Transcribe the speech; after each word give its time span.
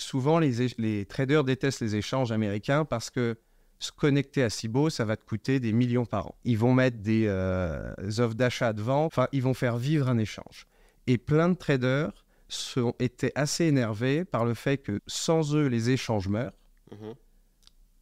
souvent, 0.00 0.38
les, 0.38 1.04
traders 1.06 1.44
détestent 1.44 1.80
les 1.80 1.96
échanges 1.96 2.32
américains 2.32 2.84
parce 2.84 3.10
que 3.10 3.38
se 3.78 3.92
connecter 3.92 4.42
à 4.42 4.50
Cibo, 4.50 4.90
ça 4.90 5.04
va 5.04 5.16
te 5.16 5.24
coûter 5.24 5.58
des 5.60 5.72
millions 5.72 6.04
par 6.04 6.26
an. 6.26 6.34
Ils 6.44 6.58
vont 6.58 6.74
mettre 6.74 6.98
des 6.98 7.24
euh, 7.26 7.94
offres 8.18 8.34
d'achat 8.34 8.72
de 8.72 8.82
vente, 8.82 9.06
enfin, 9.06 9.26
ils 9.32 9.42
vont 9.42 9.54
faire 9.54 9.78
vivre 9.78 10.08
un 10.08 10.18
échange. 10.18 10.66
Et 11.06 11.16
plein 11.16 11.48
de 11.48 11.54
traders 11.54 12.12
sont, 12.48 12.94
étaient 12.98 13.32
assez 13.34 13.64
énervés 13.64 14.24
par 14.24 14.44
le 14.44 14.54
fait 14.54 14.78
que 14.78 15.00
sans 15.06 15.54
eux, 15.54 15.66
les 15.66 15.90
échanges 15.90 16.28
meurent, 16.28 16.52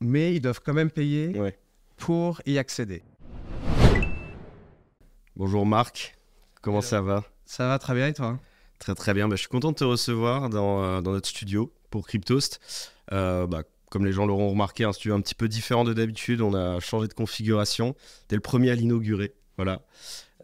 mais 0.01 0.35
ils 0.35 0.41
doivent 0.41 0.61
quand 0.65 0.75
même 0.75 0.91
payer 0.91 1.39
Ouais. 1.39 1.57
pour 1.96 2.41
y 2.46 2.59
accéder. 2.59 3.03
Bonjour 5.37 5.65
Marc, 5.65 6.19
comment 6.61 6.80
ça 6.80 7.01
va? 7.01 7.23
Ça 7.45 7.69
va 7.69 7.79
très 7.79 7.95
bien 7.95 8.09
et 8.09 8.15
toi? 8.15 8.39
Très 8.80 8.95
très 8.95 9.15
bien, 9.15 9.29
Bah, 9.29 9.37
je 9.37 9.41
suis 9.41 9.49
content 9.49 9.71
de 9.71 9.77
te 9.77 9.85
recevoir 9.85 10.49
dans, 10.51 10.83
euh, 10.83 11.01
dans 11.01 11.12
notre 11.12 11.29
studio 11.29 11.73
pour 11.91 12.07
Cryptost. 12.07 12.61
Euh, 13.12 13.46
bah, 13.46 13.62
comme 13.91 14.05
les 14.05 14.12
gens 14.12 14.27
l'auront 14.27 14.51
remarqué, 14.51 14.84
un 14.84 14.92
studio 14.92 15.15
un 15.15 15.20
petit 15.20 15.34
peu 15.34 15.48
différent 15.48 15.84
de 15.84 15.95
d'habitude, 15.95 16.42
on 16.42 16.55
a 16.55 16.78
changé 16.80 17.09
de 17.09 17.14
configuration. 17.14 17.95
T'es 18.28 18.37
le 18.37 18.42
premier 18.42 18.70
à 18.70 18.74
l'inaugurer, 18.74 19.34
voilà. 19.56 19.83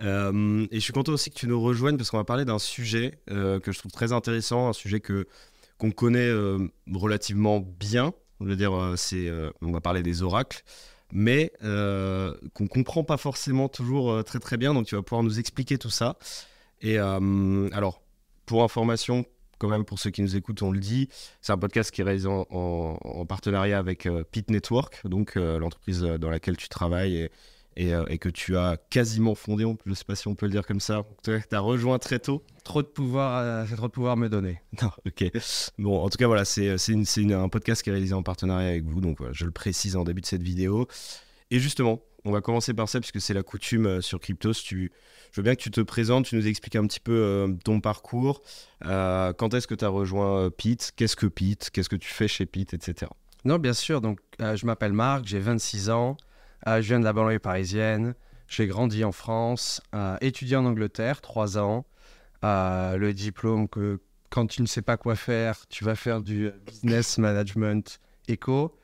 Euh, 0.02 0.66
et 0.70 0.76
je 0.76 0.80
suis 0.80 0.92
content 0.92 1.12
aussi 1.12 1.30
que 1.30 1.36
tu 1.36 1.46
nous 1.46 1.60
rejoignes 1.60 1.96
parce 1.96 2.10
qu'on 2.10 2.16
va 2.16 2.24
parler 2.24 2.44
d'un 2.44 2.58
sujet 2.58 3.18
euh, 3.30 3.60
que 3.60 3.70
je 3.70 3.78
trouve 3.78 3.92
très 3.92 4.12
intéressant, 4.12 4.68
un 4.68 4.72
sujet 4.72 5.00
que 5.00 5.26
qu'on 5.76 5.90
connaît 5.90 6.30
relativement 6.92 7.58
bien. 7.58 8.14
Je 8.40 8.46
veux 8.46 8.56
dire, 8.56 8.94
c'est, 8.96 9.28
on 9.60 9.72
va 9.72 9.80
parler 9.80 10.04
des 10.04 10.22
oracles, 10.22 10.62
mais 11.12 11.52
qu'on 11.60 12.68
comprend 12.68 13.02
pas 13.02 13.16
forcément 13.16 13.68
toujours 13.68 14.22
très 14.22 14.38
très 14.38 14.56
bien. 14.56 14.72
Donc 14.72 14.86
tu 14.86 14.94
vas 14.94 15.02
pouvoir 15.02 15.24
nous 15.24 15.40
expliquer 15.40 15.76
tout 15.76 15.90
ça. 15.90 16.16
Et 16.80 16.96
alors, 16.96 18.02
pour 18.46 18.62
information, 18.62 19.26
quand 19.58 19.68
même 19.68 19.84
pour 19.84 19.98
ceux 19.98 20.10
qui 20.10 20.22
nous 20.22 20.36
écoutent, 20.36 20.62
on 20.62 20.70
le 20.70 20.78
dit, 20.80 21.08
c'est 21.40 21.52
un 21.52 21.58
podcast 21.58 21.90
qui 21.90 22.00
est 22.00 22.04
réalisé 22.04 22.28
en, 22.28 22.46
en- 22.50 22.98
en 23.02 23.26
partenariat 23.26 23.78
avec 23.78 24.06
euh, 24.06 24.24
Pit 24.30 24.50
Network, 24.50 25.00
donc 25.06 25.36
euh, 25.36 25.58
l'entreprise 25.58 26.00
dans 26.02 26.30
laquelle 26.30 26.56
tu 26.56 26.68
travailles 26.68 27.16
et, 27.16 27.30
et, 27.76 27.92
euh, 27.94 28.04
et 28.08 28.18
que 28.18 28.28
tu 28.28 28.56
as 28.56 28.76
quasiment 28.90 29.34
fondé, 29.34 29.64
on- 29.64 29.76
je 29.84 29.90
ne 29.90 29.94
sais 29.94 30.04
pas 30.04 30.14
si 30.14 30.28
on 30.28 30.34
peut 30.34 30.46
le 30.46 30.52
dire 30.52 30.66
comme 30.66 30.80
ça, 30.80 31.02
tu 31.22 31.32
as 31.50 31.60
rejoint 31.60 31.98
très 31.98 32.18
tôt. 32.18 32.42
Trop 32.62 32.82
de 32.82 32.86
pouvoir, 32.86 33.38
euh, 33.42 33.64
c'est 33.68 33.76
trop 33.76 33.88
de 33.88 33.92
pouvoir 33.92 34.16
me 34.16 34.28
donner. 34.28 34.60
Non, 34.82 34.90
ok. 35.06 35.24
Bon, 35.78 36.00
en 36.02 36.08
tout 36.08 36.18
cas, 36.18 36.26
voilà, 36.26 36.44
c'est 36.44 36.70
un 36.70 37.48
podcast 37.48 37.82
qui 37.82 37.90
est 37.90 37.92
réalisé 37.92 38.14
en 38.14 38.22
partenariat 38.22 38.68
avec 38.68 38.84
vous, 38.84 39.00
donc 39.00 39.18
voilà, 39.18 39.32
je 39.32 39.44
le 39.44 39.50
précise 39.50 39.96
en 39.96 40.04
début 40.04 40.20
de 40.20 40.26
cette 40.26 40.42
vidéo. 40.42 40.86
Et 41.50 41.58
justement, 41.58 42.00
on 42.24 42.32
va 42.32 42.40
commencer 42.40 42.72
par 42.72 42.88
ça, 42.88 43.00
puisque 43.00 43.20
c'est 43.20 43.34
la 43.34 43.42
coutume 43.42 43.86
euh, 43.86 44.00
sur 44.00 44.18
Cryptos. 44.18 44.52
Je 44.52 44.88
veux 45.36 45.42
bien 45.42 45.54
que 45.54 45.60
tu 45.60 45.70
te 45.70 45.80
présentes, 45.80 46.26
tu 46.26 46.36
nous 46.36 46.46
expliques 46.46 46.76
un 46.76 46.86
petit 46.86 47.00
peu 47.00 47.12
euh, 47.12 47.54
ton 47.64 47.80
parcours. 47.80 48.42
Euh, 48.86 49.32
quand 49.32 49.52
est-ce 49.52 49.66
que 49.66 49.74
tu 49.74 49.84
as 49.84 49.88
rejoint 49.88 50.50
Pete? 50.50 50.92
Qu'est-ce 50.96 51.16
que 51.16 51.26
Pete? 51.26 51.70
Qu'est-ce 51.70 51.88
que 51.88 51.96
tu 51.96 52.08
fais 52.08 52.28
chez 52.28 52.46
Pete, 52.46 52.72
etc. 52.72 53.10
Non, 53.44 53.58
bien 53.58 53.74
sûr. 53.74 54.00
Donc, 54.00 54.20
je 54.38 54.64
m'appelle 54.64 54.94
Marc, 54.94 55.26
j'ai 55.26 55.38
26 55.38 55.90
ans. 55.90 56.16
je 56.66 56.80
viens 56.80 56.98
de 56.98 57.04
la 57.04 57.12
banlieue 57.12 57.38
parisienne. 57.38 58.14
J'ai 58.48 58.66
grandi 58.66 59.04
en 59.04 59.12
France, 59.12 59.82
étudié 60.22 60.56
en 60.56 60.64
Angleterre, 60.64 61.20
3 61.20 61.58
ans. 61.58 61.84
Le 62.42 63.12
diplôme 63.12 63.68
que 63.68 64.00
quand 64.30 64.46
tu 64.46 64.62
ne 64.62 64.66
sais 64.66 64.82
pas 64.82 64.96
quoi 64.96 65.14
faire, 65.14 65.66
tu 65.68 65.84
vas 65.84 65.94
faire 65.94 66.22
du 66.22 66.50
business 66.66 67.18
management 67.18 68.00
éco. 68.28 68.74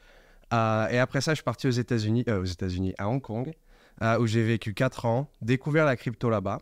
Euh, 0.53 0.89
et 0.89 0.99
après 0.99 1.21
ça, 1.21 1.33
je 1.33 1.37
suis 1.37 1.45
parti 1.45 1.67
aux 1.67 1.73
États-Unis, 1.73 2.25
euh, 2.29 2.41
aux 2.41 2.45
États-Unis, 2.45 2.95
à 2.99 3.09
Hong 3.09 3.23
Kong, 3.23 3.53
euh, 4.03 4.19
où 4.19 4.27
j'ai 4.27 4.43
vécu 4.43 4.75
4 4.75 5.07
ans, 5.07 5.31
découvert 5.43 5.85
la 5.85 5.97
crypto 5.97 6.31
là-bas 6.31 6.61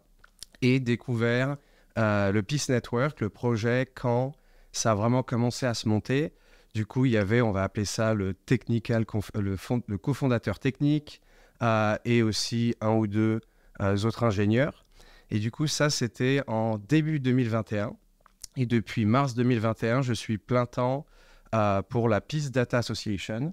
et 0.63 0.81
découvert 0.81 1.57
le 1.97 2.41
Peace 2.43 2.69
Network, 2.69 3.21
le 3.21 3.29
projet, 3.29 3.91
quand 3.93 4.33
ça 4.71 4.93
a 4.93 4.95
vraiment 4.95 5.25
commencé 5.25 5.67
à 5.67 5.75
se 5.75 5.89
monter. 5.89 6.33
Du 6.73 6.87
coup, 6.87 7.07
il 7.07 7.11
y 7.11 7.17
avait, 7.17 7.41
on 7.41 7.51
va 7.51 7.65
appeler 7.65 7.87
ça 7.87 8.15
le 8.15 8.35
technical, 8.35 9.05
le, 9.35 9.57
le 9.89 9.99
cofondateur 9.99 10.61
technique 10.61 11.21
et 12.05 12.23
aussi 12.23 12.77
un 12.81 12.91
ou 12.91 13.09
deux 13.09 13.41
autres 13.81 14.23
ingénieurs. 14.23 14.85
Et 15.33 15.41
du 15.41 15.51
coup, 15.51 15.67
ça, 15.67 15.91
c'était 15.91 16.41
en 16.47 16.79
début 16.79 17.19
2021. 17.19 17.97
Et 18.57 18.67
depuis 18.67 19.05
mars 19.05 19.35
2021, 19.35 20.03
je 20.03 20.13
suis 20.13 20.39
plein 20.39 20.67
temps 20.67 21.05
pour 21.89 22.09
la 22.09 22.21
Peace 22.21 22.51
Data 22.53 22.79
Association. 22.79 23.53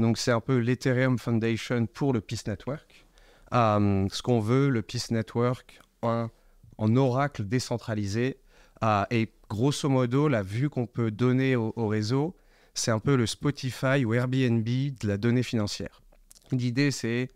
Donc, 0.00 0.18
c'est 0.18 0.32
un 0.32 0.40
peu 0.40 0.58
l'Ethereum 0.58 1.18
Foundation 1.18 1.86
pour 1.86 2.12
le 2.12 2.20
Peace 2.20 2.44
Network. 2.46 3.06
Euh, 3.52 4.06
ce 4.10 4.22
qu'on 4.22 4.40
veut, 4.40 4.68
le 4.68 4.82
Peace 4.82 5.10
Network 5.10 5.80
en 6.02 6.96
oracle 6.96 7.44
décentralisé. 7.44 8.38
Euh, 8.82 9.04
et 9.10 9.30
grosso 9.48 9.88
modo, 9.88 10.28
la 10.28 10.42
vue 10.42 10.70
qu'on 10.70 10.86
peut 10.86 11.10
donner 11.10 11.54
au, 11.54 11.72
au 11.76 11.86
réseau, 11.88 12.34
c'est 12.74 12.90
un 12.90 12.98
peu 12.98 13.16
le 13.16 13.26
Spotify 13.26 14.04
ou 14.04 14.14
Airbnb 14.14 14.64
de 14.64 15.06
la 15.06 15.18
donnée 15.18 15.42
financière. 15.42 16.00
L'idée, 16.50 16.90
c'est 16.90 17.28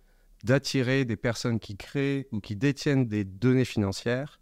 d'attirer 0.44 1.04
des 1.04 1.16
personnes 1.16 1.58
qui 1.58 1.76
créent 1.76 2.28
ou 2.32 2.40
qui 2.40 2.56
détiennent 2.56 3.06
des 3.06 3.24
données 3.24 3.64
financières, 3.64 4.40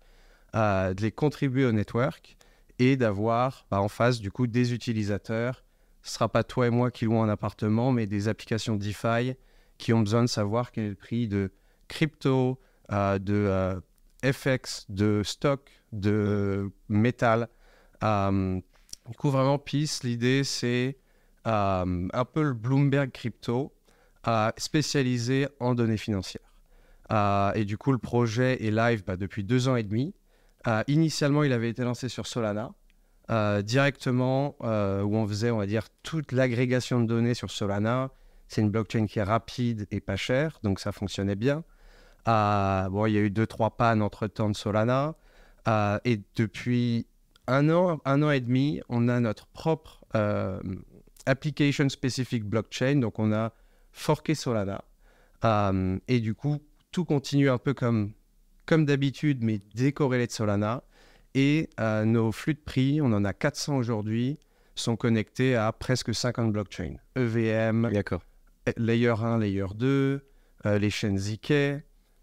euh, 0.55 0.95
de 0.95 1.03
les 1.03 1.13
contribuer 1.13 1.65
au 1.65 1.73
network 1.73 2.37
et 2.79 2.97
d'avoir 2.97 3.67
bah, 3.71 3.81
en 3.81 3.89
face 3.89 4.21
du 4.21 4.31
coup 4.31 4.47
des 4.47 4.75
utilisateurs. 4.75 5.65
Ce 6.03 6.15
sera 6.15 6.29
pas 6.29 6.43
toi 6.43 6.67
et 6.67 6.71
moi 6.71 6.91
qui 6.91 7.05
louons 7.05 7.23
un 7.23 7.29
appartement, 7.29 7.93
mais 7.93 8.07
des 8.07 8.29
applications 8.29 8.77
DeFi 8.77 9.35
qui 9.79 9.93
ont 9.93 10.01
besoin 10.01 10.23
de 10.23 10.29
savoir 10.29 10.73
quel 10.73 10.85
est 10.85 10.89
le 10.91 10.95
prix 10.95 11.29
de 11.29 11.53
crypto, 11.89 12.61
euh, 12.93 13.19
de 13.19 13.35
euh, 13.35 13.81
FX, 14.25 14.87
de 14.89 15.23
stock, 15.25 15.71
de 15.93 16.71
métal. 16.89 17.49
Euh, 18.03 18.61
du 19.09 19.17
coup, 19.17 19.31
vraiment, 19.31 19.59
Peace, 19.59 20.01
l'idée, 20.03 20.45
c'est 20.45 20.99
un 21.45 22.25
peu 22.33 22.43
le 22.43 22.53
Bloomberg 22.53 23.11
crypto 23.11 23.73
spécialisé 24.57 25.49
en 25.59 25.75
données 25.75 25.97
financières. 25.97 26.55
Et 27.57 27.65
du 27.65 27.77
coup, 27.77 27.91
le 27.91 27.99
projet 27.99 28.65
est 28.65 28.71
live 28.71 29.03
bah, 29.05 29.17
depuis 29.17 29.43
deux 29.43 29.69
ans 29.69 29.75
et 29.75 29.83
demi. 29.83 30.15
Initialement, 30.87 31.43
il 31.43 31.53
avait 31.53 31.69
été 31.69 31.83
lancé 31.83 32.09
sur 32.09 32.29
Solana, 32.29 32.73
euh, 33.33 33.63
directement, 33.63 34.57
euh, 34.61 35.01
où 35.01 35.17
on 35.17 35.27
faisait, 35.27 35.51
on 35.51 35.57
va 35.57 35.65
dire, 35.65 35.89
toute 36.03 36.33
l'agrégation 36.33 37.01
de 37.01 37.07
données 37.07 37.33
sur 37.33 37.51
Solana. 37.51 38.11
C'est 38.47 38.61
une 38.61 38.69
blockchain 38.69 39.07
qui 39.07 39.21
est 39.21 39.23
rapide 39.23 39.87
et 39.91 40.01
pas 40.01 40.17
chère, 40.17 40.59
donc 40.63 40.81
ça 40.81 40.93
fonctionnait 40.93 41.35
bien. 41.35 41.65
Euh, 42.29 42.91
bon, 42.91 43.07
il 43.07 43.15
y 43.15 43.17
a 43.17 43.21
eu 43.21 43.31
deux, 43.31 43.47
trois 43.47 43.71
pannes 43.71 44.03
entre-temps 44.03 44.51
de 44.51 44.57
Solana. 44.57 45.15
Et 46.05 46.21
depuis 46.37 47.07
un 47.47 47.71
an, 47.71 48.03
un 48.05 48.23
an 48.23 48.31
et 48.31 48.41
demi, 48.41 48.83
on 48.91 49.09
a 49.09 49.19
notre 49.19 49.47
propre 49.47 50.05
application 51.25 51.89
specific 51.89 52.45
blockchain. 52.45 52.97
Donc, 52.97 53.19
on 53.19 53.33
a 53.33 53.55
forqué 53.93 54.35
Solana. 54.35 54.85
Et 56.07 56.21
du 56.21 56.35
coup, 56.35 56.59
tout 56.91 57.07
continue 57.07 57.49
un 57.49 57.59
peu 57.59 57.73
comme, 57.73 58.13
comme 58.67 58.85
d'habitude, 58.85 59.39
mais 59.43 59.63
décorrélé 59.75 60.27
de 60.27 60.33
Solana. 60.33 60.83
Et 61.35 61.71
euh, 61.81 62.05
nos 62.05 62.33
flux 62.33 62.55
de 62.55 62.61
prix, 62.61 63.01
on 63.01 63.13
en 63.13 63.25
a 63.25 63.33
400 63.33 63.77
aujourd'hui, 63.77 64.39
sont 64.75 64.97
connectés 64.97 65.57
à 65.57 65.73
presque 65.73 66.15
50 66.15 66.53
blockchains. 66.53 66.97
EVM. 67.17 67.91
Layer 68.77 69.15
1, 69.21 69.39
Layer 69.39 69.67
2, 69.75 70.25
euh, 70.67 70.79
les 70.79 70.91
chaînes 70.91 71.19
ZK, 71.19 71.51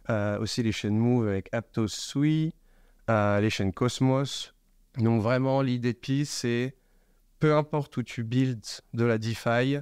euh, 0.10 0.40
aussi 0.40 0.64
les 0.64 0.72
chaînes 0.72 0.98
Move 0.98 1.28
avec 1.28 1.50
Aptos 1.52 1.90
Sui, 1.90 2.54
euh, 3.10 3.42
les 3.42 3.50
chaînes 3.50 3.74
Cosmos. 3.74 4.54
Donc 4.98 5.22
vraiment, 5.22 5.62
l'idée 5.62 5.94
de 5.94 5.98
Peace, 5.98 6.26
c'est 6.26 6.76
peu 7.40 7.56
importe 7.56 7.98
où 7.98 8.04
tu 8.04 8.24
builds 8.24 8.82
de 8.94 9.04
la 9.04 9.18
DeFi, 9.18 9.80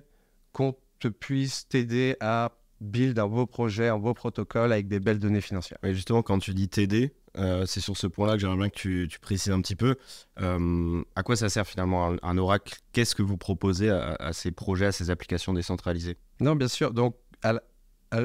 qu'on 0.51 0.75
te 0.99 1.07
puisse 1.07 1.67
t'aider 1.67 2.15
à 2.19 2.51
build 2.81 3.17
un 3.19 3.27
beau 3.27 3.45
projet, 3.45 3.87
un 3.87 3.97
beau 3.97 4.13
protocole 4.13 4.71
avec 4.71 4.87
des 4.87 4.99
belles 4.99 5.19
données 5.19 5.41
financières. 5.41 5.79
Et 5.83 5.93
justement, 5.93 6.23
quand 6.23 6.39
tu 6.39 6.53
dis 6.53 6.69
t'aider, 6.69 7.13
euh, 7.37 7.65
c'est 7.65 7.81
sur 7.81 7.97
ce 7.97 8.07
point-là 8.07 8.33
que 8.33 8.39
j'aimerais 8.39 8.57
bien 8.57 8.69
que 8.69 8.75
tu, 8.75 9.07
tu 9.09 9.19
précises 9.19 9.51
un 9.51 9.61
petit 9.61 9.75
peu. 9.75 9.95
Euh, 10.39 11.03
à 11.15 11.23
quoi 11.23 11.35
ça 11.35 11.49
sert 11.49 11.67
finalement 11.67 12.11
un, 12.11 12.17
un 12.21 12.37
oracle? 12.37 12.75
Qu'est-ce 12.93 13.15
que 13.15 13.23
vous 13.23 13.37
proposez 13.37 13.89
à, 13.89 14.15
à 14.19 14.33
ces 14.33 14.51
projets, 14.51 14.87
à 14.87 14.91
ces 14.91 15.09
applications 15.09 15.53
décentralisées? 15.53 16.17
Non, 16.39 16.55
bien 16.55 16.67
sûr. 16.67 16.93
Donc, 16.93 17.15
à 17.43 17.53
la, 17.53 17.63
à 18.11 18.21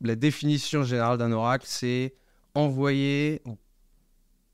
la 0.00 0.14
définition 0.16 0.82
générale 0.82 1.18
d'un 1.18 1.32
oracle, 1.32 1.66
c'est 1.68 2.14
envoyer, 2.54 3.42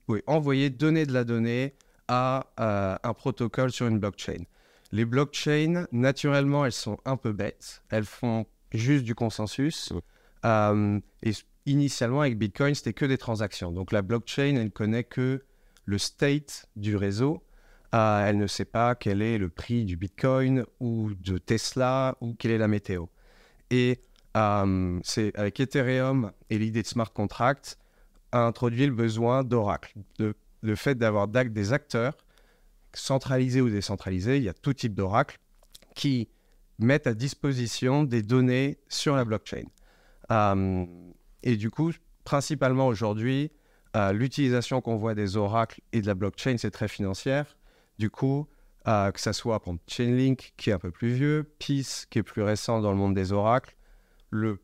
oui, 0.07 0.21
envoyer, 0.27 0.69
donner 0.69 1.05
de 1.05 1.13
la 1.13 1.23
donnée 1.23 1.75
à 2.07 2.47
euh, 2.59 2.95
un 3.03 3.13
protocole 3.13 3.71
sur 3.71 3.87
une 3.87 3.99
blockchain. 3.99 4.43
Les 4.91 5.05
blockchains, 5.05 5.85
naturellement, 5.91 6.65
elles 6.65 6.71
sont 6.71 6.97
un 7.05 7.17
peu 7.17 7.31
bêtes. 7.31 7.83
Elles 7.89 8.05
font 8.05 8.47
juste 8.71 9.03
du 9.03 9.13
consensus. 9.13 9.93
Euh, 10.45 10.99
et 11.21 11.31
initialement, 11.71 12.21
avec 12.21 12.37
Bitcoin, 12.37 12.75
c'était 12.75 12.93
que 12.93 13.05
des 13.05 13.17
transactions. 13.17 13.71
Donc, 13.71 13.91
la 13.91 14.01
blockchain, 14.01 14.55
elle 14.55 14.71
connaît 14.71 15.03
que 15.03 15.43
le 15.85 15.97
state 15.97 16.67
du 16.75 16.95
réseau. 16.95 17.43
Euh, 17.95 18.27
elle 18.27 18.37
ne 18.37 18.45
sait 18.45 18.65
pas 18.65 18.93
quel 18.93 19.21
est 19.21 19.39
le 19.39 19.49
prix 19.49 19.83
du 19.83 19.97
Bitcoin 19.97 20.63
ou 20.79 21.11
de 21.15 21.39
Tesla 21.39 22.15
ou 22.21 22.35
quelle 22.35 22.51
est 22.51 22.57
la 22.59 22.67
météo. 22.67 23.07
Et 23.71 23.99
euh, 24.37 24.99
c'est 25.03 25.35
avec 25.35 25.59
Ethereum 25.59 26.31
et 26.51 26.59
l'idée 26.59 26.83
de 26.83 26.87
smart 26.87 27.11
contract 27.11 27.79
a 28.31 28.45
introduit 28.45 28.85
le 28.85 28.93
besoin 28.93 29.43
d'Oracle, 29.43 29.93
de, 30.19 30.35
le 30.61 30.75
fait 30.75 30.95
d'avoir 30.95 31.27
des 31.27 31.73
acteurs 31.73 32.15
centralisés 32.93 33.61
ou 33.61 33.69
décentralisés, 33.69 34.37
il 34.37 34.43
y 34.43 34.49
a 34.49 34.53
tout 34.53 34.73
type 34.73 34.93
d'oracles 34.93 35.39
qui 35.95 36.29
mettent 36.77 37.07
à 37.07 37.13
disposition 37.13 38.03
des 38.03 38.21
données 38.21 38.77
sur 38.87 39.15
la 39.15 39.25
blockchain. 39.25 39.65
Euh, 40.31 40.85
et 41.43 41.55
du 41.55 41.69
coup, 41.69 41.91
principalement 42.23 42.87
aujourd'hui, 42.87 43.51
euh, 43.95 44.13
l'utilisation 44.13 44.81
qu'on 44.81 44.97
voit 44.97 45.15
des 45.15 45.37
oracles 45.37 45.81
et 45.93 46.01
de 46.01 46.07
la 46.07 46.15
blockchain, 46.15 46.57
c'est 46.57 46.71
très 46.71 46.87
financière. 46.87 47.57
Du 47.97 48.09
coup, 48.09 48.47
euh, 48.87 49.11
que 49.11 49.19
ça 49.19 49.33
soit 49.33 49.59
pour 49.59 49.75
Chainlink, 49.87 50.53
qui 50.57 50.69
est 50.69 50.73
un 50.73 50.79
peu 50.79 50.91
plus 50.91 51.11
vieux, 51.11 51.51
Peace, 51.59 52.05
qui 52.09 52.19
est 52.19 52.23
plus 52.23 52.41
récent 52.41 52.81
dans 52.81 52.91
le 52.91 52.97
monde 52.97 53.13
des 53.13 53.31
oracles, 53.31 53.75
le 54.29 54.59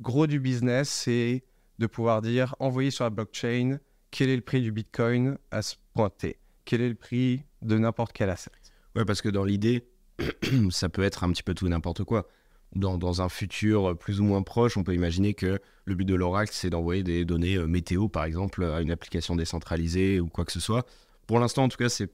gros 0.00 0.26
du 0.26 0.40
business, 0.40 0.88
c'est 0.88 1.44
de 1.78 1.86
pouvoir 1.86 2.22
dire, 2.22 2.54
envoyer 2.58 2.90
sur 2.90 3.04
la 3.04 3.10
blockchain, 3.10 3.78
quel 4.10 4.28
est 4.28 4.36
le 4.36 4.42
prix 4.42 4.60
du 4.60 4.72
Bitcoin 4.72 5.38
à 5.50 5.62
ce 5.62 5.76
point 5.94 6.10
T 6.10 6.38
Quel 6.64 6.80
est 6.80 6.88
le 6.88 6.94
prix 6.94 7.44
de 7.62 7.78
n'importe 7.78 8.12
quel 8.12 8.30
asset? 8.30 8.50
Ouais, 8.96 9.04
parce 9.04 9.22
que 9.22 9.28
dans 9.28 9.44
l'idée, 9.44 9.86
ça 10.70 10.88
peut 10.88 11.02
être 11.02 11.24
un 11.24 11.30
petit 11.30 11.42
peu 11.42 11.54
tout 11.54 11.68
n'importe 11.68 12.04
quoi. 12.04 12.28
Dans, 12.76 12.98
dans, 12.98 13.20
un 13.20 13.28
futur 13.28 13.98
plus 13.98 14.20
ou 14.20 14.24
moins 14.24 14.42
proche, 14.42 14.76
on 14.76 14.84
peut 14.84 14.94
imaginer 14.94 15.34
que 15.34 15.58
le 15.84 15.94
but 15.96 16.04
de 16.04 16.14
l'oracle, 16.14 16.52
c'est 16.54 16.70
d'envoyer 16.70 17.02
des 17.02 17.24
données 17.24 17.56
euh, 17.56 17.66
météo, 17.66 18.08
par 18.08 18.24
exemple, 18.24 18.62
à 18.64 18.80
une 18.80 18.92
application 18.92 19.34
décentralisée 19.34 20.20
ou 20.20 20.28
quoi 20.28 20.44
que 20.44 20.52
ce 20.52 20.60
soit. 20.60 20.86
Pour 21.26 21.40
l'instant, 21.40 21.64
en 21.64 21.68
tout 21.68 21.76
cas, 21.76 21.88
c'est 21.88 22.10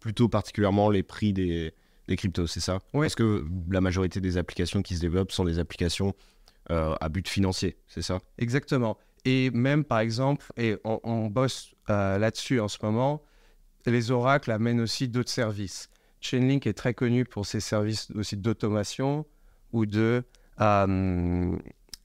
plutôt 0.00 0.28
particulièrement 0.28 0.88
les 0.88 1.02
prix 1.02 1.34
des, 1.34 1.74
des 2.06 2.16
cryptos, 2.16 2.46
c'est 2.46 2.60
ça? 2.60 2.78
Ouais. 2.94 3.06
Parce 3.06 3.16
que 3.16 3.44
la 3.68 3.82
majorité 3.82 4.20
des 4.20 4.38
applications 4.38 4.80
qui 4.80 4.96
se 4.96 5.00
développent 5.00 5.32
sont 5.32 5.44
des 5.44 5.58
applications 5.58 6.14
euh, 6.70 6.94
à 7.00 7.08
but 7.10 7.28
financier, 7.28 7.76
c'est 7.86 8.02
ça? 8.02 8.18
Exactement. 8.38 8.96
Et 9.24 9.50
même, 9.50 9.84
par 9.84 9.98
exemple, 9.98 10.46
et 10.56 10.76
on, 10.84 11.00
on 11.02 11.26
bosse 11.26 11.74
euh, 11.90 12.16
là-dessus 12.18 12.60
en 12.60 12.68
ce 12.68 12.78
moment, 12.82 13.22
les 13.84 14.10
oracles 14.10 14.50
amènent 14.50 14.80
aussi 14.80 15.08
d'autres 15.08 15.30
services. 15.30 15.88
Chainlink 16.20 16.66
est 16.66 16.72
très 16.72 16.94
connu 16.94 17.24
pour 17.24 17.46
ses 17.46 17.60
services 17.60 18.10
aussi 18.14 18.36
d'automation 18.36 19.26
ou 19.72 19.86
de 19.86 20.22
euh, 20.60 21.56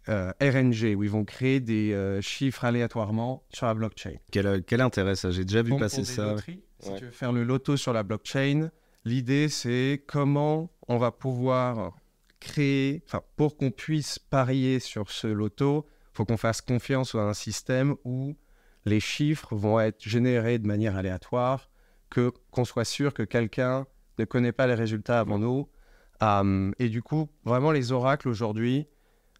euh, 0.10 0.31
RNG, 0.42 0.95
où 0.95 1.04
ils 1.04 1.10
vont 1.10 1.24
créer 1.25 1.60
des 1.60 1.94
euh, 1.94 2.21
chiffres 2.21 2.65
aléatoirement 2.65 3.44
sur 3.50 3.65
la 3.68 3.74
blockchain. 3.74 4.15
Quel, 4.31 4.63
quel 4.63 4.81
intérêt 4.81 5.15
ça? 5.15 5.31
J'ai 5.31 5.45
déjà 5.45 5.62
vu 5.62 5.71
Bon, 5.71 5.80
passer 5.80 5.98
pour 5.98 6.06
des 6.07 6.12
ça. 6.13 6.25
loteries, 6.31 6.63
Si 6.80 6.89
Ouais. 6.89 6.98
tu 7.00 7.06
veux 7.06 7.12
faire 7.12 7.31
le 7.31 7.44
loto 7.44 7.77
sur 7.77 7.94
la 7.94 8.04
blockchain, 8.04 8.69
l'idée 9.06 9.48
c'est 9.50 10.04
comment 10.07 10.69
on 10.89 10.98
va 10.98 11.12
pouvoir 11.12 11.94
créer, 12.42 13.01
enfin 13.07 13.21
pour 13.38 13.56
qu'on 13.56 13.71
puisse 13.71 14.19
parier 14.19 14.80
sur 14.81 15.09
ce 15.09 15.27
loto, 15.27 15.86
il 16.12 16.18
faut 16.18 16.25
qu'on 16.25 16.36
fasse 16.38 16.59
confiance 16.62 17.16
à 17.16 17.19
un 17.19 17.33
système 17.33 17.95
où 18.04 18.36
les 18.86 19.00
chiffres 19.00 19.56
vont 19.56 19.80
être 19.80 20.04
générés 20.04 20.59
de 20.59 20.68
manière 20.68 20.98
aléatoire, 20.98 21.69
que 22.09 22.31
qu'on 22.51 22.66
soit 22.66 22.83
sûr 22.86 23.13
que 23.13 23.24
quelqu'un 23.24 23.88
ne 24.19 24.25
connaît 24.25 24.51
pas 24.51 24.68
les 24.68 24.74
résultats 24.75 25.21
avant 25.21 25.39
nous. 25.39 25.69
Euh, 26.24 26.72
et 26.80 26.90
du 26.90 27.02
coup, 27.04 27.30
vraiment 27.44 27.72
les 27.72 27.92
oracles 27.92 28.30
aujourd'hui, 28.30 28.88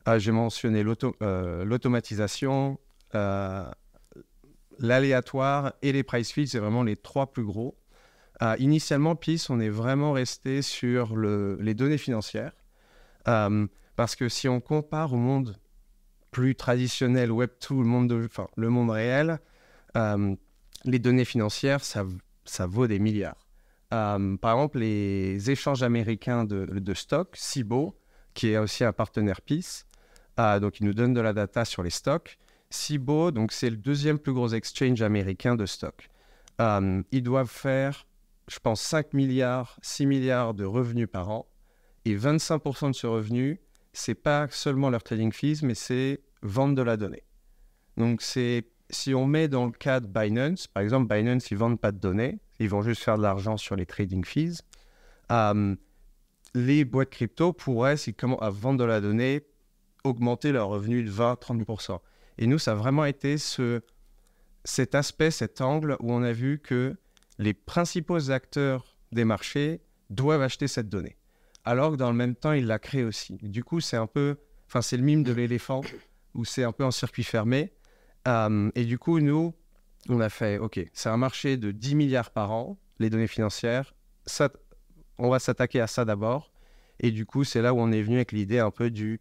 euh, 0.07 0.19
j'ai 0.19 0.31
mentionné 0.31 0.83
euh, 1.21 1.63
l'automatisation, 1.63 2.77
l'aléatoire 4.80 5.74
et 5.81 5.91
les 5.91 6.03
price 6.03 6.31
feeds, 6.31 6.47
c'est 6.47 6.59
vraiment 6.59 6.83
les 6.83 6.95
trois 6.97 7.31
plus 7.31 7.45
gros. 7.45 7.77
Initialement, 8.57 9.15
PIS, 9.15 9.45
on 9.50 9.62
est 9.62 9.69
vraiment 9.69 10.12
resté 10.12 10.62
sur 10.62 11.15
le- 11.15 11.57
les 11.62 11.74
données 11.74 11.97
financières. 11.97 12.51
Parce 13.25 14.15
que 14.18 14.27
si 14.27 14.50
on 14.50 14.59
compare 14.59 15.13
au 15.13 15.18
monde 15.18 15.56
plus 16.31 16.56
traditionnel, 16.56 17.29
Web2, 17.31 17.77
le 17.79 17.86
monde, 17.86 18.09
de- 18.09 18.25
enfin, 18.25 18.47
le 18.57 18.69
monde 18.69 18.89
réel, 18.89 19.39
les 19.95 21.00
données 21.00 21.24
financières, 21.25 21.83
ça 21.86 22.65
vaut 22.65 22.88
des 22.88 23.00
milliards. 23.00 23.42
Euh, 23.93 24.37
par 24.37 24.53
exemple, 24.53 24.79
les 24.79 25.51
échanges 25.51 25.83
américains 25.83 26.45
de, 26.45 26.65
de 26.65 26.93
stocks, 26.93 27.35
Cibo, 27.35 27.95
qui 28.33 28.49
est 28.49 28.57
aussi 28.57 28.83
un 28.83 28.93
partenaire 28.93 29.41
PIS, 29.41 29.85
euh, 30.39 30.59
donc 30.59 30.79
il 30.79 30.85
nous 30.87 30.93
donne 30.93 31.13
de 31.13 31.21
la 31.21 31.33
data 31.33 31.63
sur 31.63 31.83
les 31.83 31.91
stocks. 31.91 32.37
Cibo, 32.69 33.29
donc 33.29 33.51
c'est 33.51 33.69
le 33.69 33.77
deuxième 33.77 34.17
plus 34.17 34.33
gros 34.33 34.49
exchange 34.49 35.01
américain 35.03 35.55
de 35.55 35.67
stocks. 35.67 36.09
Euh, 36.59 37.03
ils 37.11 37.21
doivent 37.21 37.49
faire, 37.49 38.07
je 38.47 38.57
pense, 38.57 38.81
5 38.81 39.13
milliards, 39.13 39.77
6 39.83 40.07
milliards 40.07 40.55
de 40.55 40.65
revenus 40.65 41.07
par 41.11 41.29
an. 41.29 41.47
Et 42.05 42.15
25% 42.15 42.89
de 42.89 42.95
ce 42.95 43.05
revenu, 43.05 43.61
c'est 43.93 44.15
pas 44.15 44.47
seulement 44.49 44.89
leur 44.89 45.03
trading 45.03 45.31
fees, 45.31 45.61
mais 45.61 45.75
c'est 45.75 46.21
vendre 46.41 46.75
de 46.75 46.81
la 46.81 46.97
donnée. 46.97 47.23
Donc 47.95 48.23
c'est 48.23 48.65
si 48.89 49.13
on 49.13 49.25
met 49.25 49.47
dans 49.47 49.65
le 49.65 49.71
cas 49.71 49.99
de 49.99 50.07
Binance, 50.07 50.67
par 50.67 50.83
exemple, 50.83 51.13
Binance, 51.13 51.51
ils 51.51 51.57
vendent 51.57 51.79
pas 51.79 51.91
de 51.91 51.99
données, 51.99 52.39
ils 52.59 52.69
vont 52.69 52.81
juste 52.81 53.03
faire 53.03 53.17
de 53.17 53.23
l'argent 53.23 53.57
sur 53.57 53.75
les 53.75 53.85
trading 53.85 54.23
fees. 54.23 54.61
Euh, 55.31 55.75
les 56.53 56.85
boîtes 56.85 57.09
crypto 57.09 57.53
pourraient, 57.53 57.97
s'ils 57.97 58.13
commencent 58.13 58.41
à 58.41 58.50
vendre 58.50 58.79
de 58.79 58.83
la 58.83 59.01
donnée, 59.01 59.47
augmenter 60.03 60.51
leurs 60.51 60.67
revenus 60.67 61.05
de 61.05 61.11
20-30%. 61.11 62.00
Et 62.38 62.47
nous, 62.47 62.59
ça 62.59 62.71
a 62.71 62.75
vraiment 62.75 63.05
été 63.05 63.38
ce, 63.38 63.81
cet 64.63 64.95
aspect, 64.95 65.31
cet 65.31 65.61
angle 65.61 65.97
où 66.00 66.11
on 66.11 66.23
a 66.23 66.31
vu 66.31 66.59
que 66.59 66.95
les 67.39 67.53
principaux 67.53 68.31
acteurs 68.31 68.97
des 69.11 69.25
marchés 69.25 69.81
doivent 70.09 70.41
acheter 70.41 70.67
cette 70.67 70.89
donnée. 70.89 71.17
Alors 71.65 71.91
que 71.91 71.97
dans 71.97 72.11
le 72.11 72.17
même 72.17 72.35
temps, 72.35 72.51
ils 72.51 72.65
la 72.65 72.79
créent 72.79 73.03
aussi. 73.03 73.38
Du 73.41 73.63
coup, 73.63 73.79
c'est 73.79 73.97
un 73.97 74.07
peu, 74.07 74.38
enfin, 74.67 74.81
c'est 74.81 74.97
le 74.97 75.03
mime 75.03 75.23
de 75.23 75.33
l'éléphant 75.33 75.81
où 76.33 76.45
c'est 76.45 76.63
un 76.63 76.71
peu 76.71 76.83
en 76.83 76.91
circuit 76.91 77.23
fermé. 77.23 77.71
Euh, 78.27 78.69
et 78.75 78.85
du 78.85 78.97
coup, 78.97 79.19
nous, 79.19 79.53
on 80.09 80.19
a 80.19 80.29
fait, 80.29 80.57
OK, 80.57 80.79
c'est 80.94 81.09
un 81.09 81.17
marché 81.17 81.57
de 81.57 81.71
10 81.71 81.95
milliards 81.95 82.31
par 82.31 82.51
an, 82.51 82.77
les 83.00 83.09
données 83.09 83.27
financières. 83.27 83.94
Ça, 84.25 84.50
on 85.17 85.29
va 85.29 85.39
s'attaquer 85.39 85.79
à 85.79 85.88
ça 85.88 86.05
d'abord. 86.05 86.51
Et 87.00 87.11
du 87.11 87.25
coup, 87.25 87.44
c'est 87.44 87.61
là 87.61 87.73
où 87.73 87.79
on 87.79 87.91
est 87.91 88.01
venu 88.01 88.17
avec 88.17 88.31
l'idée 88.31 88.59
un 88.59 88.71
peu 88.71 88.89
du 88.89 89.19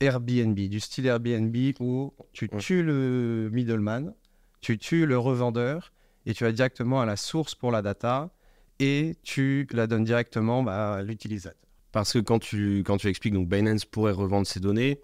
Airbnb, 0.00 0.58
du 0.58 0.80
style 0.80 1.06
Airbnb 1.06 1.54
où 1.78 2.12
tu 2.32 2.48
tues 2.48 2.82
le 2.82 3.50
middleman, 3.52 4.14
tu 4.60 4.78
tues 4.78 5.06
le 5.06 5.18
revendeur 5.18 5.92
et 6.26 6.34
tu 6.34 6.44
vas 6.44 6.52
directement 6.52 7.00
à 7.00 7.06
la 7.06 7.16
source 7.16 7.54
pour 7.54 7.70
la 7.70 7.82
data 7.82 8.30
et 8.78 9.16
tu 9.22 9.66
la 9.72 9.86
donnes 9.86 10.04
directement 10.04 10.62
bah, 10.62 10.94
à 10.94 11.02
l'utilisateur. 11.02 11.60
Parce 11.92 12.12
que 12.12 12.18
quand 12.18 12.38
tu, 12.38 12.82
quand 12.86 12.96
tu 12.96 13.08
expliques, 13.08 13.34
donc 13.34 13.48
Binance 13.48 13.84
pourrait 13.84 14.12
revendre 14.12 14.46
ses 14.46 14.60
données 14.60 15.00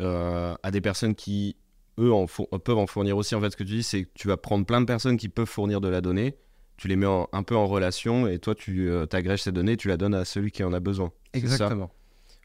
euh, 0.00 0.54
à 0.62 0.70
des 0.70 0.80
personnes 0.80 1.14
qui, 1.14 1.56
eux, 2.00 2.12
en 2.12 2.26
peuvent 2.26 2.78
en 2.78 2.86
fournir 2.86 3.16
aussi. 3.16 3.34
En 3.34 3.40
fait, 3.40 3.50
ce 3.50 3.56
que 3.56 3.62
tu 3.64 3.72
dis, 3.74 3.82
c'est 3.82 4.04
que 4.04 4.10
tu 4.14 4.26
vas 4.28 4.36
prendre 4.36 4.64
plein 4.66 4.80
de 4.80 4.86
personnes 4.86 5.16
qui 5.16 5.28
peuvent 5.28 5.46
fournir 5.48 5.80
de 5.80 5.88
la 5.88 6.00
donnée, 6.00 6.36
tu 6.76 6.88
les 6.88 6.96
mets 6.96 7.06
en- 7.06 7.28
un 7.32 7.42
peu 7.42 7.54
en 7.56 7.66
relation 7.66 8.26
et 8.26 8.38
toi, 8.38 8.54
tu 8.54 8.88
euh, 8.90 9.06
t'agrèges 9.06 9.42
ces 9.42 9.52
données, 9.52 9.76
tu 9.76 9.88
la 9.88 9.96
donnes 9.96 10.14
à 10.14 10.24
celui 10.24 10.50
qui 10.50 10.64
en 10.64 10.72
a 10.72 10.80
besoin. 10.80 11.12
Exactement. 11.34 11.90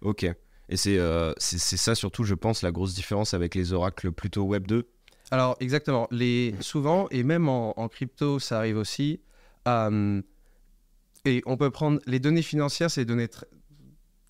Ok. 0.02 0.24
Et 0.68 0.78
c'est 0.78 0.98
euh, 0.98 1.32
c'est 1.38 1.78
ça 1.78 1.96
surtout, 1.96 2.24
je 2.24 2.34
pense, 2.34 2.62
la 2.62 2.72
grosse 2.72 2.94
différence 2.96 3.34
avec 3.34 3.56
les 3.56 3.72
oracles 3.74 4.12
plutôt 4.12 4.44
Web 4.44 4.68
2. 4.68 4.88
Alors, 5.32 5.56
exactement. 5.60 6.08
Les, 6.12 6.54
souvent, 6.60 7.08
et 7.10 7.24
même 7.24 7.50
en, 7.50 7.80
en 7.80 7.88
crypto, 7.88 8.40
ça 8.40 8.58
arrive 8.60 8.78
aussi. 8.78 9.22
euh, 9.68 10.22
et 11.26 11.42
on 11.48 11.58
peut 11.58 11.72
prendre 11.72 12.00
les 12.06 12.20
données 12.20 12.44
financières, 12.44 12.92
c'est 12.92 13.02
des 13.02 13.06
données 13.06 13.26
tr- 13.28 13.46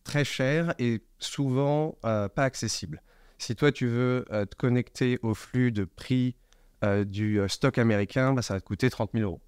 très 0.05 0.24
chères 0.24 0.74
et 0.79 1.01
souvent 1.20 1.98
euh, 2.05 2.29
pas 2.29 2.44
accessibles. 2.44 3.01
Si 3.38 3.56
toi, 3.56 3.72
tu 3.72 3.88
veux 3.88 4.25
euh, 4.32 4.46
te 4.46 4.56
connecter 4.56 5.20
au 5.22 5.34
flux 5.34 5.72
de 5.72 5.84
prix 5.84 6.36
euh, 6.84 7.04
du 7.04 7.39
euh, 7.39 7.48
stock 7.48 7.77
américain, 7.77 8.34
bah, 8.34 8.42
ça 8.42 8.54
va 8.54 8.62
te 8.62 8.65
coûter 8.65 8.89
30 8.89 9.12
000 9.13 9.24
euros. 9.24 9.42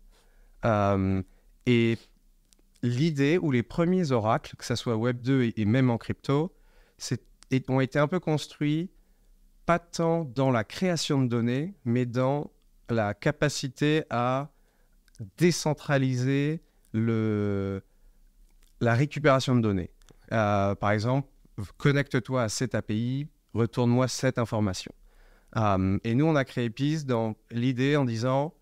Et 1.65 1.97
l'idée 2.81 3.37
ou 3.37 3.51
les 3.51 3.63
premiers 3.63 4.11
oracles, 4.11 4.55
que 4.55 4.65
ce 4.65 4.75
soit 4.75 4.95
Web 4.95 5.21
2 5.21 5.53
et, 5.55 5.65
même 5.65 5.89
en 5.89 5.97
crypto, 5.97 6.53
ont 7.69 7.79
été 7.79 7.99
un 7.99 8.07
peu 8.07 8.19
construits 8.19 8.89
pas 9.65 9.79
tant 9.79 10.23
dans 10.23 10.49
la 10.49 10.63
création 10.63 11.21
de 11.21 11.27
données, 11.27 11.75
mais 11.83 12.05
dans 12.05 12.51
la 12.89 13.13
capacité 13.13 14.05
à 14.09 14.49
décentraliser 15.37 16.61
le, 16.93 17.83
la 18.79 18.93
récupération 18.93 19.55
de 19.55 19.61
données. 19.61 19.91
Par 20.29 20.91
exemple, 20.91 21.27
connecte-toi 21.77 22.43
à 22.43 22.49
cette 22.49 22.75
API, 22.75 23.27
retourne-moi 23.53 24.07
cette 24.07 24.37
information. 24.37 24.91
Euh, 25.55 25.97
et 26.03 26.15
nous, 26.15 26.25
on 26.25 26.35
a 26.35 26.45
créé 26.45 26.69
PIS 26.69 27.05
dans 27.05 27.35
l'idée 27.51 27.95
en 27.95 28.05
disant 28.05 28.53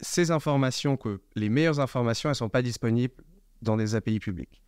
ces 0.00 0.30
informations, 0.30 0.96
que 0.96 1.20
les 1.34 1.48
meilleures 1.48 1.80
informations, 1.80 2.28
elles 2.28 2.32
ne 2.32 2.36
sont 2.36 2.48
pas 2.48 2.62
disponibles 2.62 3.14
dans 3.62 3.76
des 3.76 3.94
API 3.94 4.20
publiques. 4.20 4.62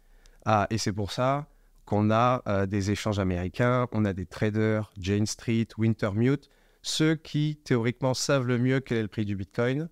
Ah, 0.44 0.66
et 0.70 0.78
c'est 0.78 0.92
pour 0.92 1.12
ça 1.12 1.46
qu'on 1.84 2.10
a 2.10 2.42
euh, 2.46 2.66
des 2.66 2.90
échanges 2.90 3.18
américains, 3.18 3.88
on 3.92 4.04
a 4.04 4.12
des 4.12 4.26
traders, 4.26 4.90
Jane 4.98 5.26
Street, 5.26 5.68
Wintermute, 5.76 6.48
ceux 6.82 7.14
qui 7.14 7.56
théoriquement 7.64 8.14
savent 8.14 8.46
le 8.46 8.58
mieux 8.58 8.80
quel 8.80 8.98
est 8.98 9.02
le 9.02 9.08
prix 9.08 9.24
du 9.24 9.36
Bitcoin. 9.36 9.88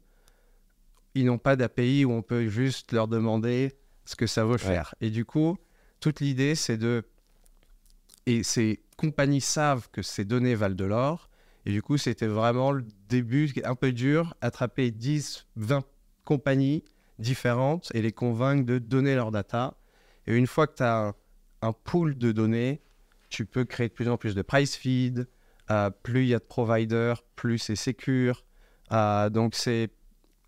Ils 1.15 1.25
n'ont 1.25 1.39
pas 1.39 1.57
d'API 1.57 2.05
où 2.05 2.13
on 2.13 2.23
peut 2.23 2.49
juste 2.49 2.93
leur 2.93 3.09
demander 3.09 3.77
ce 4.05 4.15
que 4.15 4.27
ça 4.27 4.45
vaut 4.45 4.59
faire. 4.59 4.95
Et 5.01 5.11
du 5.11 5.25
coup, 5.25 5.57
toute 6.01 6.21
l'idée, 6.21 6.55
c'est 6.55 6.77
de... 6.77 7.05
Et 8.27 8.43
ces 8.43 8.81
compagnies 8.97 9.41
savent 9.41 9.89
que 9.91 10.03
ces 10.03 10.25
données 10.25 10.55
valent 10.55 10.75
de 10.75 10.85
l'or. 10.85 11.31
Et 11.65 11.73
du 11.73 11.83
coup, 11.83 11.97
c'était 11.99 12.27
vraiment 12.27 12.73
le 12.73 12.85
début, 13.09 13.53
un 13.65 13.75
peu 13.75 13.93
dur, 13.93 14.35
attraper 14.41 14.91
10, 14.91 15.47
20 15.57 15.85
compagnies 16.25 16.85
différentes 17.19 17.91
et 17.95 18.03
les 18.03 18.13
convaincre 18.13 18.67
de 18.67 18.79
donner 18.79 19.15
leur 19.15 19.31
data. 19.31 19.75
Et 20.27 20.37
une 20.37 20.47
fois 20.47 20.67
que 20.67 20.77
tu 20.77 20.83
as 20.83 21.09
un, 21.09 21.15
un, 21.63 21.73
pool 21.73 22.19
de 22.19 22.33
données, 22.33 22.83
tu 23.29 23.47
peux 23.47 23.65
créer 23.65 23.89
de 23.89 23.93
plus 23.93 24.09
en 24.09 24.17
plus 24.17 24.35
de 24.35 24.43
price 24.43 24.77
feed. 24.77 25.29
Euh, 25.71 25.91
plus 25.91 26.23
il 26.23 26.29
y 26.29 26.35
a 26.35 26.39
de 26.39 26.45
providers, 26.45 27.23
plus 27.35 27.59
c'est 27.59 27.77
secure. 27.77 28.45
Euh, 28.93 29.31
donc 29.31 29.55
c'est 29.55 29.91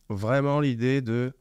vraiment 0.09 0.61
l'idée 0.61 1.01
de 1.01 1.33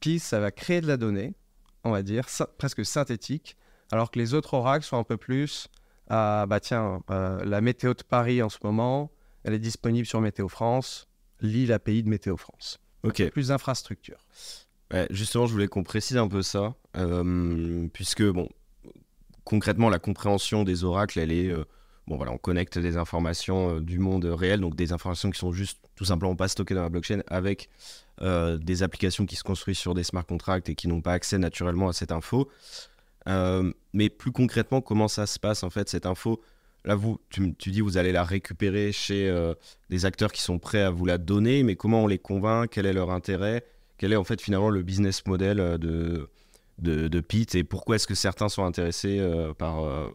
PIS, 0.00 0.20
ça 0.20 0.38
va 0.38 0.50
créer 0.50 0.80
de 0.80 0.86
la 0.86 0.96
donnée, 0.96 1.34
on 1.82 1.90
va 1.90 2.02
dire, 2.02 2.26
presque 2.56 2.84
synthétique, 2.84 3.56
alors 3.94 4.10
que 4.10 4.18
les 4.18 4.34
autres 4.34 4.54
oracles 4.54 4.84
sont 4.84 4.98
un 4.98 5.04
peu 5.04 5.16
plus, 5.16 5.68
euh, 6.10 6.46
bah 6.46 6.60
tiens, 6.60 7.00
la 7.08 7.60
météo 7.60 7.94
de 7.94 8.02
Paris 8.02 8.42
en 8.42 8.48
ce 8.48 8.58
moment, 8.62 9.10
elle 9.44 9.54
est 9.54 9.58
disponible 9.58 10.06
sur 10.06 10.20
Météo 10.20 10.48
France, 10.48 11.08
lis 11.40 11.66
l'API 11.66 12.02
de 12.02 12.08
Météo 12.08 12.36
France. 12.36 12.80
Ok. 13.02 13.30
Plus 13.30 13.48
d'infrastructures. 13.48 14.26
justement, 15.10 15.46
je 15.46 15.52
voulais 15.52 15.68
qu'on 15.68 15.82
précise 15.82 16.16
un 16.16 16.28
peu 16.28 16.42
ça, 16.42 16.74
puisque, 17.92 18.22
bon, 18.22 18.48
concrètement, 19.44 19.90
la 19.90 19.98
compréhension 19.98 20.64
des 20.64 20.84
oracles, 20.84 21.18
elle 21.18 21.32
est 21.32 21.54
bon 22.06 22.16
voilà, 22.16 22.32
on 22.32 22.38
connecte 22.38 22.78
des 22.78 22.96
informations 22.96 23.76
euh, 23.76 23.80
du 23.80 23.98
monde 23.98 24.24
réel, 24.24 24.60
donc 24.60 24.76
des 24.76 24.92
informations 24.92 25.30
qui 25.30 25.38
sont 25.38 25.52
juste 25.52 25.78
tout 25.96 26.04
simplement 26.04 26.36
pas 26.36 26.48
stockées 26.48 26.74
dans 26.74 26.82
la 26.82 26.88
blockchain 26.88 27.22
avec 27.28 27.68
euh, 28.20 28.58
des 28.58 28.82
applications 28.82 29.26
qui 29.26 29.36
se 29.36 29.44
construisent 29.44 29.78
sur 29.78 29.94
des 29.94 30.04
smart 30.04 30.24
contracts 30.26 30.68
et 30.68 30.74
qui 30.74 30.88
n'ont 30.88 31.00
pas 31.00 31.12
accès 31.12 31.38
naturellement 31.38 31.88
à 31.88 31.92
cette 31.92 32.12
info. 32.12 32.48
Euh, 33.28 33.72
mais 33.92 34.08
plus 34.08 34.32
concrètement, 34.32 34.80
comment 34.80 35.08
ça 35.08 35.26
se 35.26 35.38
passe 35.38 35.62
en 35.62 35.70
fait 35.70 35.88
cette 35.88 36.06
info? 36.06 36.40
Là, 36.84 36.94
vous, 36.94 37.18
tu, 37.30 37.70
dis 37.70 37.80
vous 37.80 37.96
allez 37.96 38.12
la 38.12 38.24
récupérer 38.24 38.92
chez 38.92 39.32
des 39.88 40.04
acteurs 40.04 40.30
qui 40.32 40.42
sont 40.42 40.58
prêts 40.58 40.82
à 40.82 40.90
vous 40.90 41.06
la 41.06 41.16
donner, 41.16 41.62
mais 41.62 41.76
comment 41.76 42.02
on 42.02 42.06
les 42.06 42.18
convainc? 42.18 42.68
Quel 42.70 42.84
est 42.84 42.92
leur 42.92 43.10
intérêt? 43.10 43.64
Quel 43.96 44.12
est 44.12 44.16
en 44.16 44.24
fait 44.24 44.42
finalement 44.42 44.68
le 44.68 44.82
business 44.82 45.24
model 45.26 45.56
de, 45.78 46.28
de, 46.78 47.08
de 47.08 47.20
Pete? 47.20 47.54
Et 47.54 47.64
pourquoi 47.64 47.96
est-ce 47.96 48.06
que 48.06 48.14
certains 48.14 48.50
sont 48.50 48.66
intéressés 48.66 49.18
par, 49.56 50.10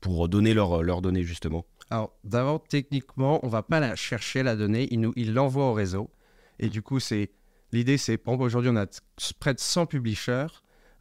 pour 0.00 0.28
donner 0.28 0.54
leurs 0.54 1.02
données 1.02 1.24
justement? 1.24 1.66
Alors 1.90 2.12
d'abord, 2.24 2.62
techniquement, 2.62 3.44
on 3.44 3.48
va 3.48 3.62
pas 3.62 3.80
la 3.80 3.96
chercher 3.96 4.42
la 4.42 4.56
donnée, 4.56 4.88
il 4.90 5.00
nous, 5.00 5.12
il 5.16 5.34
l'envoie 5.34 5.66
au 5.66 5.72
réseau. 5.72 6.10
Et 6.58 6.68
du 6.68 6.82
coup, 6.82 7.00
c'est 7.00 7.30
l'idée, 7.72 7.98
c'est 7.98 8.20
aujourd'hui, 8.26 8.70
on 8.72 8.76
a 8.76 8.86
près 9.38 9.54
de 9.54 9.60
100 9.60 9.86
publishers. 9.86 10.46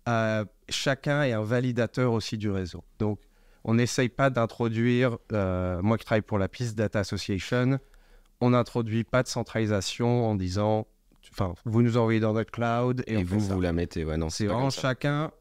Euh, 0.08 0.46
chacun 0.70 1.24
est 1.24 1.34
un 1.34 1.44
validateur 1.44 2.14
aussi 2.14 2.38
du 2.38 2.50
réseau. 2.50 2.84
Donc, 3.00 3.20
on 3.64 3.76
n'essaye 3.76 4.10
pas 4.10 4.30
d'introduire, 4.30 5.18
euh, 5.32 5.82
moi 5.82 5.98
qui 5.98 6.06
travaille 6.06 6.22
pour 6.22 6.38
la 6.38 6.48
Peace 6.48 6.74
Data 6.76 7.00
Association, 7.00 7.80
on 8.42 8.50
n'introduit 8.50 9.06
pas 9.06 9.24
de 9.24 9.30
centralisation 9.30 10.28
en 10.28 10.36
disant, 10.36 10.86
enfin, 11.32 11.54
vous 11.64 11.82
nous 11.82 11.98
envoyez 11.98 12.20
dans 12.20 12.34
notre 12.34 12.52
cloud 12.52 13.04
et, 13.08 13.24
vous, 13.24 13.40
vous 13.40 13.62
la 13.62 13.72
mettez. 13.72 14.04
Ouais, 14.04 14.18
non, 14.18 14.30
c'est 14.30 14.48
vraiment 14.48 14.70
chacun 14.70 15.32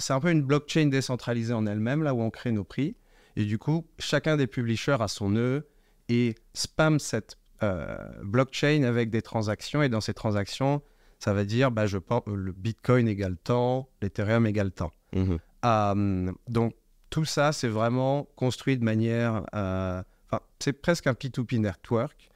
c'est 0.00 0.12
un 0.12 0.20
peu 0.20 0.30
une 0.30 0.42
blockchain 0.42 0.86
décentralisée 0.86 1.52
en 1.52 1.66
elle-même, 1.66 2.02
là 2.02 2.14
où 2.14 2.20
on 2.20 2.30
crée 2.30 2.52
nos 2.52 2.64
prix. 2.64 2.96
Et 3.36 3.44
du 3.44 3.58
coup, 3.58 3.86
chacun 3.98 4.36
des 4.36 4.46
publishers 4.46 4.96
a 5.00 5.08
son 5.08 5.30
nœud 5.30 5.68
et 6.08 6.34
spam 6.54 6.98
cette 6.98 7.38
euh, 7.62 7.96
blockchain 8.22 8.82
avec 8.82 9.10
des 9.10 9.22
transactions. 9.22 9.82
Et 9.82 9.88
dans 9.88 10.00
ces 10.00 10.14
transactions, 10.14 10.82
ça 11.20 11.34
va 11.34 11.44
dire, 11.44 11.70
bah, 11.70 11.86
je 11.86 11.98
pense, 11.98 12.22
le 12.26 12.50
Bitcoin 12.50 13.06
égale 13.06 13.36
temps, 13.36 13.88
l'Ethereum 14.00 14.46
égale 14.46 14.72
temps. 14.72 14.90
Mhm. 15.14 15.38
Euh, 15.66 16.32
donc, 16.48 16.74
tout 17.10 17.26
ça, 17.26 17.52
c'est 17.52 17.68
vraiment 17.68 18.26
construit 18.36 18.78
de 18.78 18.84
manière... 18.84 19.44
Euh, 19.54 20.02
enfin, 20.26 20.40
c'est 20.58 20.72
presque 20.72 21.06
un 21.06 21.12
P2P 21.12 21.58
network. 21.60 22.30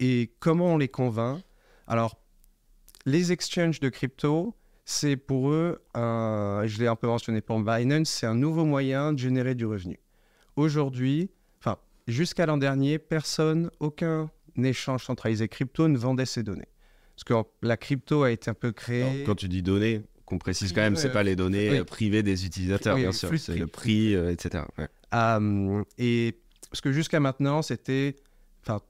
et 0.00 0.32
comment 0.40 0.74
on 0.74 0.78
les 0.78 0.88
convainc? 0.88 1.42
Alors, 1.86 2.18
les 3.04 3.30
exchanges 3.30 3.78
de 3.78 3.90
crypto, 3.90 4.54
c'est 4.86 5.16
pour 5.16 5.50
eux, 5.50 5.82
je 5.94 6.78
l'ai 6.78 6.86
un 6.86 6.96
peu 6.96 7.08
mentionné 7.08 7.42
pour 7.42 7.60
Binance, 7.60 8.08
c'est 8.08 8.26
un 8.26 8.34
nouveau 8.34 8.64
moyen 8.64 9.12
de 9.12 9.18
générer 9.18 9.54
du 9.54 9.66
revenu. 9.66 9.98
Aujourd'hui, 10.56 11.30
enfin, 11.60 11.76
jusqu'à 12.06 12.46
l'an 12.46 12.56
dernier, 12.56 12.98
personne, 12.98 13.70
aucun 13.80 14.30
échange 14.56 15.04
centralisé 15.04 15.48
crypto 15.48 15.88
ne 15.88 15.98
vendait 15.98 16.26
ses 16.26 16.42
données. 16.42 16.68
Parce 17.16 17.24
que 17.24 17.48
la 17.62 17.76
crypto 17.76 18.22
a 18.22 18.30
été 18.30 18.50
un 18.50 18.54
peu 18.54 18.72
créée. 18.72 19.22
quand 19.24 19.34
tu 19.34 19.48
dis 19.48 19.62
données, 19.62 20.02
qu'on 20.24 20.38
précise 20.38 20.72
quand 20.72 20.80
même, 20.80 20.96
c'est 20.96 21.12
pas 21.12 21.22
les 21.22 21.36
données 21.36 21.78
euh, 21.78 21.84
privées 21.84 22.22
des 22.22 22.46
utilisateurs, 22.46 22.96
bien 22.96 23.12
sûr, 23.12 23.30
c'est 23.38 23.56
le 23.56 23.66
prix, 23.66 24.14
euh, 24.14 24.32
etc. 24.32 24.64
et 25.98 26.38
parce 26.70 26.80
que 26.80 26.90
jusqu'à 26.90 27.20
maintenant, 27.20 27.62
c'était, 27.62 28.16
enfin, 28.62 28.80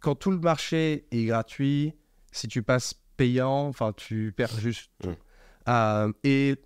quand 0.00 0.16
tout 0.16 0.32
le 0.32 0.38
marché 0.38 1.04
est 1.12 1.24
gratuit, 1.26 1.94
si 2.32 2.48
tu 2.48 2.62
passes 2.62 2.94
payant, 3.16 3.68
enfin, 3.68 3.92
tu 3.92 4.32
perds 4.36 4.58
juste. 4.58 4.90
Euh, 5.68 6.12
et 6.24 6.56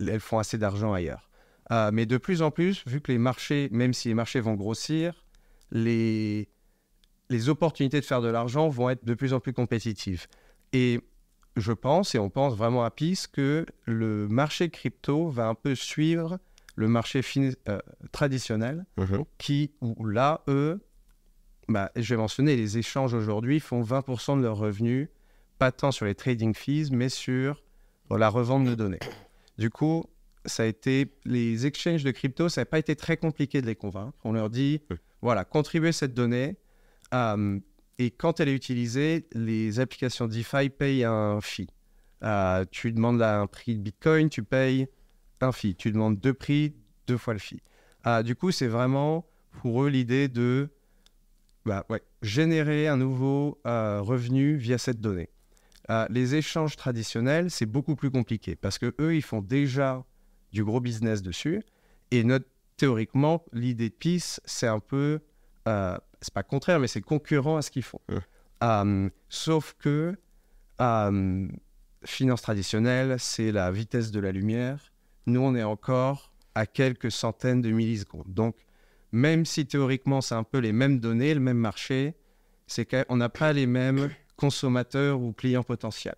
elles 0.00 0.20
font 0.20 0.38
assez 0.38 0.58
d'argent 0.58 0.92
ailleurs. 0.92 1.28
Euh, 1.72 1.90
mais 1.92 2.06
de 2.06 2.16
plus 2.18 2.40
en 2.40 2.50
plus, 2.50 2.84
vu 2.86 3.00
que 3.00 3.10
les 3.10 3.18
marchés, 3.18 3.68
même 3.72 3.92
si 3.92 4.08
les 4.08 4.14
marchés 4.14 4.40
vont 4.40 4.54
grossir, 4.54 5.24
les, 5.70 6.48
les 7.30 7.48
opportunités 7.48 8.00
de 8.00 8.04
faire 8.04 8.22
de 8.22 8.28
l'argent 8.28 8.68
vont 8.68 8.90
être 8.90 9.04
de 9.04 9.14
plus 9.14 9.32
en 9.32 9.40
plus 9.40 9.52
compétitives. 9.52 10.26
Et 10.74 11.00
je 11.56 11.72
pense, 11.72 12.14
et 12.14 12.18
on 12.18 12.28
pense 12.30 12.54
vraiment 12.54 12.84
à 12.84 12.90
PIS, 12.90 13.26
que 13.32 13.64
le 13.84 14.28
marché 14.28 14.68
crypto 14.68 15.28
va 15.28 15.46
un 15.46 15.54
peu 15.54 15.74
suivre 15.74 16.38
le 16.76 16.88
marché 16.88 17.20
euh, 17.68 17.78
traditionnel, 18.10 18.84
mhm. 18.96 19.24
qui, 19.38 19.70
où 19.80 20.04
là, 20.04 20.42
eux, 20.48 20.84
bah, 21.68 21.92
je 21.94 22.14
vais 22.14 22.20
mentionner, 22.20 22.56
les 22.56 22.76
échanges 22.78 23.14
aujourd'hui 23.14 23.60
font 23.60 23.82
20% 23.82 24.38
de 24.38 24.42
leurs 24.42 24.56
revenus, 24.56 25.08
pas 25.58 25.70
tant 25.70 25.92
sur 25.92 26.06
les 26.06 26.16
trading 26.16 26.54
fees, 26.54 26.90
mais 26.90 27.08
sur 27.08 27.62
la 28.10 28.28
revente 28.28 28.64
de 28.64 28.74
données. 28.74 28.98
Du 29.56 29.70
coup, 29.70 30.04
ça 30.44 30.64
a 30.64 30.66
été 30.66 31.14
les 31.24 31.66
exchanges 31.66 32.02
de 32.02 32.10
crypto, 32.10 32.48
ça 32.48 32.62
n'a 32.62 32.66
pas 32.66 32.80
été 32.80 32.96
très 32.96 33.16
compliqué 33.16 33.62
de 33.62 33.66
les 33.66 33.76
convaincre. 33.76 34.18
On 34.24 34.32
leur 34.32 34.50
dit, 34.50 34.82
voilà, 35.22 35.44
contribuez 35.44 35.92
cette 35.92 36.14
donnée. 36.14 36.56
Euh, 37.14 37.60
et 37.98 38.10
quand 38.10 38.40
elle 38.40 38.48
est 38.48 38.54
utilisée, 38.54 39.26
les 39.32 39.80
applications 39.80 40.26
DeFi 40.26 40.70
payent 40.70 41.04
un 41.04 41.40
fee. 41.40 41.68
Euh, 42.22 42.64
tu 42.70 42.92
demandes 42.92 43.22
un 43.22 43.46
prix 43.46 43.76
de 43.76 43.82
Bitcoin, 43.82 44.28
tu 44.28 44.42
payes 44.42 44.86
un 45.40 45.52
fee. 45.52 45.74
Tu 45.74 45.92
demandes 45.92 46.18
deux 46.18 46.34
prix, 46.34 46.74
deux 47.06 47.18
fois 47.18 47.34
le 47.34 47.38
fee. 47.38 47.62
Euh, 48.06 48.22
du 48.22 48.34
coup, 48.34 48.50
c'est 48.50 48.66
vraiment 48.66 49.26
pour 49.60 49.84
eux 49.84 49.88
l'idée 49.88 50.28
de 50.28 50.70
bah, 51.64 51.84
ouais, 51.88 52.02
générer 52.22 52.88
un 52.88 52.96
nouveau 52.96 53.58
revenu 53.64 54.56
via 54.56 54.78
cette 54.78 55.00
donnée. 55.00 55.30
Euh, 55.90 56.06
les 56.08 56.34
échanges 56.34 56.76
traditionnels, 56.76 57.50
c'est 57.50 57.66
beaucoup 57.66 57.94
plus 57.94 58.10
compliqué 58.10 58.56
parce 58.56 58.78
que 58.78 58.94
eux, 59.00 59.14
ils 59.14 59.22
font 59.22 59.42
déjà 59.42 60.04
du 60.52 60.64
gros 60.64 60.80
business 60.80 61.22
dessus. 61.22 61.62
Et 62.10 62.24
théoriquement, 62.76 63.44
l'idée 63.52 63.90
de 63.90 63.94
PIS, 63.94 64.40
c'est 64.44 64.66
un 64.66 64.80
peu, 64.80 65.20
euh, 65.68 65.98
c'est 66.24 66.34
pas 66.34 66.42
contraire, 66.42 66.80
mais 66.80 66.88
c'est 66.88 67.00
concurrent 67.00 67.56
à 67.56 67.62
ce 67.62 67.70
qu'ils 67.70 67.82
font. 67.82 68.00
Euh, 68.62 69.08
sauf 69.28 69.74
que 69.78 70.16
finance 72.04 72.42
traditionnelle, 72.42 73.16
c'est 73.18 73.52
la 73.52 73.70
vitesse 73.70 74.10
de 74.10 74.20
la 74.20 74.32
lumière. 74.32 74.92
Nous, 75.26 75.40
on 75.40 75.54
est 75.54 75.62
encore 75.62 76.32
à 76.54 76.66
quelques 76.66 77.10
centaines 77.10 77.62
de 77.62 77.70
millisecondes. 77.70 78.32
Donc, 78.32 78.56
même 79.12 79.44
si 79.44 79.66
théoriquement, 79.66 80.20
c'est 80.20 80.34
un 80.34 80.42
peu 80.42 80.58
les 80.58 80.72
mêmes 80.72 80.98
données, 80.98 81.34
le 81.34 81.40
même 81.40 81.58
marché, 81.58 82.14
c'est 82.66 82.84
qu'on 82.84 83.16
n'a 83.16 83.28
pas 83.28 83.52
les 83.52 83.66
mêmes 83.66 84.10
consommateurs 84.36 85.20
ou 85.20 85.32
clients 85.32 85.62
potentiels. 85.62 86.16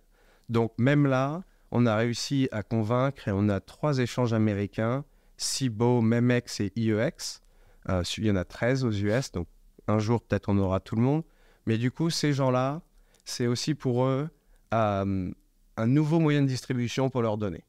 Donc 0.49 0.73
même 0.77 1.05
là, 1.05 1.43
on 1.71 1.85
a 1.85 1.95
réussi 1.95 2.47
à 2.51 2.63
convaincre 2.63 3.27
et 3.27 3.31
on 3.31 3.49
a 3.49 3.59
trois 3.59 3.99
échanges 3.99 4.33
américains, 4.33 5.03
Cibo, 5.37 6.01
Memex 6.01 6.61
et 6.61 6.71
IEX. 6.75 7.41
Euh, 7.89 8.03
il 8.17 8.25
y 8.25 8.31
en 8.31 8.35
a 8.35 8.43
13 8.43 8.85
aux 8.85 8.91
US, 8.91 9.31
donc 9.31 9.47
un 9.87 9.99
jour 9.99 10.21
peut-être 10.21 10.49
on 10.49 10.57
aura 10.57 10.79
tout 10.79 10.95
le 10.95 11.01
monde. 11.01 11.23
Mais 11.65 11.77
du 11.77 11.91
coup, 11.91 12.09
ces 12.09 12.33
gens-là, 12.33 12.81
c'est 13.25 13.47
aussi 13.47 13.75
pour 13.75 14.05
eux 14.05 14.29
euh, 14.73 15.31
un 15.75 15.85
nouveau 15.85 16.19
moyen 16.19 16.41
de 16.41 16.47
distribution 16.47 17.09
pour 17.09 17.21
leurs 17.21 17.37
données. 17.37 17.65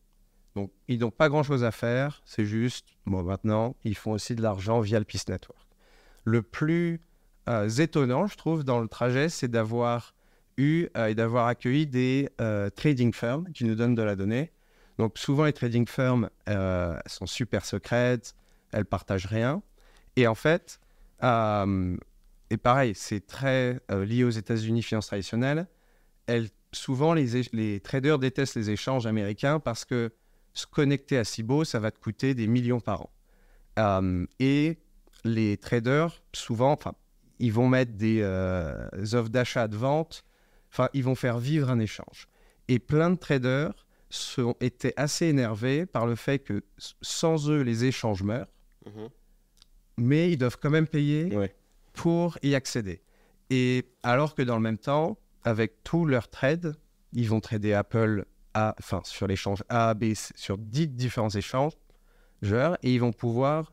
Donc 0.54 0.70
ils 0.86 1.00
n'ont 1.00 1.10
pas 1.10 1.28
grand-chose 1.28 1.64
à 1.64 1.72
faire, 1.72 2.22
c'est 2.24 2.44
juste, 2.44 2.86
maintenant, 3.06 3.76
ils 3.84 3.96
font 3.96 4.12
aussi 4.12 4.34
de 4.34 4.42
l'argent 4.42 4.80
via 4.80 4.98
le 4.98 5.04
Peace 5.04 5.24
Network. 5.28 5.66
Le 6.24 6.42
plus 6.42 7.00
euh, 7.48 7.68
étonnant, 7.68 8.26
je 8.26 8.36
trouve, 8.36 8.64
dans 8.64 8.80
le 8.80 8.88
trajet, 8.88 9.28
c'est 9.28 9.48
d'avoir 9.48 10.14
eu 10.56 10.86
euh, 10.96 11.06
et 11.06 11.14
d'avoir 11.14 11.46
accueilli 11.46 11.86
des 11.86 12.28
trading 12.76 13.12
firms 13.12 13.50
qui 13.52 13.64
nous 13.64 13.74
donnent 13.74 13.94
de 13.94 14.02
la 14.02 14.16
donnée. 14.16 14.52
Donc 14.98 15.18
souvent 15.18 15.44
les 15.44 15.52
trading 15.52 15.86
firms 15.86 16.30
sont 17.06 17.26
super 17.26 17.64
secrètes, 17.64 18.34
elles 18.72 18.84
partagent 18.84 19.26
rien. 19.26 19.62
Et 20.16 20.26
en 20.26 20.34
fait, 20.34 20.80
et 22.50 22.56
pareil, 22.56 22.94
c'est 22.94 23.26
très 23.26 23.80
lié 23.90 24.24
aux 24.24 24.30
États-Unis 24.30 24.82
finance 24.82 25.08
traditionnelle. 25.08 25.66
Elles, 26.26 26.48
souvent 26.72 27.14
les, 27.14 27.42
les, 27.52 27.80
traders 27.80 28.18
détestent 28.18 28.56
les 28.56 28.70
échanges 28.70 29.06
américains 29.06 29.60
parce 29.60 29.84
que 29.84 30.12
se 30.54 30.66
connecter 30.66 31.18
à 31.18 31.24
Cibo, 31.24 31.64
ça 31.64 31.78
va 31.78 31.90
te 31.90 31.98
coûter 31.98 32.34
des 32.34 32.46
millions 32.46 32.80
par 32.80 33.02
an. 33.02 34.26
et 34.40 34.78
les 35.24 35.56
traders, 35.56 36.22
souvent, 36.32 36.78
ils 37.38 37.52
vont 37.52 37.68
mettre 37.68 37.92
des 37.92 38.22
offres 38.22 39.30
d'achat 39.30 39.68
de 39.68 39.76
vente 39.76 40.24
Enfin, 40.72 40.88
ils 40.92 41.04
vont 41.04 41.14
faire 41.14 41.38
vivre 41.38 41.70
un 41.70 41.78
échange. 41.78 42.28
Et 42.68 42.78
plein 42.78 43.10
de 43.10 43.16
traders 43.16 43.86
sont, 44.10 44.54
étaient 44.60 44.94
assez 44.96 45.26
énervés 45.26 45.86
par 45.86 46.06
le 46.06 46.14
fait 46.14 46.38
que 46.38 46.62
sans 47.00 47.50
eux, 47.50 47.62
les 47.62 47.84
échanges 47.84 48.22
meurent, 48.22 48.52
mais 49.96 50.30
ils 50.30 50.36
doivent 50.36 50.58
quand 50.60 50.70
même 50.70 50.86
payer 50.86 51.36
Ouais. 51.36 51.54
Pour 51.98 52.38
y 52.44 52.54
accéder. 52.54 53.02
Et 53.50 53.84
alors 54.04 54.36
que 54.36 54.42
dans 54.42 54.54
le 54.54 54.62
même 54.62 54.78
temps, 54.78 55.18
avec 55.42 55.82
tous 55.82 56.06
leurs 56.06 56.28
trades, 56.28 56.76
ils 57.12 57.28
vont 57.28 57.40
trader 57.40 57.72
Apple 57.72 58.24
à, 58.54 58.76
enfin, 58.78 59.00
sur 59.04 59.26
l'échange 59.26 59.64
A, 59.68 59.94
B, 59.94 60.12
sur 60.14 60.58
10 60.58 60.88
différents 60.88 61.30
échanges, 61.30 61.72
et 62.44 62.94
ils 62.94 63.00
vont 63.00 63.12
pouvoir 63.12 63.72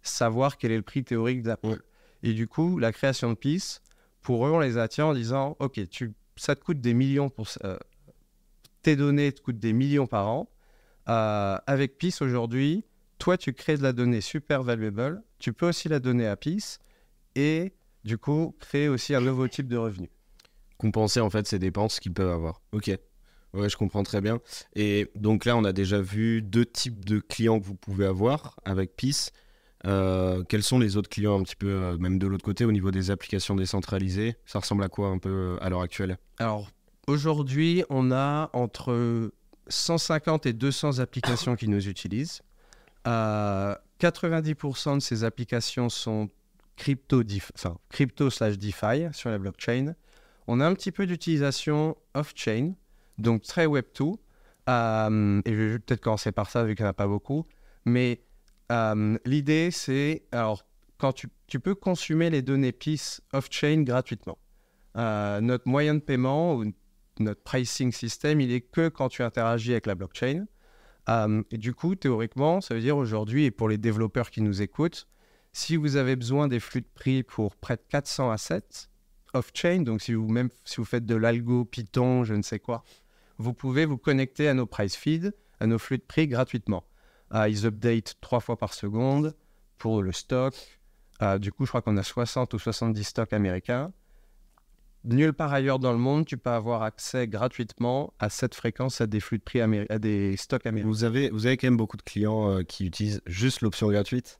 savoir 0.00 0.56
quel 0.56 0.72
est 0.72 0.76
le 0.76 0.82
prix 0.82 1.04
théorique 1.04 1.42
d'Apple. 1.42 1.82
Et 2.22 2.32
du 2.32 2.48
coup, 2.48 2.78
la 2.78 2.92
création 2.92 3.28
de 3.28 3.34
PIS, 3.34 3.80
pour 4.22 4.46
eux, 4.46 4.52
on 4.52 4.60
les 4.60 4.78
attire 4.78 5.08
en 5.08 5.12
disant 5.12 5.54
Ok, 5.58 5.86
tu, 5.90 6.14
ça 6.34 6.56
te 6.56 6.64
coûte 6.64 6.80
des 6.80 6.94
millions 6.94 7.28
pour. 7.28 7.46
euh, 7.64 7.76
tes 8.80 8.96
données 8.96 9.32
te 9.32 9.42
coûtent 9.42 9.58
des 9.58 9.74
millions 9.74 10.06
par 10.06 10.28
an. 10.28 10.48
Euh, 11.10 11.58
avec 11.66 11.98
PIS 11.98 12.22
aujourd'hui, 12.22 12.86
toi, 13.18 13.36
tu 13.36 13.52
crées 13.52 13.76
de 13.76 13.82
la 13.82 13.92
donnée 13.92 14.22
super 14.22 14.62
valuable. 14.62 15.22
Tu 15.38 15.52
peux 15.52 15.68
aussi 15.68 15.90
la 15.90 16.00
donner 16.00 16.26
à 16.26 16.36
PIS 16.36 16.78
et 17.36 17.72
du 18.04 18.18
coup, 18.18 18.56
créer 18.58 18.88
aussi 18.88 19.14
un 19.14 19.20
nouveau 19.20 19.46
type 19.46 19.68
de 19.68 19.76
revenu. 19.76 20.10
Compenser 20.78 21.20
en 21.20 21.30
fait 21.30 21.46
ces 21.46 21.58
dépenses 21.58 22.00
qu'ils 22.00 22.12
peuvent 22.12 22.30
avoir. 22.30 22.60
Ok. 22.72 22.90
Ouais, 23.54 23.68
je 23.68 23.76
comprends 23.76 24.02
très 24.02 24.20
bien. 24.20 24.40
Et 24.74 25.10
donc 25.14 25.44
là, 25.44 25.56
on 25.56 25.64
a 25.64 25.72
déjà 25.72 26.00
vu 26.00 26.42
deux 26.42 26.66
types 26.66 27.04
de 27.04 27.20
clients 27.20 27.58
que 27.60 27.64
vous 27.64 27.74
pouvez 27.74 28.06
avoir 28.06 28.56
avec 28.64 28.96
PIS. 28.96 29.30
Euh, 29.86 30.42
quels 30.44 30.62
sont 30.62 30.78
les 30.78 30.96
autres 30.96 31.08
clients 31.08 31.38
un 31.38 31.42
petit 31.42 31.56
peu, 31.56 31.68
euh, 31.68 31.98
même 31.98 32.18
de 32.18 32.26
l'autre 32.26 32.44
côté, 32.44 32.64
au 32.64 32.72
niveau 32.72 32.90
des 32.90 33.10
applications 33.10 33.54
décentralisées? 33.54 34.36
Ça 34.44 34.58
ressemble 34.58 34.82
à 34.82 34.88
quoi 34.88 35.08
un 35.08 35.18
peu 35.18 35.30
euh, 35.30 35.64
à 35.64 35.70
l'heure 35.70 35.82
actuelle? 35.82 36.18
Alors, 36.38 36.70
aujourd'hui, 37.06 37.84
on 37.88 38.10
a 38.10 38.50
entre 38.52 39.30
150 39.68 40.46
et 40.46 40.52
200 40.52 40.98
applications 40.98 41.56
qui 41.56 41.68
nous 41.68 41.88
utilisent. 41.88 42.42
Euh, 43.06 43.74
90% 44.00 44.96
de 44.96 45.00
ces 45.00 45.24
applications 45.24 45.88
sont 45.88 46.28
crypto, 46.76 48.30
slash 48.30 48.58
DeFi 48.58 49.08
sur 49.12 49.30
la 49.30 49.38
blockchain. 49.38 49.94
On 50.46 50.60
a 50.60 50.66
un 50.66 50.74
petit 50.74 50.92
peu 50.92 51.06
d'utilisation 51.06 51.96
off-chain, 52.14 52.74
donc 53.18 53.42
très 53.42 53.66
Web2. 53.66 54.16
Euh, 54.68 55.42
et 55.44 55.52
je 55.52 55.62
vais 55.62 55.78
peut-être 55.78 56.00
commencer 56.00 56.32
par 56.32 56.50
ça, 56.50 56.64
vu 56.64 56.74
qu'il 56.74 56.84
n'y 56.84 56.88
en 56.88 56.90
a 56.90 56.94
pas 56.94 57.06
beaucoup. 57.06 57.46
Mais 57.84 58.22
euh, 58.70 59.18
l'idée, 59.24 59.70
c'est, 59.70 60.24
alors, 60.32 60.64
quand 60.98 61.12
tu, 61.12 61.28
peux 61.60 61.74
consommer 61.74 62.30
les 62.30 62.42
données 62.42 62.72
PIS 62.72 63.20
off-chain 63.32 63.82
gratuitement. 63.82 64.38
Euh, 64.96 65.40
notre 65.40 65.68
moyen 65.68 65.94
de 65.94 66.00
paiement 66.00 66.54
ou 66.54 66.72
notre 67.18 67.42
pricing 67.42 67.92
system, 67.92 68.40
il 68.40 68.52
est 68.52 68.60
que 68.60 68.88
quand 68.88 69.08
tu 69.08 69.22
interagis 69.22 69.72
avec 69.72 69.86
la 69.86 69.94
blockchain. 69.94 70.46
Et 71.50 71.58
du 71.58 71.72
coup, 71.72 71.94
théoriquement, 71.94 72.60
ça 72.60 72.74
veut 72.74 72.80
dire 72.80 72.96
aujourd'hui, 72.96 73.44
et 73.44 73.52
pour 73.52 73.68
les 73.68 73.78
développeurs 73.78 74.30
qui 74.30 74.42
nous 74.42 74.60
écoutent, 74.60 75.06
si 75.56 75.76
vous 75.76 75.96
avez 75.96 76.16
besoin 76.16 76.48
des 76.48 76.60
flux 76.60 76.82
de 76.82 76.88
prix 76.94 77.22
pour 77.22 77.56
près 77.56 77.76
de 77.76 77.82
400 77.88 78.30
assets 78.30 78.90
off-chain, 79.32 79.80
donc 79.84 80.02
si 80.02 80.12
vous, 80.12 80.28
même 80.28 80.50
si 80.64 80.76
vous 80.76 80.84
faites 80.84 81.06
de 81.06 81.14
l'algo, 81.14 81.64
Python, 81.64 82.24
je 82.24 82.34
ne 82.34 82.42
sais 82.42 82.58
quoi, 82.58 82.84
vous 83.38 83.54
pouvez 83.54 83.86
vous 83.86 83.96
connecter 83.96 84.48
à 84.48 84.54
nos 84.54 84.66
price 84.66 84.94
feeds, 84.94 85.32
à 85.58 85.66
nos 85.66 85.78
flux 85.78 85.96
de 85.96 86.02
prix 86.02 86.28
gratuitement. 86.28 86.84
Euh, 87.32 87.48
ils 87.48 87.66
update 87.66 88.16
trois 88.20 88.40
fois 88.40 88.58
par 88.58 88.74
seconde 88.74 89.34
pour 89.78 90.02
le 90.02 90.12
stock. 90.12 90.54
Euh, 91.22 91.38
du 91.38 91.52
coup, 91.52 91.64
je 91.64 91.70
crois 91.70 91.80
qu'on 91.80 91.96
a 91.96 92.02
60 92.02 92.52
ou 92.52 92.58
70 92.58 93.02
stocks 93.02 93.32
américains. 93.32 93.94
Nulle 95.04 95.32
part 95.32 95.54
ailleurs 95.54 95.78
dans 95.78 95.92
le 95.92 95.98
monde, 95.98 96.26
tu 96.26 96.36
peux 96.36 96.50
avoir 96.50 96.82
accès 96.82 97.28
gratuitement 97.28 98.12
à 98.18 98.28
cette 98.28 98.54
fréquence, 98.54 99.00
à 99.00 99.06
des 99.06 99.20
flux 99.20 99.38
de 99.38 99.42
prix, 99.42 99.62
à 99.62 99.98
des 99.98 100.36
stocks 100.36 100.66
américains. 100.66 100.88
vous 100.88 101.04
avez, 101.04 101.30
vous 101.30 101.46
avez 101.46 101.56
quand 101.56 101.66
même 101.66 101.78
beaucoup 101.78 101.96
de 101.96 102.02
clients 102.02 102.50
euh, 102.50 102.62
qui 102.62 102.84
utilisent 102.84 103.22
juste 103.24 103.62
l'option 103.62 103.88
gratuite? 103.90 104.38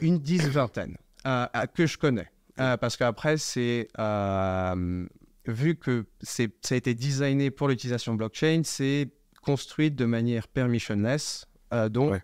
Une 0.00 0.18
dix 0.18 0.46
vingtaine 0.48 0.96
euh, 1.26 1.46
euh, 1.56 1.66
que 1.66 1.86
je 1.86 1.96
connais. 1.98 2.28
Euh, 2.60 2.76
parce 2.76 2.96
qu'après, 2.96 3.38
c'est. 3.38 3.88
euh, 3.98 5.06
vu 5.46 5.76
que 5.76 6.04
c'est, 6.20 6.50
ça 6.60 6.74
a 6.74 6.78
été 6.78 6.94
designé 6.94 7.50
pour 7.50 7.68
l'utilisation 7.68 8.14
blockchain, 8.14 8.62
c'est 8.64 9.08
construit 9.42 9.90
de 9.90 10.04
manière 10.04 10.46
permissionless. 10.48 11.46
Euh, 11.72 11.88
donc, 11.88 12.12
Ouais. 12.12 12.22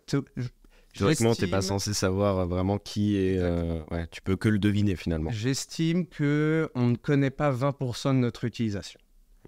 Théoriquement, 0.95 1.35
tu 1.35 1.45
n'es 1.45 1.51
pas 1.51 1.63
censé 1.63 1.95
savoir 1.95 2.47
vraiment 2.47 2.79
qui 2.79 3.17
est. 3.17 3.41
ouais, 3.91 4.07
tu 4.11 4.21
peux 4.21 4.37
que 4.37 4.49
le 4.49 4.59
deviner 4.59 4.97
finalement. 4.97 5.31
J'estime 5.31 6.07
que 6.07 6.71
on 6.75 6.87
ne 6.89 6.97
connaît 6.97 7.31
pas 7.31 7.53
20% 7.53 8.09
de 8.09 8.19
notre 8.19 8.45
utilisation. 8.45 8.99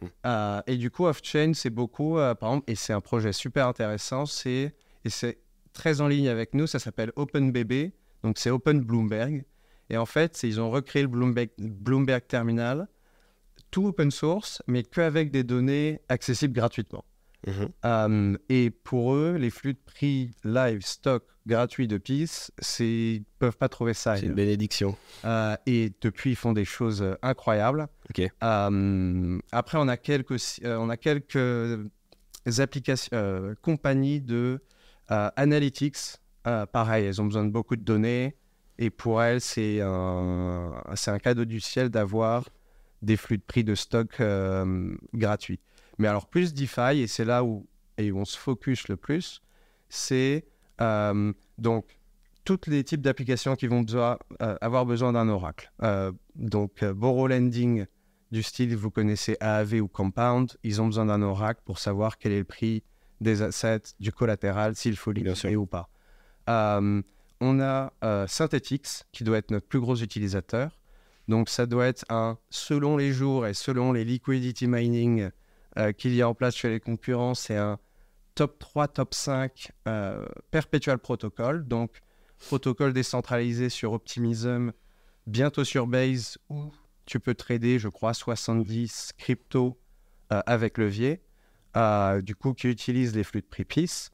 Mm. 0.01 0.61
Et 0.67 0.77
du 0.77 0.91
coup, 0.91 1.07
off-chain, 1.07 1.53
c'est 1.55 1.71
beaucoup, 1.71 2.15
par 2.15 2.51
exemple, 2.51 2.71
et 2.71 2.75
c'est 2.77 2.93
un 2.93 3.01
projet 3.01 3.33
super 3.33 3.67
intéressant, 3.67 4.27
c'est, 4.27 4.75
et 5.05 5.11
c'est 5.11 5.39
très 5.81 6.03
en 6.03 6.09
ligne 6.09 6.29
avec 6.29 6.53
nous, 6.53 6.67
ça 6.67 6.79
s'appelle 6.79 7.11
OpenBB, 7.17 7.93
donc 8.23 8.37
c'est 8.37 8.51
Open 8.51 8.81
Bloomberg. 8.81 9.47
Et 9.89 9.97
en 9.97 10.05
fait, 10.05 10.43
ils 10.43 10.61
ont 10.61 10.71
recréé 10.71 11.01
le 11.01 11.09
Bloomberg, 11.09 11.49
Bloomberg 11.57 12.27
Terminal, 12.27 12.87
tout 13.71 13.87
open 13.87 14.11
source, 14.11 14.63
mais 14.67 14.83
qu'avec 14.83 15.31
des 15.31 15.43
données 15.43 16.03
accessibles 16.11 16.53
gratuitement. 16.53 17.03
Mhm. 17.47 17.69
Euh, 17.87 18.37
et 18.51 18.69
pour 18.69 19.15
eux, 19.15 19.37
les 19.41 19.49
flux 19.49 19.73
de 19.73 19.79
prix 19.79 20.33
live 20.45 20.83
stock 20.83 21.25
gratuits 21.47 21.89
de 21.89 21.97
PIS, 21.97 22.51
ils 22.79 23.25
peuvent 23.39 23.57
pas 23.57 23.71
trouver 23.71 23.95
ça. 23.95 24.19
C'est 24.19 24.27
une 24.27 24.35
bénédiction. 24.35 24.99
Euh, 25.25 25.57
et 25.65 25.95
depuis, 26.03 26.33
ils 26.33 26.37
font 26.37 26.53
des 26.53 26.67
choses 26.67 27.01
euh, 27.01 27.15
incroyables. 27.23 27.89
Ok. 28.11 28.21
Euh, 28.21 29.39
après, 29.51 29.79
on 29.79 29.89
a 29.89 29.97
quelques, 29.97 30.37
euh, 30.63 30.77
on 30.77 30.91
a 30.91 30.99
quelques 30.99 31.89
applications, 32.59 33.11
euh, 33.15 33.55
compagnies 33.63 34.21
de 34.21 34.61
analytics. 35.37 36.19
Euh, 36.47 36.67
pareil, 36.67 37.07
elles 37.07 37.21
ont 37.21 37.27
besoin 37.27 37.45
de 37.45 37.51
beaucoup 37.51 37.77
de 37.77 37.83
données. 37.83 38.37
Et 38.79 38.91
pour 38.91 39.23
elles, 39.23 39.41
c'est 39.41 39.81
un, 39.81 40.73
un 40.87 41.19
cadeau 41.19 41.45
du 41.45 41.61
ciel 41.61 41.91
d'avoir 41.91 42.49
des 43.03 43.17
flux 43.17 43.39
de 43.39 43.43
prix 43.43 43.65
de 43.65 43.75
stock 43.75 44.21
euh, 44.21 44.95
gratuits. 45.15 45.61
Mais 45.99 46.09
alors, 46.09 46.27
plus 46.27 46.55
DeFi, 46.55 47.01
et 47.01 47.07
c'est 47.07 47.25
là 47.25 47.45
où, 47.45 47.67
et 47.99 48.11
où 48.11 48.19
on 48.19 48.25
se 48.25 48.39
focus 48.39 48.89
le 48.89 48.97
plus, 48.97 49.43
c'est 49.89 50.47
euh, 50.81 51.33
donc 51.59 51.99
tous 52.45 52.71
les 52.71 52.85
types 52.85 53.03
d'applications 53.03 53.55
qui 53.55 53.67
vont 53.67 53.85
euh, 53.93 54.15
avoir 54.61 54.87
besoin 54.87 55.13
d'un 55.13 55.29
oracle. 55.29 55.71
Euh, 55.83 56.13
donc, 56.35 56.83
euh, 56.83 56.95
Borrow 56.95 57.29
Lending, 57.29 57.87
du 58.31 58.43
style, 58.43 58.75
vous 58.77 58.91
connaissez 58.91 59.37
AAV 59.41 59.75
ou 59.83 59.89
Compound, 59.89 60.57
ils 60.63 60.81
ont 60.81 60.87
besoin 60.87 61.07
d'un 61.07 61.23
oracle 61.23 61.61
pour 61.65 61.79
savoir 61.79 62.19
quel 62.19 62.33
est 62.33 62.39
le 62.39 62.45
prix 62.45 62.83
des 63.21 63.43
assets, 63.43 63.95
du 63.99 64.13
collatéral, 64.13 64.75
s'il 64.77 64.97
faut 64.97 65.13
liquider 65.13 65.57
ou 65.57 65.67
pas. 65.67 65.89
Euh, 66.49 67.03
on 67.41 67.61
a 67.61 67.93
euh, 68.05 68.27
Synthetix, 68.27 69.05
qui 69.13 69.25
doit 69.25 69.39
être 69.39 69.51
notre 69.51 69.67
plus 69.67 69.81
gros 69.81 69.97
utilisateur. 69.97 70.79
Donc, 71.29 71.49
ça 71.49 71.67
doit 71.67 71.87
être 71.87 72.05
un, 72.09 72.39
selon 72.51 72.97
les 72.97 73.13
jours 73.13 73.47
et 73.47 73.55
selon 73.55 73.93
les 73.93 74.05
liquidity 74.05 74.67
mining 74.67 75.31
euh, 75.79 75.93
qu'il 75.93 76.15
y 76.15 76.23
a 76.23 76.29
en 76.29 76.35
place 76.35 76.57
chez 76.57 76.69
les 76.69 76.81
concurrents, 76.81 77.35
c'est 77.35 77.57
un 77.57 77.79
top 78.35 78.59
3, 78.59 78.89
top 78.89 79.15
5 79.15 79.71
euh, 79.87 80.27
perpetual 80.51 80.99
protocol. 80.99 81.67
Donc, 81.67 82.01
protocole 82.39 82.93
décentralisé 82.93 83.69
sur 83.69 83.93
Optimism, 83.93 84.73
bientôt 85.27 85.65
sur 85.65 85.87
Base, 85.87 86.39
où 86.49 86.73
tu 87.07 87.21
peux 87.21 87.35
trader, 87.35 87.79
je 87.79 87.89
crois, 87.89 88.15
70 88.15 89.13
crypto 89.17 89.79
euh, 90.33 90.41
avec 90.47 90.79
levier, 90.79 91.23
euh, 91.77 92.21
du 92.23 92.35
coup, 92.35 92.53
qui 92.55 92.69
utilise 92.69 93.15
les 93.15 93.25
flux 93.25 93.41
de 93.43 93.47
PIS. 93.65 94.11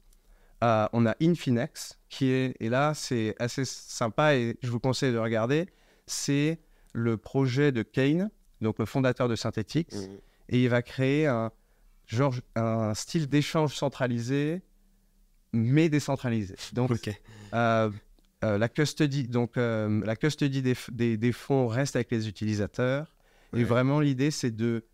Euh, 0.63 0.87
on 0.93 1.05
a 1.05 1.15
Infinex, 1.21 1.99
qui 2.09 2.29
est, 2.31 2.55
et 2.59 2.69
là, 2.69 2.93
c'est 2.95 3.35
assez 3.39 3.63
sympa 3.65 4.35
et 4.35 4.57
je 4.63 4.69
vous 4.71 4.79
conseille 4.79 5.13
de 5.13 5.17
regarder. 5.19 5.67
C'est 6.07 6.59
le 6.93 7.17
projet 7.17 7.71
de 7.71 7.83
Kane, 7.83 8.31
donc 8.61 8.79
le 8.79 8.85
fondateur 8.85 9.27
de 9.29 9.35
Synthetix, 9.35 9.95
et 10.49 10.63
il 10.63 10.69
va 10.69 10.81
créer 10.81 11.27
un, 11.27 11.51
genre, 12.07 12.33
un 12.55 12.93
style 12.95 13.27
d'échange 13.27 13.75
centralisé, 13.75 14.61
mais 15.53 15.89
décentralisé. 15.89 16.55
Donc, 16.73 16.89
euh, 17.53 17.89
euh, 18.43 18.57
la 18.57 18.69
custody, 18.69 19.27
donc 19.27 19.57
la 19.57 20.15
custody 20.15 20.61
des, 20.61 20.73
f- 20.73 20.91
des- 20.91 21.17
des 21.17 21.31
fonds 21.31 21.67
reste 21.67 21.95
avec 21.95 22.09
les 22.11 22.27
utilisateurs. 22.27 23.13
Ouais. 23.53 23.61
Et 23.61 23.63
vraiment, 23.63 23.99
l'idée, 23.99 24.31
c'est 24.31 24.51
de 24.55 24.85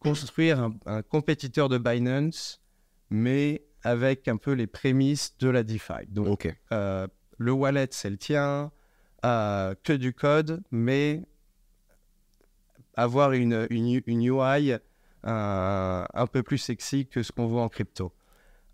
construire 0.00 0.60
un, 0.60 0.74
un 0.86 1.02
compétiteur 1.02 1.68
de 1.68 1.78
Binance, 1.78 2.60
mais 3.10 3.62
avec 3.82 4.28
un 4.28 4.36
peu 4.36 4.52
les 4.52 4.66
prémices 4.66 5.36
de 5.38 5.48
la 5.48 5.62
DeFi. 5.62 6.06
Donc, 6.08 6.26
euh, 6.72 7.06
le 7.38 7.52
wallet, 7.52 7.88
c'est 7.92 8.10
le 8.10 8.16
tien, 8.18 8.72
euh, 9.24 9.74
que 9.84 9.92
du 9.92 10.12
code, 10.12 10.62
mais 10.70 11.24
avoir 12.94 13.32
une, 13.32 13.66
une, 13.70 14.00
une 14.06 14.22
UI 14.24 14.72
euh, 14.72 14.78
un 16.14 16.26
peu 16.26 16.42
plus 16.42 16.58
sexy 16.58 17.06
que 17.06 17.22
ce 17.22 17.32
qu'on 17.32 17.46
voit 17.46 17.62
en 17.62 17.68
crypto. 17.68 18.12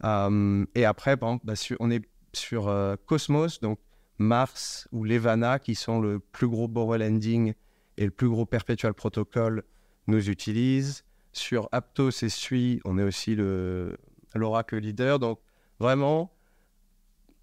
Et 0.05 0.85
après, 0.85 1.13
exemple, 1.13 1.45
bah, 1.47 1.57
sur- 1.57 1.77
on 1.81 1.91
est 1.91 2.03
sur 2.33 2.73
Cosmos, 3.07 3.61
donc 3.61 3.79
Mars 4.19 4.89
ou 4.93 5.05
Levana, 5.05 5.59
qui 5.59 5.75
sont 5.75 6.01
le 6.01 6.19
plus 6.19 6.49
gros 6.49 6.69
borrow 6.69 6.97
lending 6.97 7.55
et 7.97 8.05
le 8.05 8.11
plus 8.11 8.29
gros 8.29 8.47
perpetual 8.47 8.95
protocol, 8.95 9.63
nous 10.07 10.29
utilisent. 10.29 11.05
Sur 11.37 11.69
Aptos 11.71 12.23
et 12.23 12.31
Sui, 12.31 12.81
on 12.87 12.99
est 12.99 13.03
aussi 13.03 13.35
le, 13.35 13.99
l'oracle 14.35 14.79
leader. 14.79 15.19
Donc, 15.19 15.39
vraiment, 15.79 16.33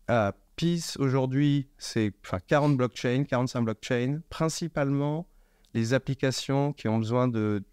à 0.07 0.33
Peace, 0.55 0.97
aujourd'hui, 0.97 1.67
c'est 1.77 2.11
enfin, 2.25 2.39
40 2.39 2.75
blockchains, 2.75 3.23
45 3.23 3.61
blockchains, 3.61 4.21
principalement 4.31 5.27
les 5.75 5.93
applications 5.93 6.73
qui 6.73 6.87
ont 6.87 6.97
besoin 6.97 7.27
de 7.27 7.63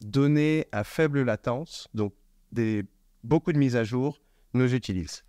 données 0.00 0.66
à 0.72 0.84
faible 0.84 1.22
latence, 1.22 1.88
donc 1.92 2.14
des, 2.50 2.84
beaucoup 3.22 3.52
de 3.52 3.58
mises 3.58 3.76
à 3.76 3.84
jour, 3.84 4.22
nous 4.54 4.74
utilisons. 4.74 5.20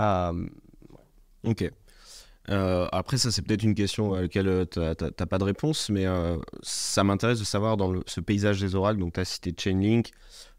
Euh, 0.00 0.48
ok. 1.44 1.70
Euh, 2.50 2.88
après, 2.90 3.16
ça, 3.16 3.30
c'est 3.30 3.42
peut-être 3.42 3.62
une 3.62 3.74
question 3.74 4.14
à 4.14 4.22
laquelle 4.22 4.66
tu 4.70 4.80
n'as 4.80 4.94
pas 4.94 5.38
de 5.38 5.44
réponse, 5.44 5.88
mais 5.88 6.06
euh, 6.06 6.36
ça 6.62 7.04
m'intéresse 7.04 7.38
de 7.38 7.44
savoir 7.44 7.76
dans 7.76 7.94
ce 8.06 8.20
paysage 8.20 8.60
des 8.60 8.74
oracles. 8.74 8.98
Donc, 8.98 9.12
tu 9.12 9.20
as 9.20 9.24
cité 9.24 9.54
Chainlink, 9.56 10.10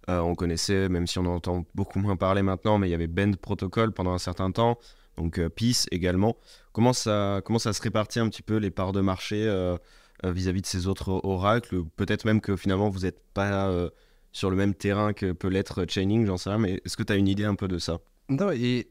on 0.07 0.35
connaissait, 0.35 0.89
même 0.89 1.05
si 1.07 1.19
on 1.19 1.25
en 1.25 1.35
entend 1.35 1.65
beaucoup 1.75 1.99
moins 1.99 2.15
parler 2.15 2.41
maintenant, 2.41 2.77
mais 2.77 2.87
il 2.87 2.91
y 2.91 2.93
avait 2.93 3.07
Bend 3.07 3.33
Protocol 3.33 3.91
pendant 3.91 4.11
un 4.11 4.17
certain 4.17 4.51
temps, 4.51 4.77
donc 5.17 5.39
Peace 5.49 5.85
également. 5.91 6.37
Comment 6.73 6.93
ça, 6.93 7.41
comment 7.45 7.59
ça 7.59 7.71
se 7.73 7.81
répartit 7.81 8.19
un 8.19 8.27
petit 8.29 8.41
peu 8.41 8.57
les 8.57 8.71
parts 8.71 8.93
de 8.93 9.01
marché 9.01 9.45
vis-à-vis 10.23 10.61
de 10.61 10.65
ces 10.65 10.87
autres 10.87 11.21
oracles? 11.23 11.83
Peut-être 11.95 12.25
même 12.25 12.41
que 12.41 12.55
finalement, 12.55 12.89
vous 12.89 13.01
n'êtes 13.01 13.21
pas 13.33 13.71
sur 14.31 14.49
le 14.49 14.55
même 14.55 14.73
terrain 14.73 15.13
que 15.13 15.33
peut 15.33 15.49
l'être 15.49 15.85
Chainlink, 15.87 16.25
j'en 16.25 16.37
sais 16.37 16.49
rien, 16.49 16.59
mais 16.59 16.81
est-ce 16.83 16.97
que 16.97 17.03
tu 17.03 17.13
as 17.13 17.17
une 17.17 17.27
idée 17.27 17.45
un 17.45 17.55
peu 17.55 17.67
de 17.67 17.77
ça? 17.77 17.99
Non, 18.27 18.51
et 18.51 18.89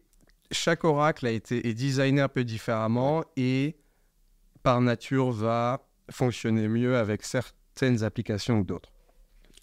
chaque 0.51 0.85
oracle 0.85 1.27
a 1.27 1.31
été 1.31 1.69
est 1.69 1.75
designé 1.75 2.21
un 2.21 2.29
peu 2.29 2.45
différemment 2.45 3.25
et 3.37 3.77
par 4.63 4.81
nature 4.81 5.31
va 5.31 5.87
fonctionner 6.11 6.69
mieux 6.69 6.97
avec 6.97 7.23
certaines 7.23 8.03
applications 8.03 8.63
que 8.63 8.67
d'autres. 8.67 8.93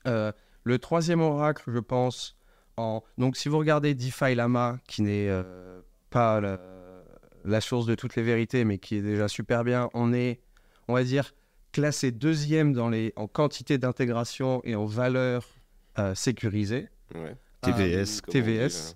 Euh, 0.07 0.31
le 0.63 0.79
troisième 0.79 1.21
oracle, 1.21 1.71
je 1.73 1.79
pense, 1.79 2.37
en... 2.77 3.03
donc 3.17 3.37
si 3.37 3.49
vous 3.49 3.57
regardez 3.57 3.93
DeFi 3.93 4.35
Lama, 4.35 4.79
qui 4.87 5.01
n'est 5.01 5.29
euh, 5.29 5.81
pas 6.09 6.41
la, 7.43 7.61
source 7.61 7.85
de 7.85 7.95
toutes 7.95 8.15
les 8.15 8.23
vérités, 8.23 8.65
mais 8.65 8.77
qui 8.77 8.95
est 8.95 9.01
déjà 9.01 9.27
super 9.27 9.63
bien, 9.63 9.89
on 9.93 10.13
est, 10.13 10.41
on 10.87 10.93
va 10.93 11.03
dire, 11.03 11.33
classé 11.71 12.11
deuxième 12.11 12.73
dans 12.73 12.89
les... 12.89 13.13
en 13.15 13.27
quantité 13.27 13.77
d'intégration 13.77 14.61
et 14.63 14.75
en 14.75 14.85
valeur 14.85 15.45
euh, 15.99 16.15
sécurisée. 16.15 16.89
TVS. 17.61 18.21
TVS. 18.27 18.95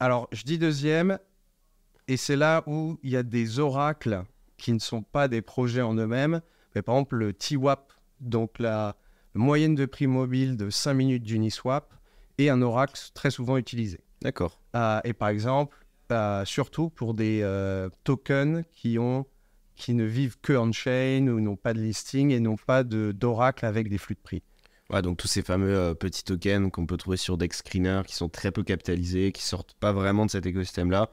Alors, 0.00 0.28
je 0.32 0.44
dis 0.44 0.58
deuxième, 0.58 1.18
et 2.06 2.16
c'est 2.16 2.36
là 2.36 2.62
où 2.66 2.98
il 3.02 3.10
y 3.10 3.16
a 3.16 3.22
des 3.24 3.58
oracles 3.58 4.22
qui 4.56 4.72
ne 4.72 4.78
sont 4.78 5.02
pas 5.02 5.28
des 5.28 5.42
projets 5.42 5.82
en 5.82 5.94
eux-mêmes, 5.94 6.40
mais 6.74 6.82
par 6.82 6.94
exemple 6.96 7.16
le 7.16 7.32
TWAP, 7.32 7.92
donc 8.20 8.58
la 8.58 8.96
moyenne 9.34 9.74
de 9.74 9.86
prix 9.86 10.06
mobile 10.06 10.56
de 10.56 10.70
5 10.70 10.94
minutes 10.94 11.22
d'Uniswap, 11.24 11.94
est 12.38 12.48
un 12.48 12.62
oracle 12.62 13.00
très 13.14 13.30
souvent 13.30 13.56
utilisé. 13.56 14.00
D'accord. 14.22 14.60
Euh, 14.76 15.00
et 15.04 15.12
par 15.12 15.28
exemple, 15.28 15.84
euh, 16.12 16.44
surtout 16.44 16.90
pour 16.90 17.14
des 17.14 17.40
euh, 17.42 17.88
tokens 18.04 18.64
qui, 18.72 18.98
ont, 18.98 19.26
qui 19.74 19.94
ne 19.94 20.04
vivent 20.04 20.38
que 20.40 20.52
on-chain 20.52 21.26
ou 21.28 21.40
n'ont 21.40 21.56
pas 21.56 21.74
de 21.74 21.80
listing 21.80 22.30
et 22.30 22.40
n'ont 22.40 22.56
pas 22.56 22.84
d'oracle 22.84 23.66
avec 23.66 23.88
des 23.88 23.98
flux 23.98 24.14
de 24.14 24.20
prix. 24.20 24.42
Ouais, 24.90 25.02
donc 25.02 25.18
tous 25.18 25.28
ces 25.28 25.42
fameux 25.42 25.76
euh, 25.76 25.94
petits 25.94 26.24
tokens 26.24 26.70
qu'on 26.70 26.86
peut 26.86 26.96
trouver 26.96 27.18
sur 27.18 27.36
Dex 27.36 27.58
Screener 27.58 28.02
qui 28.06 28.14
sont 28.14 28.28
très 28.28 28.50
peu 28.50 28.62
capitalisés, 28.62 29.32
qui 29.32 29.42
sortent 29.42 29.74
pas 29.74 29.92
vraiment 29.92 30.24
de 30.24 30.30
cet 30.30 30.46
écosystème-là. 30.46 31.10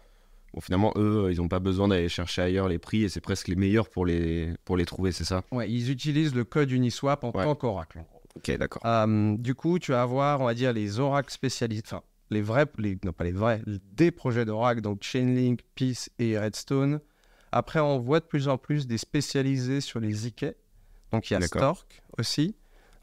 Bon, 0.54 0.62
finalement, 0.62 0.94
eux, 0.96 1.30
ils 1.32 1.38
n'ont 1.38 1.50
pas 1.50 1.60
besoin 1.60 1.90
d'aller 1.90 2.08
chercher 2.08 2.44
ailleurs 2.44 2.70
les 2.70 2.80
prix 2.80 3.04
et 3.04 3.10
c'est 3.10 3.20
presque 3.20 3.50
les 3.50 3.58
meilleurs 3.58 3.90
pour 3.90 4.06
les, 4.06 4.54
pour 4.64 4.78
les 4.78 4.86
trouver, 4.86 5.12
c'est 5.12 5.26
ça? 5.26 5.44
Ouais, 5.52 5.70
ils 5.70 5.92
utilisent 5.92 6.34
le 6.34 6.46
code 6.46 6.72
Uniswap 6.72 7.26
en 7.26 7.34
tant 7.34 7.56
qu'oracle. 7.56 8.06
Ok, 8.36 8.58
d'accord. 8.58 8.82
Euh, 8.86 9.36
du 9.38 9.56
coup, 9.56 9.78
tu 9.80 9.92
vas 9.92 10.02
avoir, 10.02 10.40
on 10.40 10.46
va 10.46 10.54
dire, 10.54 10.72
les 10.72 11.00
oracles 11.00 11.32
spécialistes, 11.32 11.88
enfin, 11.88 12.04
les 12.30 12.42
vrais, 12.42 12.66
les, 12.78 12.98
non 13.04 13.12
pas 13.12 13.26
les 13.26 13.34
vrais, 13.34 13.62
des 13.66 14.12
projets 14.12 14.46
d'oracle, 14.46 14.82
donc 14.82 15.04
Chainlink, 15.04 15.62
Peace 15.76 16.10
et 16.20 16.38
Redstone. 16.38 17.02
Après, 17.52 17.80
on 17.82 18.00
voit 18.00 18.22
de 18.22 18.26
plus 18.26 18.48
en 18.48 18.58
plus 18.58 18.88
des 18.88 18.98
spécialisés 18.98 19.82
sur 19.82 20.00
les 20.00 20.14
ZK. 20.14 20.56
Donc, 21.12 21.30
il 21.30 21.34
y 21.34 21.36
a 21.38 21.42
Stork 21.42 22.02
aussi. 22.18 22.56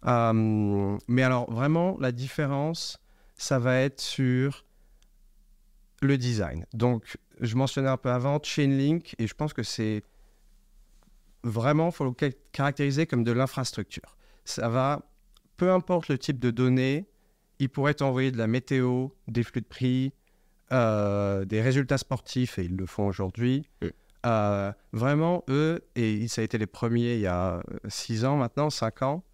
Euh, 0.07 0.99
mais 1.09 1.23
alors, 1.23 1.51
vraiment, 1.51 1.97
la 2.01 2.12
différence, 2.12 2.99
ça 3.37 3.59
va 3.59 3.79
être 3.79 4.01
sur 4.01 4.65
le 6.01 6.19
design. 6.19 6.67
Donc, 6.73 7.17
je 7.41 7.57
mentionnais 7.57 7.88
un 7.88 7.97
peu 7.97 8.11
avant 8.11 8.41
Chainlink, 8.43 9.15
et 9.19 9.27
je 9.27 9.35
pense 9.35 9.53
que 9.53 9.62
c'est 9.62 10.03
vraiment, 11.45 11.88
il 11.88 11.93
faut 11.93 12.05
le 12.05 12.31
caractériser 12.53 13.07
comme 13.07 13.25
de 13.25 13.33
l'infrastructure. 13.33 14.17
Ça 14.45 14.69
va, 14.69 15.03
peu 15.57 15.71
importe 15.71 16.09
le 16.09 16.19
type 16.19 16.38
de 16.38 16.51
données, 16.51 17.07
ils 17.59 17.69
pourraient 17.69 18.03
envoyer 18.03 18.33
de 18.33 18.38
la 18.38 18.47
météo, 18.49 19.09
des 19.29 19.45
flux 19.45 19.61
de 19.61 19.67
prix, 19.67 20.12
euh, 20.73 21.45
des 21.45 21.61
résultats 21.61 21.99
sportifs, 21.99 22.59
et 22.59 22.65
ils 22.65 22.77
le 22.77 22.87
font 22.87 23.07
aujourd'hui. 23.07 23.69
Euh, 24.27 24.73
vraiment, 24.93 25.45
eux, 25.49 25.81
et 25.95 26.27
ça 26.29 26.41
a 26.41 26.45
été 26.45 26.59
les 26.59 26.67
premiers 26.67 27.15
il 27.15 27.21
y 27.21 27.27
a 27.27 27.62
6 27.88 28.25
ans 28.25 28.37
maintenant, 28.37 28.71
5 28.71 29.03
ans, 29.03 29.25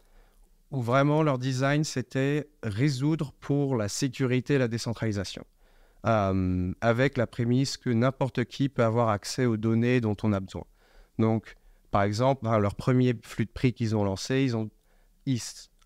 où 0.70 0.82
vraiment 0.82 1.22
leur 1.22 1.38
design, 1.38 1.84
c'était 1.84 2.48
résoudre 2.62 3.32
pour 3.40 3.76
la 3.76 3.88
sécurité 3.88 4.54
et 4.54 4.58
la 4.58 4.68
décentralisation. 4.68 5.44
Euh, 6.06 6.72
avec 6.80 7.16
la 7.16 7.26
prémisse 7.26 7.76
que 7.76 7.90
n'importe 7.90 8.44
qui 8.44 8.68
peut 8.68 8.84
avoir 8.84 9.08
accès 9.08 9.46
aux 9.46 9.56
données 9.56 10.00
dont 10.00 10.16
on 10.22 10.32
a 10.32 10.40
besoin. 10.40 10.64
Donc, 11.18 11.56
par 11.90 12.02
exemple, 12.02 12.46
leur 12.46 12.76
premier 12.76 13.16
flux 13.22 13.46
de 13.46 13.50
prix 13.50 13.72
qu'ils 13.72 13.96
ont 13.96 14.04
lancé, 14.04 14.42
ils 14.42 14.56
ont 14.56 14.70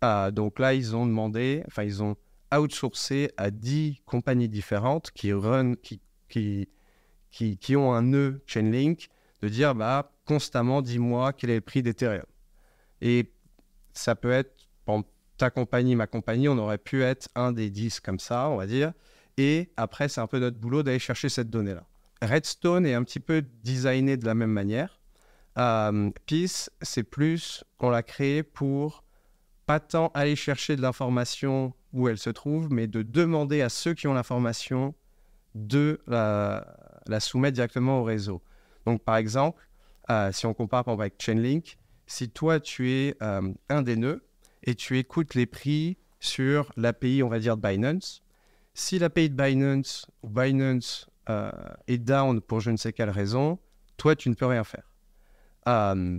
ah, 0.01 0.31
donc 0.33 0.59
là, 0.59 0.75
ils 0.75 0.97
ont 0.97 1.07
demandé, 1.07 1.63
enfin, 1.67 1.85
ils 1.85 2.03
ont 2.03 2.17
outsourcé 2.53 3.31
à 3.37 3.51
10 3.51 4.03
compagnies 4.05 4.49
différentes 4.49 5.11
qui, 5.13 5.33
run, 5.33 5.75
qui, 5.77 6.01
qui, 6.29 6.69
qui, 7.31 7.57
qui 7.57 7.77
ont 7.77 7.93
un 7.93 8.03
nœud 8.03 8.43
Chainlink, 8.47 9.09
de 9.43 9.49
dire 9.49 9.75
bah, 9.75 10.13
constamment, 10.27 10.83
dis-moi 10.83 11.33
quel 11.33 11.51
est 11.51 11.57
le 11.57 11.61
prix 11.61 11.83
d'Ethereum. 11.83 12.27
Et 13.01 13.33
ça 13.93 14.15
peut 14.15 14.31
être 14.31 14.62
ta 15.37 15.51
compagnie, 15.51 15.97
ma 15.97 16.07
compagnie, 16.07 16.49
on 16.49 16.59
aurait 16.59 16.79
pu 16.79 17.03
être 17.03 17.29
un 17.35 17.53
des 17.53 17.71
10 17.71 18.01
comme 18.01 18.19
ça, 18.19 18.49
on 18.49 18.57
va 18.57 18.67
dire. 18.67 18.93
Et 19.39 19.73
après, 19.77 20.09
c'est 20.09 20.21
un 20.21 20.27
peu 20.27 20.39
notre 20.39 20.59
boulot 20.59 20.83
d'aller 20.83 20.99
chercher 20.99 21.29
cette 21.29 21.51
donnée-là. 21.51 21.85
Redstone 22.21 22.87
est 22.87 22.95
un 22.95 23.03
petit 23.03 23.21
peu 23.21 23.43
designé 23.65 24.17
de 24.17 24.25
la 24.25 24.35
même 24.35 24.53
manière. 24.53 25.01
Euh, 25.59 26.11
Peace, 26.27 26.71
c'est 26.81 27.03
plus, 27.03 27.65
on 27.81 27.91
l'a 27.91 28.03
créé 28.03 28.43
pour 28.43 29.05
pas 29.67 29.81
tant 29.81 30.11
aller 30.15 30.37
chercher 30.37 30.77
de 30.77 30.83
l'information 30.83 31.75
où 31.93 32.09
elle 32.09 32.19
se 32.19 32.31
trouve, 32.31 32.73
mais 32.73 32.87
de 32.87 33.03
demander 33.03 33.63
à 33.63 33.69
ceux 33.69 33.95
qui 33.95 34.07
ont 34.07 34.15
l'information 34.15 34.95
de 35.55 36.01
la, 36.07 37.21
soumettre 37.21 37.55
directement 37.55 38.01
au 38.01 38.05
réseau. 38.05 38.43
Donc, 38.87 39.03
par 39.03 39.17
exemple, 39.17 39.69
euh, 40.11 40.33
si 40.33 40.47
on 40.47 40.55
compare 40.55 40.85
par 40.85 40.95
exemple, 40.95 41.03
avec 41.03 41.23
Chainlink, 41.23 41.79
si 42.07 42.31
toi, 42.31 42.61
tu 42.61 42.91
es 42.91 43.17
euh, 43.23 43.53
un 43.69 43.83
des 43.83 43.97
nœuds, 43.97 44.25
et 44.63 44.75
tu 44.75 44.99
écoutes 44.99 45.35
les 45.35 45.47
prix 45.47 45.97
sur 46.21 46.73
l'API, 46.77 47.23
on 47.23 47.29
va 47.29 47.39
dire, 47.39 47.57
de 47.57 47.63
Binance. 47.63 48.23
Si 48.75 48.99
l'API 48.99 49.31
de 49.31 49.35
Binance 49.35 50.07
ou 50.23 50.29
Binance 50.29 51.09
euh, 51.29 51.51
est 51.89 51.99
down 51.99 52.41
pour 52.41 52.61
je 52.61 52.71
ne 52.71 52.77
sais 52.77 52.93
quelle 52.93 53.11
raison, 53.11 53.59
toi, 53.97 54.17
tu 54.17 54.31
ne 54.31 54.35
peux 54.35 54.47
rien 54.47 54.65
faire. 54.65 54.89
Euh, 55.69 56.19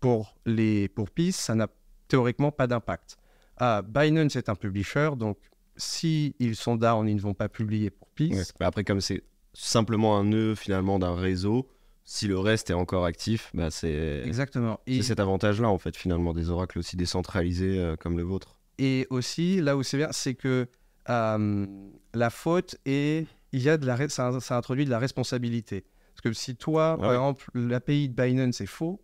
pour, 0.00 0.36
les, 0.46 0.88
pour 0.88 1.10
Peace, 1.10 1.32
ça 1.32 1.54
n'a 1.54 1.68
théoriquement 2.08 2.52
pas 2.52 2.66
d'impact. 2.66 3.16
Euh, 3.62 3.82
Binance 3.82 4.36
est 4.36 4.48
un 4.48 4.54
publisher, 4.54 5.10
donc 5.16 5.38
si 5.76 6.34
sont 6.54 6.76
down, 6.76 7.08
ils 7.08 7.16
ne 7.16 7.20
vont 7.20 7.34
pas 7.34 7.48
publier 7.48 7.90
pour 7.90 8.08
Peace. 8.10 8.52
après, 8.60 8.84
comme 8.84 9.00
c'est 9.00 9.22
simplement 9.52 10.16
un 10.18 10.24
nœud 10.24 10.54
finalement 10.54 10.98
d'un 10.98 11.14
réseau, 11.14 11.68
si 12.04 12.28
le 12.28 12.38
reste 12.38 12.70
est 12.70 12.74
encore 12.74 13.06
actif, 13.06 13.50
bah 13.54 13.70
c'est 13.70 14.22
exactement. 14.24 14.78
C'est 14.86 15.02
cet 15.02 15.20
avantage-là 15.20 15.68
en 15.68 15.78
fait 15.78 15.96
finalement 15.96 16.34
des 16.34 16.50
oracles 16.50 16.78
aussi 16.78 16.96
décentralisés 16.96 17.78
euh, 17.78 17.96
comme 17.96 18.16
le 18.16 18.22
vôtre. 18.22 18.60
Et 18.78 19.06
aussi 19.08 19.60
là 19.60 19.76
où 19.76 19.82
c'est 19.82 19.96
bien, 19.96 20.08
c'est 20.12 20.34
que 20.34 20.68
euh, 21.08 21.66
la 22.12 22.30
faute 22.30 22.76
est 22.84 23.26
il 23.52 23.62
y 23.62 23.70
a 23.70 23.76
de 23.78 23.86
la 23.86 24.08
ça, 24.08 24.38
ça, 24.40 24.56
introduit 24.56 24.84
de 24.84 24.90
la 24.90 24.98
responsabilité. 24.98 25.84
Parce 26.14 26.22
que 26.22 26.32
si 26.32 26.56
toi, 26.56 26.96
par 26.98 27.12
exemple, 27.12 27.48
l'API 27.54 28.08
de 28.08 28.14
Binance 28.14 28.60
est 28.60 28.66
faux 28.66 29.00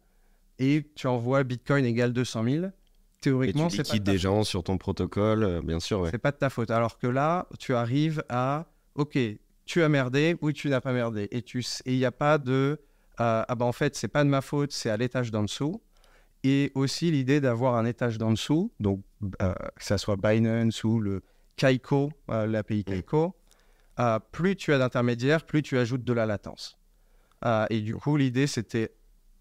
et 0.59 0.85
tu 0.95 1.07
envoies 1.07 1.43
Bitcoin 1.45 1.85
égale 1.85 2.13
200 2.13 2.45
000, 2.45 2.67
théoriquement, 3.21 3.71
c'est 3.71 3.89
pas 3.89 3.99
des 3.99 4.19
gens 4.19 4.45
sur 4.45 4.63
ton 4.63 4.77
protocole, 4.77 5.43
euh, 5.45 5.63
bien 5.63 5.81
sûr. 5.81 6.07
C'est 6.11 6.19
pas 6.19 6.33
de 6.33 6.37
ta 6.37 6.51
faute. 6.51 6.71
Alors 6.71 6.99
que 6.99 7.07
là, 7.07 7.47
tu 7.59 7.75
arrives 7.75 8.23
à, 8.29 8.67
ok, 8.95 9.19
tu 9.65 9.83
as 9.83 9.89
merdé 9.89 10.37
ou 10.41 10.53
tu 10.53 10.69
n'as 10.69 10.81
pas 10.81 10.93
merdé, 10.93 11.29
et 11.31 11.43
tu 11.43 11.61
et 11.61 11.93
il 11.93 11.99
n'y 11.99 12.05
a 12.05 12.13
pas 12.13 12.39
de 12.39 12.79
euh, 13.21 13.45
ah 13.47 13.55
ben 13.55 13.67
en 13.67 13.73
fait, 13.73 13.97
c'est 13.97 14.09
pas 14.09 14.25
de 14.25 14.29
ma 14.29 14.41
faute, 14.41 14.73
c'est 14.73 14.91
à 14.91 14.97
l'étage 14.97 15.31
d'en 15.31 15.43
dessous. 15.43 15.83
Et 16.43 16.73
aussi 16.75 17.11
l'idée 17.11 17.41
d'avoir 17.41 17.75
un 17.77 17.85
étage 17.85 18.17
d'en 18.17 18.31
dessous, 18.31 18.73
donc 18.81 19.03
euh, 19.43 19.53
que 19.77 19.85
ce 19.85 19.97
soit 19.99 20.17
Binance 20.17 20.83
ou 20.85 20.99
le 20.99 21.23
Kaiko, 21.57 22.11
euh, 22.31 22.47
l'API 22.47 22.85
Kaiko, 22.85 23.37
plus 24.33 24.57
tu 24.57 24.73
as 24.73 24.79
d'intermédiaires, 24.79 25.45
plus 25.45 25.63
tu 25.63 25.77
ajoutes 25.77 26.05
de 26.05 26.13
la 26.15 26.25
latence. 26.25 26.79
et 27.69 27.81
du 27.83 27.95
coup, 27.95 28.17
l'idée, 28.17 28.47
c'était 28.47 28.95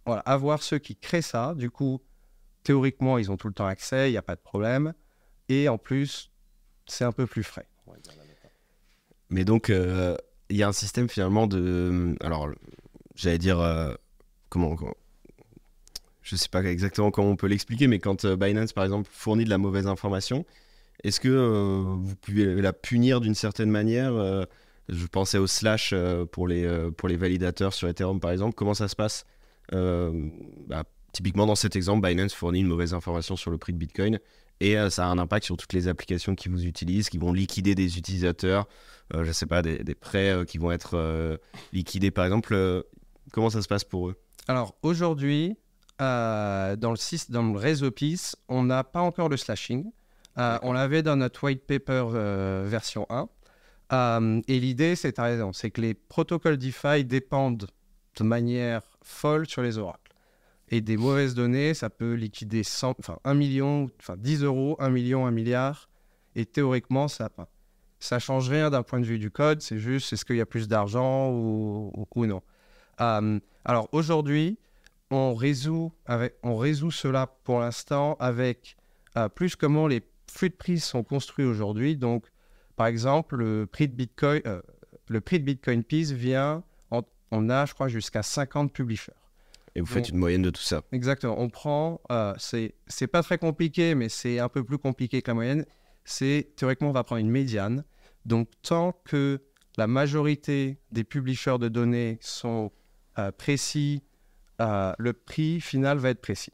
voilà, 0.05 0.21
avoir 0.21 0.61
ceux 0.61 0.79
qui 0.79 0.97
créent 0.97 1.21
ça. 1.21 1.53
Du 1.55 1.69
coup, 1.69 2.01
théoriquement, 2.63 3.17
ils 3.17 3.31
ont 3.31 3.37
tout 3.37 3.47
le 3.47 3.53
temps 3.53 3.65
accès, 3.65 4.09
il 4.09 4.11
n'y 4.11 4.17
a 4.17 4.21
pas 4.21 4.35
de 4.35 4.41
problème. 4.41 4.93
Et 5.47 5.69
en 5.69 5.77
plus, 5.77 6.31
c'est 6.85 7.05
un 7.05 7.11
peu 7.11 7.25
plus 7.25 7.43
frais. 7.43 7.67
Mais 9.29 9.45
donc, 9.45 9.69
euh, 9.69 10.17
il 10.49 10.57
y 10.57 10.63
a 10.63 10.67
un 10.67 10.73
système 10.73 11.07
finalement 11.07 11.47
de. 11.47 12.15
Alors, 12.21 12.49
j'allais 13.19 13.37
dire. 13.37 13.59
euh, 13.59 13.93
comment. 14.49 14.75
Je 16.21 16.35
sais 16.35 16.49
pas 16.49 16.63
exactement 16.63 17.11
comment 17.11 17.29
on 17.29 17.35
peut 17.35 17.47
l'expliquer, 17.47 17.87
mais 17.87 17.99
quand 17.99 18.25
euh, 18.25 18.35
Binance, 18.35 18.73
par 18.73 18.83
exemple, 18.83 19.09
fournit 19.11 19.45
de 19.45 19.49
la 19.49 19.57
mauvaise 19.57 19.87
information, 19.87 20.45
est-ce 21.03 21.19
que 21.19 21.29
euh, 21.29 21.81
vous 21.97 22.15
pouvez 22.15 22.61
la 22.61 22.73
punir 22.73 23.21
d'une 23.21 23.35
certaine 23.35 23.71
manière 23.71 24.13
euh, 24.13 24.43
Je 24.89 25.07
pensais 25.07 25.37
au 25.37 25.47
slash 25.47 25.93
pour, 26.31 26.47
les, 26.47 26.67
pour 26.97 27.07
les 27.07 27.15
validateurs 27.15 27.73
sur 27.73 27.87
Ethereum, 27.87 28.19
par 28.19 28.31
exemple. 28.31 28.53
Comment 28.55 28.73
ça 28.73 28.87
se 28.87 28.95
passe 28.95 29.25
bah, 29.71 30.83
Typiquement, 31.13 31.47
dans 31.47 31.55
cet 31.55 31.75
exemple, 31.75 32.07
Binance 32.07 32.33
fournit 32.33 32.59
une 32.59 32.67
mauvaise 32.67 32.93
information 32.93 33.35
sur 33.35 33.49
le 33.49 33.57
prix 33.57 33.73
de 33.73 33.77
Bitcoin 33.77 34.19
et 34.59 34.75
ça 34.89 35.05
a 35.05 35.07
un 35.07 35.17
impact 35.17 35.45
sur 35.45 35.57
toutes 35.57 35.73
les 35.73 35.87
applications 35.87 36.35
qui 36.35 36.49
vous 36.49 36.65
utilisent, 36.65 37.09
qui 37.09 37.17
vont 37.17 37.33
liquider 37.33 37.75
des 37.75 37.97
utilisateurs, 37.97 38.67
je 39.13 39.31
sais 39.31 39.45
pas, 39.45 39.61
des, 39.61 39.95
prêts 39.95 40.43
qui 40.47 40.57
vont 40.57 40.71
être 40.71 41.39
liquidés, 41.71 42.11
par 42.11 42.25
exemple. 42.25 42.83
Comment 43.31 43.49
ça 43.49 43.61
se 43.61 43.67
passe 43.67 43.83
pour 43.83 44.09
eux? 44.09 44.15
Alors 44.47 44.75
aujourd'hui, 44.83 45.57
euh, 46.01 46.75
dans, 46.75 46.91
le, 46.91 46.95
sys- 46.97 47.29
dans 47.31 47.43
le 47.43 47.57
réseau 47.57 47.91
PIS, 47.91 48.35
on 48.47 48.63
n'a 48.63 48.83
pas 48.83 49.01
encore 49.01 49.29
le 49.29 49.37
slashing. 49.37 49.91
Euh, 50.37 50.57
on 50.63 50.71
l'avait 50.73 51.03
dans 51.03 51.15
notre 51.17 51.43
white 51.43 51.65
paper 51.65 52.05
euh, 52.13 52.63
version 52.67 53.05
1. 53.09 53.27
Euh, 53.91 54.41
et 54.47 54.59
l'idée, 54.59 54.95
c'est, 54.95 55.17
raison, 55.19 55.51
c'est 55.51 55.71
que 55.71 55.81
les 55.81 55.93
protocoles 55.93 56.57
DeFi 56.57 57.03
dépendent 57.03 57.67
de 58.17 58.23
manière 58.23 58.81
folle 59.03 59.47
sur 59.47 59.61
les 59.61 59.77
oracles. 59.77 60.13
Et 60.69 60.81
des 60.81 60.97
mauvaises 60.97 61.33
données, 61.33 61.73
ça 61.73 61.89
peut 61.89 62.13
liquider 62.13 62.63
100, 62.63 62.95
enfin, 62.99 63.17
1 63.23 63.33
million, 63.33 63.89
enfin 63.99 64.15
10 64.17 64.43
euros, 64.43 64.75
1 64.79 64.89
million, 64.91 65.25
1 65.25 65.31
milliard. 65.31 65.89
Et 66.35 66.45
théoriquement, 66.45 67.07
ça 67.07 67.29
ça 68.01 68.17
change 68.19 68.47
rien 68.49 68.69
d'un 68.69 68.83
point 68.83 68.99
de 69.01 69.05
vue 69.05 69.19
du 69.19 69.31
code. 69.31 69.61
C'est 69.61 69.79
juste, 69.79 70.13
est-ce 70.13 70.23
qu'il 70.23 70.37
y 70.37 70.41
a 70.41 70.45
plus 70.45 70.67
d'argent 70.69 71.29
ou, 71.31 71.91
ou- 71.95 72.05
ou 72.15 72.25
non. 72.27 72.41
Euh, 73.01 73.39
alors 73.65 73.89
aujourd'hui, 73.91 74.57
on 75.11 75.33
résout, 75.35 75.91
avec, 76.05 76.35
on 76.43 76.57
résout 76.57 76.91
cela 76.91 77.27
pour 77.43 77.59
l'instant 77.59 78.15
avec 78.19 78.75
euh, 79.17 79.27
plus 79.29 79.55
comment 79.55 79.87
les 79.87 80.01
flux 80.31 80.49
de 80.49 80.55
prix 80.55 80.79
sont 80.79 81.03
construits 81.03 81.45
aujourd'hui. 81.45 81.97
Donc, 81.97 82.25
par 82.75 82.87
exemple, 82.87 83.35
le 83.37 83.65
prix 83.65 83.87
de 83.87 83.93
Bitcoin, 83.95 84.41
euh, 84.45 84.61
le 85.07 85.21
prix 85.21 85.39
de 85.39 85.45
Bitcoin 85.45 85.83
Peace 85.83 86.11
vient, 86.13 86.63
en- 86.91 87.01
on 87.31 87.49
a, 87.49 87.65
je 87.65 87.73
crois, 87.73 87.87
jusqu'à 87.87 88.21
50 88.23 88.71
publishers. 88.71 89.11
Et 89.75 89.81
vous 89.81 89.87
faites 89.87 90.09
une 90.09 90.17
moyenne 90.17 90.41
de 90.41 90.49
tout 90.49 90.61
ça. 90.61 90.81
Exactement. 90.91 91.39
On 91.39 91.49
prend, 91.49 92.01
euh, 92.11 92.33
c'est 92.37 92.73
c'est 92.87 93.07
pas 93.07 93.21
très 93.23 93.37
compliqué, 93.37 93.95
mais 93.95 94.09
c'est 94.09 94.39
un 94.39 94.49
peu 94.49 94.63
plus 94.63 94.77
compliqué 94.77 95.21
que 95.21 95.29
la 95.29 95.35
moyenne. 95.35 95.65
C'est 96.05 96.51
théoriquement, 96.55 96.89
on 96.89 96.93
va 96.93 97.03
prendre 97.03 97.21
une 97.21 97.29
médiane. 97.29 97.83
Donc, 98.25 98.49
tant 98.63 98.93
que 99.05 99.41
la 99.77 99.87
majorité 99.87 100.79
des 100.91 101.03
publishers 101.03 101.57
de 101.59 101.67
données 101.69 102.17
sont 102.19 102.71
euh, 103.17 103.31
précis, 103.31 104.03
euh, 104.61 104.93
le 104.97 105.13
prix 105.13 105.61
final 105.61 105.97
va 105.97 106.09
être 106.09 106.21
précis. 106.21 106.53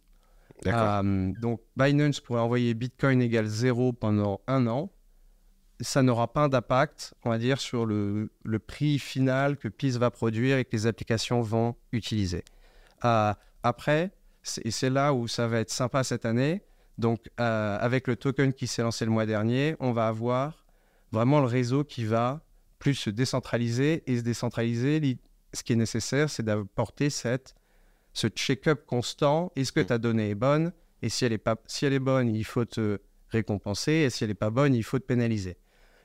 Euh, 0.68 1.34
donc, 1.41 1.62
Binance 1.76 2.22
pourrait 2.22 2.39
envoyer 2.39 2.74
Bitcoin 2.74 3.22
égale 3.22 3.48
zéro 3.48 3.91
pendant 3.94 4.41
un 4.48 4.68
an. 4.68 4.91
Ça 5.82 6.02
n'aura 6.02 6.32
pas 6.32 6.48
d'impact, 6.48 7.13
on 7.24 7.30
va 7.30 7.38
dire, 7.38 7.60
sur 7.60 7.86
le, 7.86 8.32
le 8.44 8.60
prix 8.60 8.98
final 8.98 9.58
que 9.58 9.68
Peace 9.68 9.98
va 9.98 10.10
produire 10.10 10.58
et 10.58 10.63
que 10.63 10.72
les 10.72 10.88
applications 10.88 11.41
vont 11.41 11.76
utiliser. 11.91 12.44
Après, 13.02 14.12
et 14.63 14.72
c'est 14.72 14.89
là 14.89 15.13
où 15.13 15.28
ça 15.28 15.48
va 15.48 15.60
être 15.60 15.70
sympa 15.70 16.04
cette 16.04 16.26
année. 16.26 16.63
Donc, 16.98 17.30
euh, 17.39 17.78
avec 17.80 18.08
le 18.08 18.15
token 18.15 18.54
qui 18.54 18.68
s'est 18.68 18.82
lancé 18.82 19.06
le 19.06 19.12
mois 19.12 19.26
dernier, 19.26 19.76
on 19.80 19.91
va 19.91 20.08
avoir 20.08 20.65
vraiment 21.12 21.39
le 21.39 21.48
réseau 21.48 21.84
qui 21.84 22.06
va 22.06 22.41
plus 22.80 22.96
se 22.96 23.10
décentraliser 23.10 24.04
et 24.08 24.18
se 24.18 24.22
décentraliser. 24.22 25.18
Ce 25.56 25.63
qui 25.63 25.72
est 25.72 25.78
nécessaire, 25.78 26.30
c'est 26.30 26.44
d'apporter 26.44 27.10
cette, 27.10 27.56
ce 28.12 28.28
check-up 28.28 28.86
constant. 28.86 29.54
Est-ce 29.56 29.72
que 29.72 29.80
ta 29.80 29.98
donnée 29.98 30.32
est 30.32 30.36
bonne? 30.36 30.74
Et 31.02 31.08
si 31.08 31.24
elle 31.24 31.32
est, 31.32 31.38
pas, 31.38 31.56
si 31.65 31.86
elle 31.86 31.94
est 31.94 32.00
bonne, 32.00 32.36
il 32.36 32.44
faut 32.44 32.65
te 32.65 33.00
récompenser. 33.30 33.94
Et 33.94 34.10
si 34.10 34.26
elle 34.26 34.32
n'est 34.32 34.34
pas 34.34 34.50
bonne, 34.50 34.76
il 34.76 34.84
faut 34.84 35.00
te 35.00 35.06
pénaliser. 35.06 35.58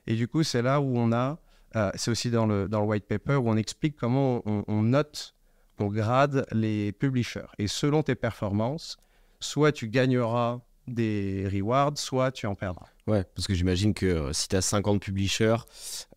Et 0.06 0.14
du 0.14 0.28
coup, 0.28 0.44
c'est 0.44 0.62
là 0.62 0.80
où 0.80 0.96
on 0.96 1.10
a, 1.10 1.40
euh, 1.74 1.90
c'est 1.96 2.12
aussi 2.12 2.30
dans 2.30 2.46
le, 2.46 2.68
dans 2.68 2.80
le 2.80 2.86
white 2.86 3.06
paper, 3.06 3.34
où 3.34 3.48
on 3.48 3.56
explique 3.56 3.96
comment 3.96 4.40
on, 4.46 4.62
on 4.68 4.82
note, 4.82 5.34
on 5.80 5.88
grade 5.88 6.46
les 6.52 6.92
publishers. 6.92 7.48
Et 7.58 7.66
selon 7.66 8.04
tes 8.04 8.14
performances, 8.14 8.98
soit 9.40 9.72
tu 9.72 9.88
gagneras 9.88 10.60
des 10.86 11.48
rewards, 11.52 11.98
soit 11.98 12.30
tu 12.30 12.46
en 12.46 12.54
perdras. 12.54 12.88
Ouais, 13.10 13.24
parce 13.34 13.48
que 13.48 13.54
j'imagine 13.54 13.92
que 13.92 14.06
euh, 14.06 14.32
si 14.32 14.46
tu 14.46 14.54
as 14.54 14.62
50 14.62 15.02
publishers, 15.02 15.56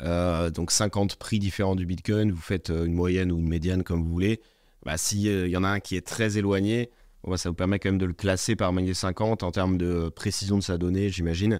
euh, 0.03 0.51
donc 0.51 0.69
50 0.69 1.15
prix 1.15 1.39
différents 1.39 1.75
du 1.75 1.88
Bitcoin, 1.88 2.32
vous 2.32 2.39
faites 2.39 2.69
euh, 2.69 2.86
une 2.86 2.93
moyenne 2.93 3.32
ou 3.32 3.39
une 3.39 3.49
médiane 3.49 3.82
comme 3.82 4.03
vous 4.03 4.12
voulez. 4.12 4.41
Bah, 4.86 4.95
S'il 4.95 5.47
y 5.47 5.58
en 5.58 5.63
a 5.63 5.69
un 5.69 5.79
qui 5.79 5.95
est 5.95 6.06
très 6.06 6.38
éloigné, 6.38 6.91
bah, 7.27 7.38
ça 7.38 7.49
vous 7.49 7.56
permet 7.56 7.79
quand 7.79 7.89
même 7.89 7.97
de 7.97 8.06
le 8.06 8.13
classer 8.13 8.56
parmi 8.56 8.86
les 8.86 8.93
50 8.93 9.41
en 9.41 9.49
termes 9.49 9.79
de 9.79 10.10
précision 10.10 10.56
de 10.56 10.62
sa 10.62 10.77
donnée, 10.77 11.10
j'imagine. 11.10 11.60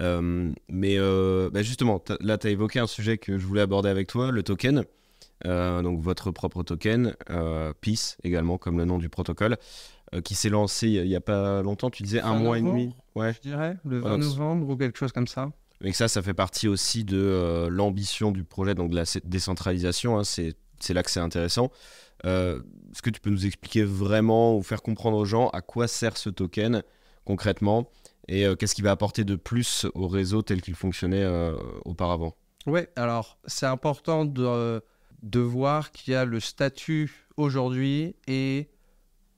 Mais 0.00 0.96
bah, 0.98 1.62
justement, 1.62 2.02
là, 2.20 2.38
tu 2.38 2.46
as 2.46 2.50
évoqué 2.50 2.78
un 2.78 2.86
sujet 2.86 3.18
que 3.18 3.36
je 3.36 3.46
voulais 3.46 3.60
aborder 3.60 3.90
avec 3.90 4.08
toi, 4.08 4.30
le 4.30 4.42
token. 4.42 4.84
Donc 5.44 6.00
votre 6.00 6.30
propre 6.30 6.62
token, 6.62 7.14
Peace 7.80 8.16
également, 8.22 8.58
comme 8.58 8.78
le 8.78 8.84
nom 8.84 8.98
du 8.98 9.08
protocole, 9.08 9.58
qui 10.20 10.34
s'est 10.34 10.48
lancé 10.50 10.88
il 10.88 11.08
n'y 11.08 11.16
a 11.16 11.20
pas 11.20 11.62
longtemps, 11.62 11.90
tu 11.90 12.02
disais 12.02 12.20
un 12.20 12.34
mois 12.34 12.58
et 12.58 12.62
demi. 12.62 12.94
Ouais. 13.14 13.32
Je 13.34 13.40
dirais, 13.40 13.76
le 13.84 13.96
Ouais, 13.98 14.02
20 14.08 14.18
donc- 14.18 14.20
novembre 14.28 14.68
ou 14.70 14.76
quelque 14.76 14.98
chose 14.98 15.12
comme 15.12 15.26
ça. 15.26 15.50
Et 15.84 15.92
ça, 15.92 16.06
ça 16.06 16.22
fait 16.22 16.34
partie 16.34 16.68
aussi 16.68 17.02
de 17.04 17.16
euh, 17.18 17.68
l'ambition 17.68 18.30
du 18.30 18.44
projet, 18.44 18.74
donc 18.74 18.90
de 18.90 18.96
la 18.96 19.04
décentralisation. 19.24 20.18
hein, 20.18 20.24
c'est 20.24 20.54
c'est 20.80 20.94
là 20.94 21.02
que 21.04 21.10
c'est 21.12 21.20
intéressant. 21.20 21.70
Euh, 22.24 22.60
Est-ce 22.92 23.02
que 23.02 23.10
tu 23.10 23.20
peux 23.20 23.30
nous 23.30 23.46
expliquer 23.46 23.84
vraiment 23.84 24.56
ou 24.56 24.62
faire 24.62 24.82
comprendre 24.82 25.16
aux 25.16 25.24
gens 25.24 25.48
à 25.50 25.60
quoi 25.60 25.86
sert 25.88 26.16
ce 26.16 26.28
token 26.30 26.82
concrètement 27.24 27.88
et 28.28 28.46
euh, 28.46 28.54
qu'est-ce 28.56 28.74
qu'il 28.74 28.84
va 28.84 28.90
apporter 28.90 29.24
de 29.24 29.36
plus 29.36 29.86
au 29.94 30.06
réseau 30.08 30.42
tel 30.42 30.60
qu'il 30.60 30.74
fonctionnait 30.74 31.22
euh, 31.22 31.56
auparavant? 31.84 32.34
Oui, 32.66 32.80
alors 32.96 33.38
c'est 33.46 33.66
important 33.66 34.24
de, 34.24 34.82
de 35.22 35.40
voir 35.40 35.90
qu'il 35.92 36.14
y 36.14 36.16
a 36.16 36.24
le 36.24 36.38
statut 36.40 37.26
aujourd'hui 37.36 38.14
et 38.28 38.68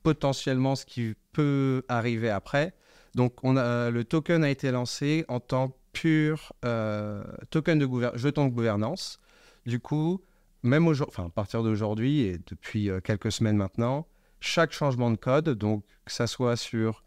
potentiellement 0.04 0.76
ce 0.76 0.86
qui 0.86 1.14
peut 1.32 1.82
arriver 1.88 2.30
après. 2.30 2.74
Donc 3.16 3.42
on 3.42 3.56
a, 3.56 3.90
le 3.90 4.04
token 4.04 4.44
a 4.44 4.50
été 4.50 4.70
lancé 4.70 5.24
en 5.26 5.40
tant 5.40 5.76
pur 5.92 6.52
euh, 6.64 7.24
token 7.50 7.78
de 7.78 7.88
jeton 8.16 8.46
de 8.46 8.50
gouvernance. 8.50 9.18
Du 9.66 9.80
coup, 9.80 10.20
même 10.62 10.86
enfin, 10.86 11.26
à 11.26 11.30
partir 11.30 11.62
d'aujourd'hui 11.62 12.20
et 12.20 12.38
depuis 12.46 12.90
euh, 12.90 13.00
quelques 13.00 13.32
semaines 13.32 13.56
maintenant, 13.56 14.06
chaque 14.40 14.72
changement 14.72 15.10
de 15.10 15.16
code, 15.16 15.48
donc 15.50 15.84
que 16.04 16.12
ça 16.12 16.26
soit 16.26 16.56
sur 16.56 17.02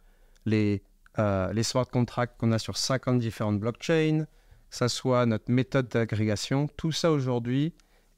les, 0.46 0.82
euh, 1.20 1.54
les 1.54 1.64
smart 1.64 1.88
contracts 1.88 2.40
qu'on 2.40 2.52
a 2.52 2.60
sur 2.60 2.78
50 2.78 3.20
différentes 3.20 3.60
blockchains, 3.60 4.26
que 4.70 4.76
ça 4.76 4.90
soit 4.90 5.26
notre 5.26 5.52
méthode 5.52 5.88
d'agrégation, 5.88 6.68
tout 6.78 6.92
ça 6.92 7.12
aujourd'hui 7.12 7.74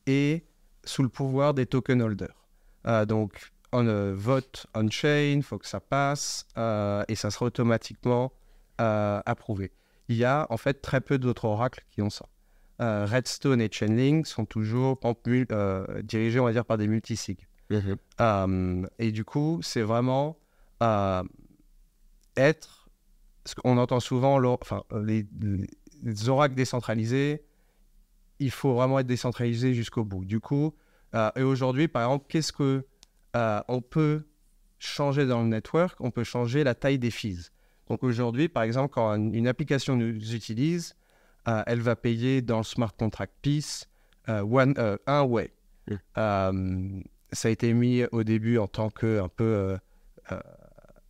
est 0.08 0.46
sous 0.86 1.04
le 1.04 1.10
pouvoir 1.10 1.54
des 1.54 1.66
token 1.66 2.02
holders. 2.02 2.48
Euh, 2.88 3.06
donc, 3.06 3.52
on 3.72 3.86
euh, 3.88 4.14
vote 4.16 4.68
on-chain, 4.76 5.36
il 5.38 5.44
faut 5.44 5.58
que 5.58 5.68
ça 5.68 5.80
passe 5.80 6.46
euh, 6.58 7.04
et 7.08 7.16
ça 7.16 7.30
sera 7.32 7.46
automatiquement 7.46 8.32
euh, 8.82 9.22
approuvé. 9.26 9.72
Il 10.08 10.16
y 10.16 10.26
a 10.26 10.48
en 10.50 10.58
fait 10.58 10.82
très 10.82 11.02
peu 11.02 11.18
d'autres 11.20 11.46
oracles 11.46 11.86
qui 11.92 12.02
ont 12.02 12.10
ça. 12.10 12.26
Redstone 12.82 13.60
et 13.62 13.70
Chainlink 13.70 14.26
sont 14.26 14.46
toujours 14.46 14.98
dirigés, 16.04 16.40
on 16.40 16.46
va 16.46 16.54
dire, 16.54 16.64
par 16.64 16.78
des 16.78 16.88
multisigs. 16.88 17.46
Euh, 18.22 18.86
et 19.00 19.12
du 19.12 19.26
coup, 19.26 19.60
c'est 19.62 19.82
vraiment 19.82 20.38
être. 22.38 22.90
Ce 23.46 23.56
qu'on 23.56 23.78
entend 23.78 24.00
souvent, 24.00 24.40
enfin, 24.62 24.84
les, 25.04 25.26
les- 25.42 25.68
les 26.04 26.30
oracles 26.30 26.56
décentralisés, 26.56 27.44
il 28.40 28.52
faut 28.52 28.74
vraiment 28.74 29.00
être 29.00 29.08
décentralisé 29.08 29.74
jusqu'au 29.74 30.04
bout. 30.06 30.24
Du 30.24 30.40
coup, 30.40 30.74
euh, 31.16 31.32
et 31.36 31.42
aujourd'hui, 31.44 31.88
par 31.88 32.04
exemple, 32.04 32.26
qu'est-ce 32.30 32.54
que 32.54 32.86
euh, 33.36 33.62
on 33.68 33.82
peut 33.82 34.24
changer 34.80 35.26
dans 35.26 35.42
le 35.42 35.50
network 35.50 36.00
On 36.00 36.12
peut 36.12 36.24
changer 36.24 36.64
la 36.64 36.76
taille 36.76 37.00
des 37.00 37.12
fees. 37.12 37.52
Donc 37.90 38.04
aujourd'hui, 38.04 38.50
par 38.50 38.64
exemple, 38.64 38.94
quand 38.94 39.16
une, 39.16 39.48
application 39.48 39.96
nous 39.96 40.34
utilise, 40.34 40.96
euh, 41.48 41.64
elle 41.66 41.82
va 41.82 41.96
payer 41.96 42.42
dans 42.42 42.60
le 42.60 42.64
smart 42.64 42.96
contract 42.96 43.34
piece 43.42 43.88
euh, 44.30 44.42
one, 44.42 44.76
un 45.08 45.24
way. 45.24 45.52
Mm. 45.88 47.02
Ça 47.32 47.48
a 47.48 47.52
été 47.52 47.74
mis 47.74 48.04
au 48.12 48.24
début 48.24 48.58
en 48.58 48.68
tant 48.68 48.90
que 48.90 49.20
un 49.22 49.28
peu 49.28 49.78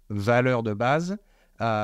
valeur 0.10 0.64
de 0.64 0.74
base, 0.74 1.18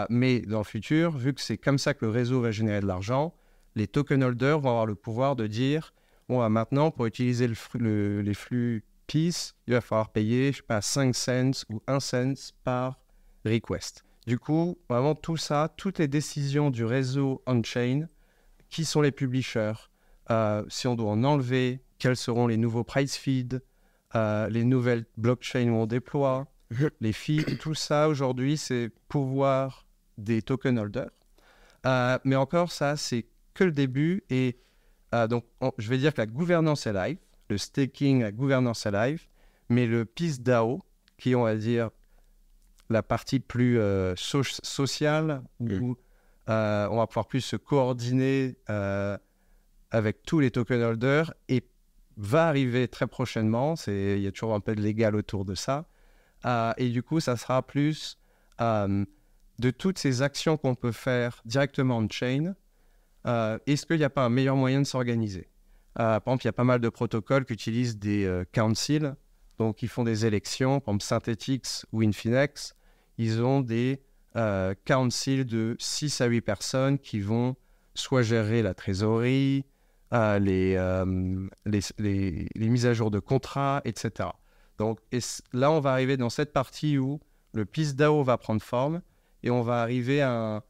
mais 0.10 0.40
dans 0.42 0.60
le 0.60 0.64
futur, 0.66 1.18
vu 1.18 1.34
que 1.34 1.42
c'est 1.42 1.58
comme 1.58 1.78
ça 1.78 1.94
que 1.94 2.06
le 2.06 2.12
réseau 2.12 2.42
va 2.42 2.52
générer 2.52 2.82
de 2.82 2.86
l'argent, 2.86 3.34
les 3.76 3.88
token 3.88 4.24
holders 4.24 4.60
vont 4.60 4.70
avoir 4.70 4.86
le 4.86 4.96
pouvoir 4.96 5.36
de 5.36 5.48
dire 5.48 5.94
bon, 6.30 6.40
bah, 6.40 6.50
maintenant, 6.50 6.92
pour 6.92 7.06
utiliser 7.06 7.48
le 7.48 7.54
fru- 7.54 7.80
le- 7.80 8.22
les 8.22 8.34
flux 8.34 8.84
PIS, 9.08 9.54
il 9.68 9.74
va 9.74 9.82
falloir 9.82 10.10
payer, 10.10 10.52
je 10.52 10.58
sais 10.58 10.64
pas, 10.64 10.82
5 10.82 11.16
cents 11.16 11.66
ou 11.70 11.82
1 11.88 12.00
cent 12.00 12.54
par 12.64 13.00
request. 13.46 14.04
Du 14.28 14.40
coup, 14.40 14.78
vraiment 14.90 15.14
tout 15.14 15.38
ça, 15.38 15.72
toutes 15.78 16.00
les 16.00 16.08
décisions 16.08 16.72
du 16.72 16.84
réseau 16.84 17.44
on-chain, 17.46 18.08
qui 18.70 18.86
sont 18.86 19.02
les 19.02 19.12
publishers, 19.12 19.74
euh, 20.32 20.64
si 20.68 20.88
on 20.88 20.96
doit 20.96 21.12
en 21.12 21.24
enlever, 21.24 21.82
quels 22.00 22.18
seront 22.18 22.48
les 22.48 22.58
nouveaux 22.58 22.84
price 22.84 23.16
feeds, 23.16 23.60
euh, 24.16 24.50
les 24.50 24.64
nouvelles 24.64 25.06
blockchains 25.18 25.70
où 25.70 25.76
on 25.76 25.86
déploie, 25.86 26.48
les 27.00 27.14
feeds, 27.14 27.58
tout 27.60 27.76
ça 27.76 28.10
aujourd'hui, 28.10 28.58
c'est 28.58 28.90
pouvoir 29.08 29.86
des 30.18 30.42
token 30.42 30.80
holders. 30.80 31.12
Euh, 31.86 32.18
mais 32.24 32.36
encore, 32.36 32.72
ça, 32.72 32.98
c'est 32.98 33.28
que 33.54 33.64
le 33.64 33.72
début. 33.72 34.24
Et 34.30 34.58
donc, 35.30 35.46
je 35.78 35.88
vais 35.88 35.98
dire 35.98 36.14
que 36.14 36.20
la 36.20 36.26
gouvernance 36.26 36.88
est 36.88 36.92
live, 36.92 37.18
le 37.50 37.58
staking, 37.58 38.22
la 38.22 38.32
gouvernance 38.32 38.86
est 38.86 38.92
live, 38.92 39.28
mais 39.70 39.88
le 39.88 40.06
PIS 40.06 40.40
DAO, 40.40 40.82
qui, 41.18 41.36
on 41.36 41.44
va 41.44 41.56
dire, 41.56 41.90
la 42.90 43.04
partie 43.04 43.40
plus 43.40 43.80
sociale, 44.16 45.42
où 45.60 45.96
on 46.48 46.98
va 46.98 47.08
pouvoir 47.08 47.28
plus 47.28 47.42
se 47.42 47.56
coordonner 47.56 48.56
avec 49.92 50.24
tous 50.24 50.40
les 50.40 50.52
token 50.52 50.82
holders 50.82 51.34
et 51.50 51.64
va 52.18 52.48
arriver 52.48 52.88
très 52.88 53.08
prochainement. 53.08 53.76
Il 53.88 54.20
y 54.20 54.28
a 54.28 54.32
toujours 54.32 54.56
un 54.56 54.60
peu 54.60 54.76
de 54.76 54.82
légal 54.82 55.16
autour 55.16 55.46
de 55.46 55.56
ça. 55.56 55.86
Euh, 56.46 56.74
et 56.78 56.90
du 56.90 57.02
coup, 57.02 57.20
ça 57.20 57.38
sera 57.38 57.66
plus 57.66 58.18
euh, 58.62 59.06
de 59.60 59.72
toutes 59.72 59.98
ces 59.98 60.22
actions 60.22 60.58
qu'on 60.58 60.76
peut 60.76 60.92
faire 60.92 61.42
directement 61.46 61.98
en 61.98 62.08
chain. 62.10 62.56
Euh, 63.26 63.58
est-ce 63.66 63.86
qu'il 63.86 63.98
n'y 63.98 64.04
a 64.04 64.10
pas 64.10 64.24
un 64.24 64.30
meilleur 64.30 64.56
moyen 64.56 64.80
de 64.82 64.86
s'organiser? 64.86 65.50
Par 65.96 66.18
exemple, 66.18 66.44
il 66.44 66.48
y 66.48 66.50
a 66.50 66.54
pas 66.54 66.64
mal 66.64 66.80
de 66.82 66.90
protocoles 66.90 67.46
qui 67.46 67.54
utilisent 67.54 67.98
des 67.98 68.44
councils, 68.52 69.16
donc 69.58 69.82
ils 69.82 69.88
font 69.88 70.04
des 70.04 70.26
élections, 70.26 70.80
par 70.82 70.94
exemple 70.94 71.06
Synthetix 71.06 71.86
ou 71.94 72.02
Infinex. 72.02 72.76
Ils 73.18 73.42
ont 73.42 73.62
des 73.62 74.02
councils 74.86 75.46
de 75.46 75.76
6 75.80 76.22
à 76.22 76.26
8 76.26 76.42
personnes 76.42 77.00
qui 77.00 77.22
vont 77.22 77.56
soit 77.94 78.22
gérer 78.24 78.62
la 78.62 78.74
trésorerie, 78.74 79.66
euh, 80.14 80.40
les, 80.40 81.82
les, 81.98 82.48
les, 82.56 82.70
mises 82.70 82.86
à 82.86 82.94
jour 82.94 83.10
de 83.10 83.20
contrats, 83.20 83.82
etc. 83.86 84.30
Donc 84.78 85.00
et 85.12 85.20
là, 85.52 85.72
on 85.72 85.80
va 85.80 85.92
arriver 85.92 86.16
dans 86.16 86.30
cette 86.30 86.54
partie 86.54 86.98
où 86.98 87.20
le 87.54 87.66
PIS 87.66 87.94
DAO 87.94 88.24
va 88.24 88.38
prendre 88.38 88.62
forme 88.62 89.02
et 89.44 89.50
on 89.50 89.62
va 89.62 89.82
arriver 89.82 90.22
à, 90.22 90.64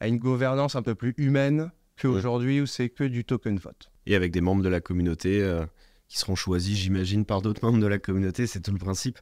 à 0.00 0.06
une 0.06 0.18
gouvernance 0.18 0.76
un 0.76 0.82
peu 0.82 0.94
plus 0.94 1.14
humaine 1.16 1.72
qu'aujourd'hui 2.00 2.60
où 2.60 2.66
c'est 2.66 2.88
que 2.88 3.04
du 3.04 3.24
token 3.24 3.58
vote. 3.58 3.90
Et 4.06 4.14
avec 4.14 4.32
des 4.32 4.40
membres 4.40 4.62
de 4.62 4.68
la 4.68 4.80
communauté 4.80 5.42
euh, 5.42 5.66
qui 6.08 6.18
seront 6.18 6.36
choisis, 6.36 6.78
j'imagine, 6.78 7.24
par 7.24 7.42
d'autres 7.42 7.64
membres 7.64 7.80
de 7.80 7.86
la 7.86 7.98
communauté, 7.98 8.46
c'est 8.46 8.60
tout 8.60 8.72
le 8.72 8.78
principe. 8.78 9.18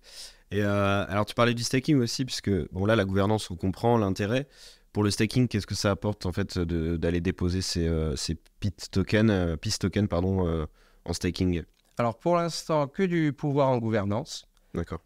Et 0.51 0.63
euh, 0.63 1.05
alors 1.09 1.27
tu 1.27 1.35
parlais 1.35 1.55
du 1.55 1.63
staking 1.63 1.99
aussi, 1.99 2.25
puisque 2.25 2.51
bon 2.73 2.87
là 2.87 2.97
la 2.97 3.05
gouvernance 3.05 3.51
on 3.51 3.57
comprend 3.57 3.99
l'intérêt, 3.99 4.47
pour 4.93 5.03
le 5.03 5.11
staking, 5.11 5.49
qu'est-ce 5.49 5.67
que 5.67 5.75
ça 5.75 5.91
apporte 5.91 6.27
en 6.27 6.33
fait 6.33 6.57
d'aller 6.59 7.21
déposer 7.21 7.63
ces, 7.63 7.89
euh, 7.89 8.15
ces 8.15 8.37
PIT 8.61 8.91
tokens, 8.93 9.31
euh, 9.31 9.57
tokens 9.81 10.09
pardon, 10.09 10.67
en 11.05 11.13
staking? 11.13 11.65
Alors 11.99 12.19
pour 12.19 12.37
l'instant, 12.37 12.87
que 12.87 13.03
du 13.03 13.33
pouvoir 13.33 13.69
en 13.69 13.79
gouvernance. 13.79 14.47
D'accord. 14.75 15.01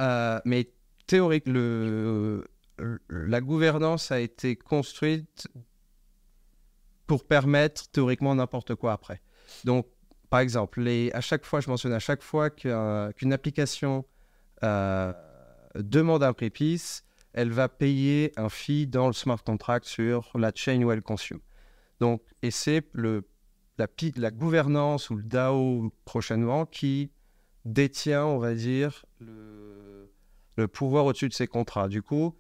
mais 0.45 0.71
théorique, 1.07 1.47
le, 1.47 2.47
la 3.09 3.41
gouvernance 3.41 4.13
a 4.13 4.21
été 4.21 4.57
construite 4.57 5.49
pour 7.07 7.25
permettre 7.25 7.89
théoriquement 7.91 8.35
n'importe 8.35 8.75
quoi 8.75 8.93
après. 8.93 9.23
Donc, 9.65 9.87
par 10.31 10.41
exemple, 10.41 10.87
à 11.13 11.21
chaque 11.21 11.45
fois, 11.45 11.61
je 11.61 11.71
mentionne 11.71 11.93
à 11.93 11.99
chaque 11.99 12.23
fois 12.23 12.51
qu'une 12.51 13.33
application 13.33 14.05
demande 14.63 16.23
un 16.23 16.33
prépice, 16.33 17.05
elle 17.33 17.51
va 17.51 17.69
payer 17.69 18.33
un 18.37 18.49
fee 18.49 18.87
dans 18.87 19.07
le 19.07 19.13
smart 19.13 19.43
contract 19.43 19.87
sur 19.87 20.31
la 20.35 20.51
chain 20.55 20.83
où 20.83 20.91
elle 20.91 21.03
consomme. 21.03 21.41
Donc, 22.01 22.23
et 22.43 22.51
c'est 22.51 22.83
la, 22.95 24.31
gouvernance 24.31 25.11
ou 25.11 25.17
le 25.17 25.23
DAO 25.23 25.93
prochainement 26.05 26.67
qui 26.67 27.11
détient, 27.65 28.25
on 28.25 28.39
va 28.39 28.55
dire, 28.55 29.05
le, 29.21 30.11
le 30.57 30.69
pouvoir 30.69 31.05
au-dessus 31.07 31.29
de 31.29 31.35
ces 31.35 31.47
contrats. 31.47 31.89
Du 31.89 32.03
coup, 32.03 32.37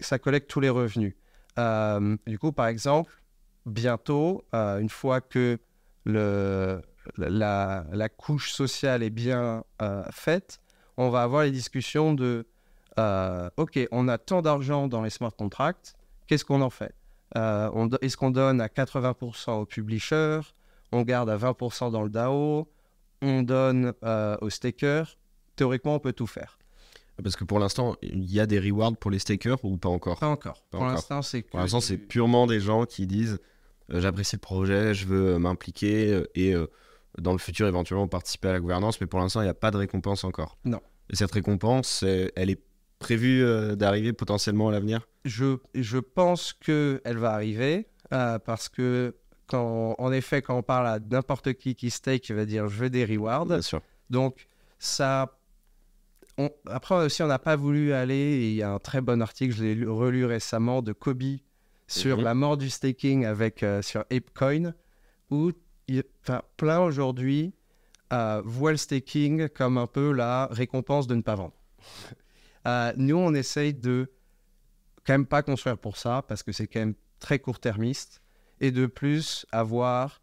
ça 0.00 0.18
collecte 0.18 0.48
tous 0.50 0.60
les 0.60 0.68
revenus. 0.68 1.14
Euh, 1.58 2.16
du 2.26 2.38
coup, 2.38 2.52
par 2.52 2.66
exemple, 2.66 3.22
bientôt, 3.64 4.44
euh, 4.54 4.78
une 4.78 4.90
fois 4.90 5.20
que 5.20 5.58
le, 6.06 6.80
la, 7.18 7.84
la, 7.92 8.08
couche 8.08 8.52
sociale 8.52 9.02
est 9.02 9.10
bien 9.10 9.64
euh, 9.82 10.04
faite, 10.12 10.60
on 10.96 11.10
va 11.10 11.22
avoir 11.22 11.42
les 11.42 11.50
discussions 11.50 12.14
de 12.14 12.46
euh, 12.98 13.50
OK, 13.56 13.78
on 13.90 14.08
a 14.08 14.16
tant 14.16 14.40
d'argent 14.40 14.86
dans 14.86 15.02
les 15.02 15.10
smart 15.10 15.32
contracts, 15.36 15.94
qu'est-ce 16.26 16.44
qu'on 16.44 16.62
en 16.62 16.70
fait? 16.70 16.94
Euh, 17.36 17.88
Est-ce 18.00 18.16
qu'on 18.16 18.30
donne 18.30 18.60
à 18.60 18.68
80% 18.68 19.50
aux 19.50 19.66
publishers 19.66 20.40
On 20.92 21.02
garde 21.02 21.28
à 21.28 21.36
20% 21.36 21.90
dans 21.90 22.02
le 22.02 22.08
DAO 22.08 22.68
On 23.20 23.42
donne 23.42 23.92
aux 24.40 24.50
stakers? 24.50 25.18
Théoriquement, 25.56 25.96
on 25.96 25.98
peut 25.98 26.12
tout 26.12 26.28
faire. 26.28 26.56
Parce 27.22 27.34
que 27.34 27.44
pour 27.44 27.58
l'instant, 27.58 27.96
il 28.02 28.30
y 28.30 28.40
a 28.40 28.46
des 28.46 28.60
rewards 28.60 28.96
pour 28.96 29.10
les 29.10 29.18
stakers 29.18 29.62
ou 29.64 29.76
pas 29.76 29.88
encore? 29.88 30.20
Pas 30.20 30.28
encore. 30.28 30.62
pour 30.70 30.84
l'instant, 30.84 31.20
c'est 31.22 31.42
Pour 31.42 31.58
l'instant, 31.58 31.80
c'est 31.80 31.98
purement 31.98 32.46
des 32.46 32.60
gens 32.60 32.84
qui 32.84 33.06
disent 33.06 33.40
j'apprécie 33.88 34.36
le 34.36 34.40
projet, 34.40 34.94
je 34.94 35.06
veux 35.06 35.38
m'impliquer 35.38 36.24
et 36.34 36.54
dans 37.18 37.32
le 37.32 37.38
futur 37.38 37.66
éventuellement 37.66 38.08
participer 38.08 38.48
à 38.48 38.52
la 38.52 38.60
gouvernance, 38.60 39.00
mais 39.00 39.06
pour 39.06 39.20
l'instant, 39.20 39.40
il 39.40 39.44
n'y 39.44 39.50
a 39.50 39.54
pas 39.54 39.70
de 39.70 39.76
récompense 39.76 40.24
encore. 40.24 40.58
Non. 40.64 40.80
Et 41.10 41.16
cette 41.16 41.32
récompense, 41.32 42.02
elle 42.02 42.50
est 42.50 42.60
prévu 42.98 43.42
euh, 43.42 43.76
d'arriver 43.76 44.12
potentiellement 44.12 44.68
à 44.68 44.72
l'avenir? 44.72 45.06
Je, 45.24 45.56
je 45.74 45.98
pense 45.98 46.52
qu'elle 46.52 47.18
va 47.18 47.32
arriver 47.32 47.88
euh, 48.12 48.38
parce 48.38 48.68
que, 48.68 49.16
quand, 49.46 49.94
en 49.98 50.12
effet, 50.12 50.42
quand 50.42 50.56
on 50.56 50.62
parle 50.62 50.86
à 50.86 50.98
n'importe 50.98 51.54
qui 51.54 51.74
qui 51.74 51.90
stake, 51.90 52.28
il 52.28 52.36
va 52.36 52.44
dire 52.44 52.68
je 52.68 52.76
veux 52.76 52.90
des 52.90 53.04
rewards. 53.04 53.46
Bien 53.46 53.62
sûr. 53.62 53.80
Donc, 54.10 54.48
ça. 54.78 55.38
après 56.66 56.96
aussi, 56.96 57.22
on 57.22 57.26
n'a 57.26 57.38
pas 57.38 57.56
voulu 57.56 57.92
aller. 57.92 58.48
Il 58.50 58.54
y 58.54 58.62
a 58.62 58.70
un 58.70 58.78
très 58.78 59.00
bon 59.00 59.22
article, 59.22 59.54
je 59.54 59.64
l'ai 59.64 59.86
relu 59.86 60.24
récemment, 60.24 60.82
de 60.82 60.92
Kobe 60.92 61.22
sur 61.86 62.18
mhm. 62.18 62.24
la 62.24 62.34
mort 62.34 62.56
du 62.56 62.70
staking 62.70 63.24
avec, 63.24 63.62
euh, 63.62 63.82
sur 63.82 64.04
ApeCoin, 64.10 64.74
où 65.30 65.52
il, 65.88 66.02
plein 66.56 66.80
aujourd'hui 66.80 67.54
voient 68.10 68.70
le 68.70 68.76
staking 68.76 69.48
comme 69.48 69.78
un 69.78 69.86
peu 69.86 70.12
la 70.12 70.46
récompense 70.50 71.06
de 71.06 71.14
ne 71.14 71.22
pas 71.22 71.34
vendre. 71.34 71.54
Euh, 72.66 72.92
nous, 72.96 73.16
on 73.16 73.32
essaye 73.32 73.74
de 73.74 74.10
quand 75.06 75.14
même 75.14 75.26
pas 75.26 75.42
construire 75.42 75.78
pour 75.78 75.96
ça, 75.96 76.24
parce 76.26 76.42
que 76.42 76.50
c'est 76.50 76.66
quand 76.66 76.80
même 76.80 76.94
très 77.20 77.38
court-termiste, 77.38 78.20
et 78.60 78.72
de 78.72 78.86
plus 78.86 79.46
avoir 79.52 80.20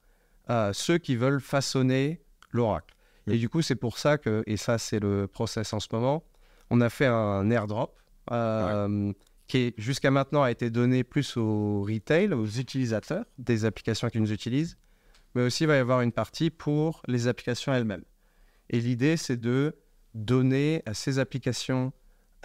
euh, 0.50 0.74
ceux 0.74 0.98
qui 0.98 1.16
veulent 1.16 1.40
façonner 1.40 2.22
l'oracle. 2.52 2.96
Et 3.28 3.38
du 3.38 3.48
coup, 3.48 3.62
c'est 3.62 3.76
pour 3.76 3.98
ça 3.98 4.18
que, 4.18 4.44
et 4.46 4.58
ça 4.58 4.78
c'est 4.78 5.00
le 5.00 5.28
process 5.28 5.72
en 5.72 5.80
ce 5.80 5.88
moment, 5.92 6.24
on 6.70 6.82
a 6.82 6.90
fait 6.90 7.06
un 7.06 7.50
airdrop 7.50 7.98
euh, 8.32 9.14
qui 9.54 9.76
jusqu'à 9.78 10.10
maintenant 10.10 10.42
a 10.42 10.50
été 10.50 10.72
donné 10.72 11.04
plus 11.04 11.38
aux 11.38 11.84
retail, 11.84 12.34
aux 12.34 12.48
utilisateurs 12.48 13.24
des 13.38 13.66
applications 13.66 14.10
qui 14.10 14.20
nous 14.20 14.32
utilisent, 14.32 14.80
mais 15.36 15.44
aussi 15.44 15.66
il 15.66 15.68
va 15.68 15.76
y 15.76 15.80
avoir 15.80 16.02
une 16.02 16.12
partie 16.12 16.50
pour 16.50 17.04
les 17.08 17.28
applications 17.28 17.72
elles-mêmes. 17.72 18.04
Et 18.72 18.80
l'idée, 18.80 19.16
c'est 19.16 19.38
de 19.38 19.76
donner 20.16 20.82
à 20.88 20.96
ces 20.96 21.20
applications 21.20 21.94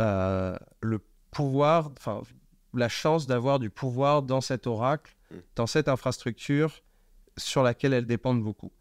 euh, 0.01 0.55
le 0.83 1.01
pouvoir, 1.31 1.91
enfin, 1.97 2.21
la 2.75 2.91
chance 2.91 3.27
d'avoir 3.27 3.59
du 3.59 3.71
pouvoir 3.71 4.23
dans 4.23 4.43
cet 4.43 4.67
oracle, 4.67 5.17
mm. 5.31 5.37
dans 5.57 5.67
cette 5.67 5.89
infrastructure 5.89 6.83
sur 7.39 7.63
laquelle 7.63 7.95
elles 7.95 8.07
dépendent 8.07 8.43
beaucoup. 8.43 8.73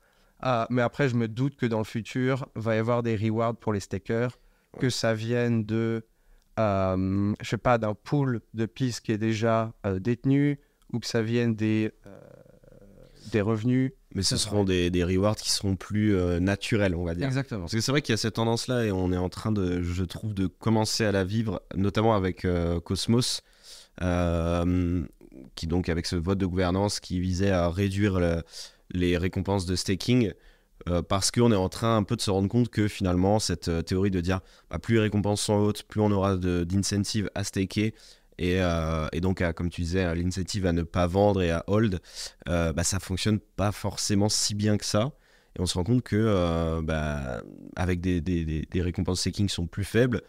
Ah, 0.42 0.68
mais 0.70 0.82
après, 0.82 1.08
je 1.08 1.16
me 1.16 1.30
doute 1.30 1.56
que 1.56 1.66
dans 1.66 1.80
le 1.80 1.86
futur, 1.86 2.46
va 2.56 2.76
y 2.76 2.78
avoir 2.78 3.04
des 3.04 3.16
rewards 3.16 3.56
pour 3.56 3.72
les 3.72 3.80
stakers, 3.80 4.38
que 4.80 4.90
ça 4.90 5.14
vienne 5.14 5.64
de, 5.64 6.06
euh, 6.58 7.34
je 7.42 7.50
sais 7.50 7.58
pas, 7.58 7.78
d'un 7.78 7.94
pool 7.94 8.42
de 8.54 8.66
pistes 8.66 9.02
qui 9.02 9.12
est 9.12 9.18
déjà 9.18 9.74
euh, 9.86 10.00
détenu, 10.00 10.60
ou 10.94 11.00
que 11.00 11.08
ça 11.08 11.22
vienne 11.22 11.56
des, 11.56 11.92
des 13.32 13.42
revenus. 13.42 13.92
Mais 14.16 14.24
ce 14.24 14.38
seront 14.38 14.64
des, 14.64 14.90
des, 14.90 15.04
rewards 15.04 15.36
qui 15.36 15.52
seront 15.52 15.76
plus 15.76 16.16
euh, 16.16 16.40
naturels, 16.40 16.96
on 16.96 17.04
va 17.04 17.14
dire. 17.14 17.28
Exactement. 17.28 17.62
Parce 17.62 17.74
que 17.74 17.82
c'est 17.82 17.92
vrai 17.92 18.02
qu'il 18.02 18.14
y 18.14 18.16
a 18.16 18.18
cette 18.18 18.36
tendance-là 18.36 18.86
et 18.86 18.92
on 18.92 19.12
est 19.12 19.18
en 19.18 19.30
train 19.30 19.52
de, 19.52 19.82
je 19.82 20.04
trouve, 20.04 20.34
de 20.34 20.48
commencer 20.48 21.06
à 21.06 21.12
la 21.12 21.24
vivre, 21.24 21.62
notamment 21.76 22.16
avec 22.16 22.46
euh, 22.46 22.80
Cosmos, 22.80 23.42
euh, 24.02 25.04
qui 25.56 25.68
donc 25.68 25.90
avec 25.90 26.06
ce 26.06 26.16
vote 26.16 26.38
de 26.38 26.46
gouvernance 26.46 27.00
qui 27.00 27.20
visait 27.20 27.52
à 27.52 27.70
réduire 27.70 28.42
les 28.92 29.18
récompenses 29.18 29.66
de 29.66 29.76
staking. 29.76 30.32
Parce 31.10 31.32
qu'on 31.32 31.52
est 31.52 31.56
en 31.56 31.70
train 31.70 31.98
un 31.98 32.04
peu 32.04 32.16
de 32.16 32.22
se 32.22 32.32
rendre 32.32 32.48
compte 32.48 32.70
que 32.70 32.88
finalement, 32.88 33.40
cette 33.40 33.86
théorie 33.86 34.12
de 34.12 34.22
dire 34.22 34.40
bah, 34.70 34.80
plus 34.80 34.96
les 34.96 35.02
récompenses 35.02 35.42
sont 35.42 35.56
hautes, 35.56 35.84
plus 35.84 36.00
on 36.02 36.12
aura 36.12 36.38
d'incentives 36.38 37.30
à 37.36 37.44
staker, 37.44 37.94
euh, 38.42 39.08
et, 39.12 39.22
donc, 39.22 39.44
comme 39.54 39.70
tu 39.70 39.82
disais, 39.82 40.14
l'initiative 40.16 40.66
à 40.66 40.74
ne 40.74 40.84
pas 40.84 41.08
vendre 41.08 41.42
et 41.42 41.52
à 41.52 41.64
hold, 41.68 42.00
euh, 42.48 42.74
bah, 42.74 42.84
ça 42.84 43.00
fonctionne 43.00 43.40
pas 43.40 43.72
forcément 43.72 44.30
si 44.30 44.56
bien 44.56 44.78
que 44.78 44.86
ça. 44.86 45.12
Et 45.58 45.62
on 45.62 45.66
se 45.66 45.76
rend 45.76 45.84
compte 45.84 46.04
que 46.04 46.16
euh, 46.16 46.82
bah, 46.84 47.42
avec 47.76 48.02
des, 48.02 48.68
récompenses 48.76 49.22
staking 49.22 49.48
qui 49.48 49.54
sont 49.54 49.68
plus 49.68 49.84
faibles, 49.84 50.22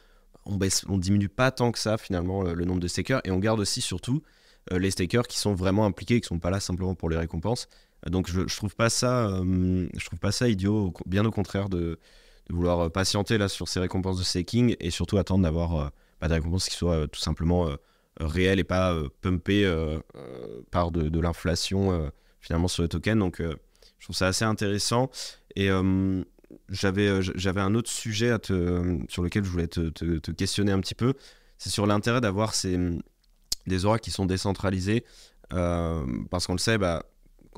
on 0.47 0.57
baisse, 0.57 0.85
diminue 0.89 1.29
pas 1.29 1.51
tant 1.51 1.73
que 1.73 1.79
ça 1.79 1.99
finalement 1.99 2.43
le, 2.43 2.65
nombre 2.65 2.81
de 2.81 2.89
stakers 2.89 3.21
et 3.25 3.31
on 3.31 3.39
garde 3.39 3.61
aussi 3.61 3.83
surtout 3.83 4.23
les 4.71 4.91
stakers 4.91 5.27
qui 5.27 5.39
sont 5.39 5.55
vraiment 5.55 5.85
impliqués, 5.85 6.21
qui 6.21 6.27
sont 6.27 6.39
pas 6.39 6.51
là 6.51 6.61
simplement 6.61 6.95
pour 6.95 7.11
les 7.11 7.17
récompenses. 7.17 7.69
Donc 8.07 8.29
je, 8.31 8.57
trouve 8.57 8.75
pas 8.77 8.91
ça, 8.91 9.29
je 9.43 10.05
trouve 10.05 10.19
pas 10.19 10.33
ça 10.33 10.49
idiot, 10.49 10.95
bien 11.07 11.25
au 11.25 11.31
contraire 11.31 11.69
de, 11.69 11.99
vouloir 12.51 12.91
patienter 12.91 13.37
là 13.37 13.49
sur 13.49 13.69
ces 13.69 13.79
récompenses 13.79 14.19
de 14.19 14.25
staking 14.25 14.75
et 14.81 14.91
surtout 14.91 15.19
attendre 15.19 15.43
d'avoir 15.43 15.93
pas 16.19 16.29
des 16.29 16.35
récompenses 16.35 16.69
qui 16.69 16.77
soient 16.77 17.07
tout 17.09 17.21
simplement 17.21 17.69
réelles 18.19 18.59
et 18.59 18.65
pas 18.65 18.97
pumpées 19.21 19.71
par 20.71 20.91
de, 20.91 21.21
l'inflation 21.21 22.11
finalement 22.41 22.69
sur 22.69 22.83
le 22.83 22.89
token. 22.89 23.19
Donc 23.19 23.41
je 23.41 24.05
trouve 24.05 24.17
ça 24.17 24.29
assez 24.29 24.45
intéressant 24.45 25.11
et 25.57 25.71
j'avais 26.69 27.09
euh, 27.09 27.23
j'avais 27.35 27.61
un 27.61 27.75
autre 27.75 27.91
sujet 27.91 28.31
à 28.31 28.39
te, 28.39 28.99
sur 29.09 29.23
lequel 29.23 29.45
je 29.45 29.51
voulais 29.51 29.69
te, 29.69 30.31
questionner 30.31 30.73
un 30.73 30.81
petit 30.81 30.95
peu. 30.95 31.15
C'est 31.59 31.71
sur 31.71 31.87
l'intérêt 31.87 32.21
d'avoir 32.21 32.55
ces, 32.55 32.79
des 33.67 33.85
oracles 33.85 34.05
qui 34.05 34.11
sont 34.11 34.27
décentralisés. 34.27 35.05
Euh, 35.55 36.05
parce 36.31 36.47
qu'on 36.47 36.53
le 36.53 36.59
sait, 36.59 36.79
bah, 36.79 37.05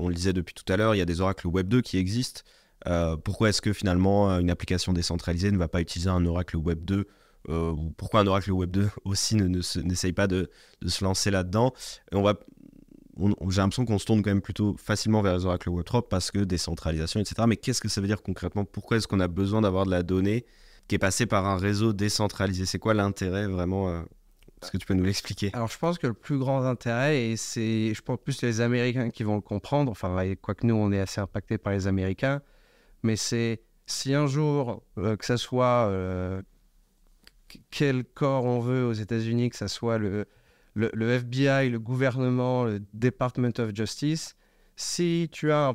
on 0.01 0.09
le 0.09 0.15
disait 0.15 0.33
depuis 0.33 0.55
tout 0.55 0.71
à 0.73 0.77
l'heure, 0.77 0.95
il 0.95 0.99
y 0.99 1.03
a 1.03 1.07
des 1.07 1.21
oracles 1.21 1.47
Web 1.47 1.69
2 1.69 1.81
qui 1.81 1.99
existent. 1.99 2.43
Euh, 2.87 3.17
pourquoi 3.17 3.51
est-ce 3.51 3.61
que 3.61 3.73
finalement 3.73 4.31
une 4.39 4.51
application 4.51 4.93
décentralisée 4.93 5.51
ne 5.51 5.59
va 5.59 5.69
pas 5.69 5.81
utiliser 5.81 6.11
un 6.11 6.25
oracle 6.25 6.57
Web 6.57 6.85
2 6.85 7.07
ou 7.49 7.91
pourquoi 7.97 8.21
un 8.21 8.27
oracle 8.27 8.53
Web 8.53 8.71
2 8.71 8.89
aussi 9.05 9.37
n'essaye 9.37 10.11
ne, 10.11 10.15
pas 10.15 10.27
de, 10.27 10.51
se 10.87 11.05
lancer 11.05 11.31
là-dedans? 11.31 11.73
On 12.13 12.23
va 12.23 12.35
j'ai 13.49 13.61
l'impression 13.61 13.85
qu'on 13.85 13.99
se 13.99 14.07
tourne 14.07 14.23
quand 14.23 14.31
même 14.31 14.41
plutôt 14.41 14.77
facilement 14.79 15.23
vers 15.23 15.37
les 15.37 15.45
oracles 15.45 15.69
Web3 15.69 16.09
parce 16.09 16.31
que 16.31 16.39
décentralisation, 16.39 17.21
etc. 17.21 17.43
Mais 17.47 17.57
qu'est-ce 17.57 17.81
que 17.81 17.89
ça 17.89 18.01
veut 18.01 18.07
dire 18.07 18.23
concrètement? 18.23 18.65
Pourquoi 18.65 18.97
est-ce 18.97 19.09
qu'on 19.09 19.21
a 19.21 19.29
besoin 19.29 19.61
d'avoir 19.61 19.85
de 19.85 19.91
la 19.91 20.03
donnée 20.03 20.47
qui 20.89 20.95
est 20.95 20.99
passée 20.99 21.27
par 21.27 21.47
un 21.47 21.57
réseau 21.57 21.93
décentralisé? 21.93 22.67
C'est 22.67 22.79
quoi 22.79 22.95
l'intérêt 22.95 23.47
vraiment 23.47 23.89
euh, 23.89 24.03
Est-ce 24.63 24.71
que 24.71 24.77
tu 24.77 24.87
peux 24.87 24.95
nous 24.95 25.05
l'expliquer? 25.05 25.51
Alors 25.55 25.69
je 25.69 25.79
pense 25.79 25.99
que 25.99 26.07
le 26.07 26.15
plus 26.15 26.39
grand 26.39 26.65
intérêt, 26.65 27.31
et 27.31 27.37
c'est 27.37 27.95
je 27.95 28.03
pense 28.03 28.19
plus 28.23 28.43
les 28.43 28.61
Américains 28.61 29.11
qui 29.11 29.23
vont 29.23 29.37
le 29.37 29.41
comprendre, 29.41 29.91
enfin 29.91 30.35
quoique 30.43 30.67
nous 30.67 30.75
on 30.75 30.93
est 30.93 31.01
assez 31.01 31.21
impacté 31.21 31.57
par 31.57 31.73
les 31.73 31.87
Américains, 31.87 32.43
mais 33.03 33.17
c'est 33.17 33.63
si 33.87 34.15
un 34.15 34.27
jour, 34.27 34.83
euh, 34.99 35.17
que 35.17 35.25
ce 35.25 35.37
soit 35.37 35.89
euh, 35.89 36.43
quel 37.71 38.05
corps 38.05 38.45
on 38.45 38.61
veut 38.61 38.85
aux 38.85 38.93
États-Unis, 38.93 39.51
que 39.51 39.57
ce 39.57 39.67
soit 39.67 39.99
le, 39.99 40.27
FBI, 40.77 41.71
le 41.71 41.79
gouvernement, 41.79 42.65
le 42.65 42.81
Department 42.95 43.59
of 43.59 43.75
Justice, 43.75 44.37
si 44.77 45.29
tu 45.33 45.51
as 45.51 45.75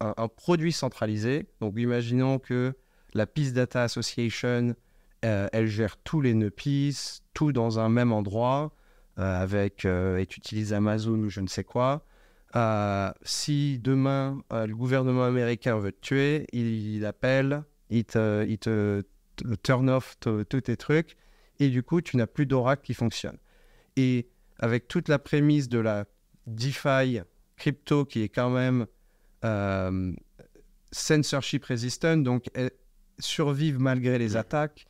un, 0.00 0.28
produit 0.28 0.72
centralisé, 0.72 1.46
donc 1.60 1.74
imaginons 1.76 2.38
que 2.38 2.74
la 3.14 3.26
Peace 3.26 3.52
Data 3.52 3.82
Association, 3.82 4.74
euh, 5.24 5.48
elle 5.52 5.66
gère 5.66 5.96
tous 5.98 6.20
les 6.20 6.34
nœuds 6.34 6.52
tout 7.34 7.52
dans 7.52 7.78
un 7.78 7.88
même 7.88 8.12
endroit, 8.12 8.72
euh, 9.18 9.42
avec, 9.42 9.84
euh, 9.84 10.18
et 10.18 10.26
tu 10.26 10.38
utilises 10.38 10.72
Amazon 10.72 11.18
ou 11.18 11.30
je 11.30 11.40
ne 11.40 11.48
sais 11.48 11.64
quoi. 11.64 12.04
si 13.22 13.78
demain 13.78 14.42
le 14.50 14.74
gouvernement 14.74 15.24
américain 15.24 15.78
veut 15.78 15.92
te 15.92 16.00
tuer, 16.00 16.46
il, 16.52 17.04
appelle, 17.04 17.64
il 17.90 18.04
te, 18.04 18.46
il 18.46 18.58
te, 18.58 19.02
turn 19.62 19.90
off 19.90 20.16
tous 20.20 20.60
tes 20.60 20.76
trucs, 20.76 21.16
et 21.58 21.68
du 21.68 21.82
coup, 21.82 22.00
tu 22.00 22.16
n'as 22.16 22.26
plus 22.26 22.46
d'oracle 22.46 22.82
qui 22.82 22.94
fonctionne. 22.94 23.38
Et 23.96 24.28
avec 24.58 24.88
toute 24.88 25.08
la 25.08 25.18
prémisse 25.18 25.68
de 25.68 25.78
la 25.78 26.04
DeFi 26.46 27.20
crypto 27.56 28.04
qui 28.04 28.22
est 28.22 28.28
quand 28.28 28.50
même 28.50 28.86
euh, 29.44 30.12
censorship 30.92 31.64
resistant, 31.64 32.16
donc 32.18 32.44
survivre 33.18 33.80
malgré 33.80 34.18
les 34.18 34.36
attaques 34.36 34.86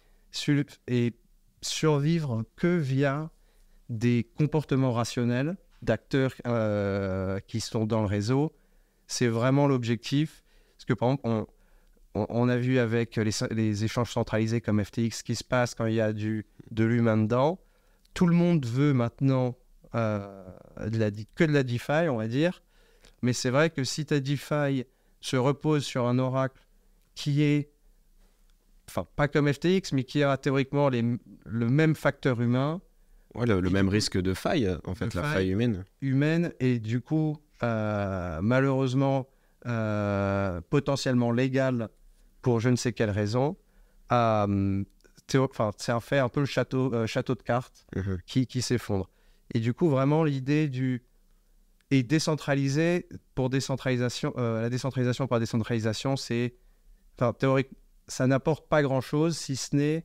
et 0.87 1.15
survivre 1.63 2.45
que 2.57 2.77
via 2.77 3.31
des 3.89 4.29
comportements 4.37 4.93
rationnels 4.93 5.57
d'acteurs 5.83 6.35
euh, 6.47 7.39
qui 7.47 7.61
sont 7.61 7.87
dans 7.87 8.01
le 8.01 8.07
réseau. 8.07 8.53
C'est 9.07 9.29
vraiment 9.29 9.67
l'objectif. 9.67 10.43
Parce 10.77 10.85
que 10.85 10.95
par 10.95 11.11
exemple, 11.11 11.51
on, 12.15 12.49
a 12.49 12.57
vu 12.57 12.79
avec 12.79 13.17
les, 13.17 13.85
échanges 13.85 14.13
centralisés 14.13 14.61
comme 14.61 14.83
FTX 14.83 15.19
ce 15.19 15.23
qui 15.23 15.37
se 15.37 15.45
passe 15.45 15.75
quand 15.75 15.87
il 15.87 15.95
y 15.95 16.01
a 16.01 16.13
du, 16.13 16.47
de 16.71 16.85
l'humain 16.85 17.19
dedans 17.19 17.61
tout 18.17 18.27
le 18.27 18.35
monde 18.35 18.65
veut 18.65 18.95
maintenant 18.95 19.59
euh, 19.95 20.27
que 21.35 21.45
de 21.45 21.53
la 21.53 21.63
DeFi, 21.63 22.09
on 22.09 22.17
va 22.17 22.27
dire. 22.27 22.63
Mais 23.21 23.35
c'est 23.35 23.51
vrai 23.51 23.69
que 23.69 23.85
si 23.85 24.07
ta 24.07 24.21
DeFi 24.21 24.87
se 25.21 25.37
repose 25.37 25.85
sur 25.85 26.07
un 26.07 26.19
oracle 26.19 26.67
qui 27.15 27.43
est, 27.43 27.71
enfin, 28.89 29.07
pas 29.17 29.29
comme 29.29 29.53
FTX, 29.53 29.93
mais 29.93 30.05
qui 30.05 30.23
a 30.23 30.37
théoriquement 30.37 30.89
les, 30.89 31.03
le 31.45 31.69
même 31.69 31.95
facteur 31.95 32.41
humain. 32.41 32.81
Ouais, 33.35 33.47
le, 33.47 33.61
même 33.69 33.89
risque 33.89 34.19
de 34.19 34.33
faille, 34.33 34.75
en 34.85 34.95
fait, 34.95 35.13
la 35.15 35.23
faille, 35.23 35.51
humaine. 35.51 35.85
Humaine, 36.01 36.53
et 36.59 36.79
du 36.79 37.03
coup, 37.03 37.37
euh, 37.63 38.41
malheureusement, 38.41 39.29
euh, 39.67 40.61
potentiellement 40.71 41.33
légal 41.33 41.91
pour 42.41 42.61
je 42.61 42.71
ne 42.71 42.77
sais 42.77 42.93
quelle 42.93 43.11
raison, 43.11 43.57
enfin, 44.09 45.71
c'est 45.77 45.93
un 45.93 46.01
fait 46.01 46.19
un 46.19 46.29
peu 46.29 46.41
le 46.41 46.47
château, 46.47 46.93
euh, 46.95 47.07
château 47.07 47.35
de 47.35 47.43
cartes 47.43 47.87
mhm. 47.95 48.19
qui, 48.27 48.47
qui 48.47 48.63
s'effondre. 48.63 49.11
Et 49.55 49.61
du 49.61 49.75
coup, 49.75 49.89
vraiment, 49.89 50.25
l'idée 50.25 50.69
du. 50.69 51.05
Et 51.93 52.03
décentraliser 52.03 53.09
pour 53.37 53.49
décentralisation, 53.49 54.35
euh, 54.39 54.63
la 54.63 54.71
décentralisation 54.71 55.27
par 55.27 55.39
décentralisation, 55.39 56.17
c'est. 56.17 56.57
Enfin, 57.19 57.33
théorique, 57.33 57.69
ça 58.09 58.27
n'apporte 58.27 58.69
pas 58.69 58.83
grand-chose 58.83 59.37
si 59.37 59.57
ce 59.57 59.75
n'est 59.77 60.05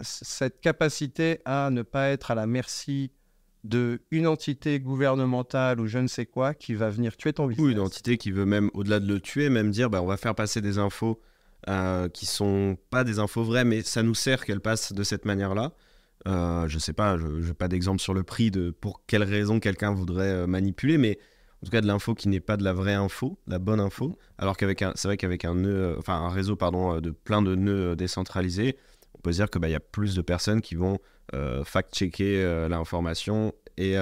cette 0.00 0.60
capacité 0.60 1.40
à 1.44 1.70
ne 1.70 1.82
pas 1.82 2.10
être 2.10 2.30
à 2.30 2.34
la 2.34 2.46
merci 2.46 3.10
de 3.64 4.02
une 4.10 4.26
entité 4.26 4.78
gouvernementale 4.78 5.80
ou 5.80 5.86
je 5.86 5.98
ne 5.98 6.06
sais 6.06 6.26
quoi 6.26 6.52
qui 6.52 6.74
va 6.74 6.90
venir 6.90 7.16
tuer 7.16 7.32
ton 7.32 7.46
business. 7.46 7.64
Ou 7.64 7.70
une 7.70 7.80
entité 7.80 8.18
qui 8.18 8.30
veut 8.30 8.44
même, 8.44 8.70
au-delà 8.74 9.00
de 9.00 9.06
le 9.06 9.20
tuer, 9.20 9.48
même 9.48 9.70
dire 9.70 9.88
bah, 9.88 10.02
on 10.02 10.06
va 10.06 10.18
faire 10.18 10.34
passer 10.34 10.60
des 10.60 10.76
infos 10.78 11.20
euh, 11.68 12.08
qui 12.10 12.26
sont 12.26 12.76
pas 12.90 13.04
des 13.04 13.18
infos 13.18 13.42
vraies, 13.42 13.64
mais 13.64 13.82
ça 13.82 14.02
nous 14.02 14.14
sert 14.14 14.44
qu'elles 14.44 14.60
passent 14.60 14.92
de 14.92 15.02
cette 15.02 15.24
manière-là. 15.24 15.72
Euh, 16.28 16.68
je 16.68 16.78
sais 16.78 16.92
pas, 16.92 17.16
je 17.16 17.26
n'ai 17.26 17.54
pas 17.54 17.68
d'exemple 17.68 18.00
sur 18.00 18.12
le 18.12 18.22
prix 18.22 18.50
de 18.50 18.70
pour 18.70 19.02
quelle 19.06 19.22
raison 19.22 19.60
quelqu'un 19.60 19.92
voudrait 19.92 20.28
euh, 20.28 20.46
manipuler, 20.46 20.98
mais 20.98 21.18
en 21.64 21.66
tout 21.66 21.70
cas 21.70 21.80
de 21.80 21.86
l'info 21.86 22.14
qui 22.14 22.28
n'est 22.28 22.40
pas 22.40 22.58
de 22.58 22.62
la 22.62 22.74
vraie 22.74 22.94
info, 22.94 23.38
la 23.46 23.58
bonne 23.58 23.80
info. 23.80 24.18
Alors 24.36 24.56
qu'avec 24.56 24.82
un, 24.82 24.92
c'est 24.96 25.08
vrai 25.08 25.16
qu'avec 25.16 25.46
un 25.46 25.54
nœud, 25.54 25.96
enfin 25.98 26.14
un 26.14 26.28
réseau 26.28 26.56
pardon 26.56 27.00
de 27.00 27.10
plein 27.10 27.40
de 27.40 27.54
nœuds 27.54 27.96
décentralisés, 27.96 28.76
on 29.16 29.20
peut 29.22 29.32
se 29.32 29.38
dire 29.38 29.48
que 29.48 29.58
bah, 29.58 29.68
y 29.68 29.74
a 29.74 29.80
plus 29.80 30.14
de 30.14 30.22
personnes 30.22 30.60
qui 30.60 30.74
vont 30.74 30.98
fact-checker 31.64 32.68
l'information 32.68 33.54
et, 33.78 33.94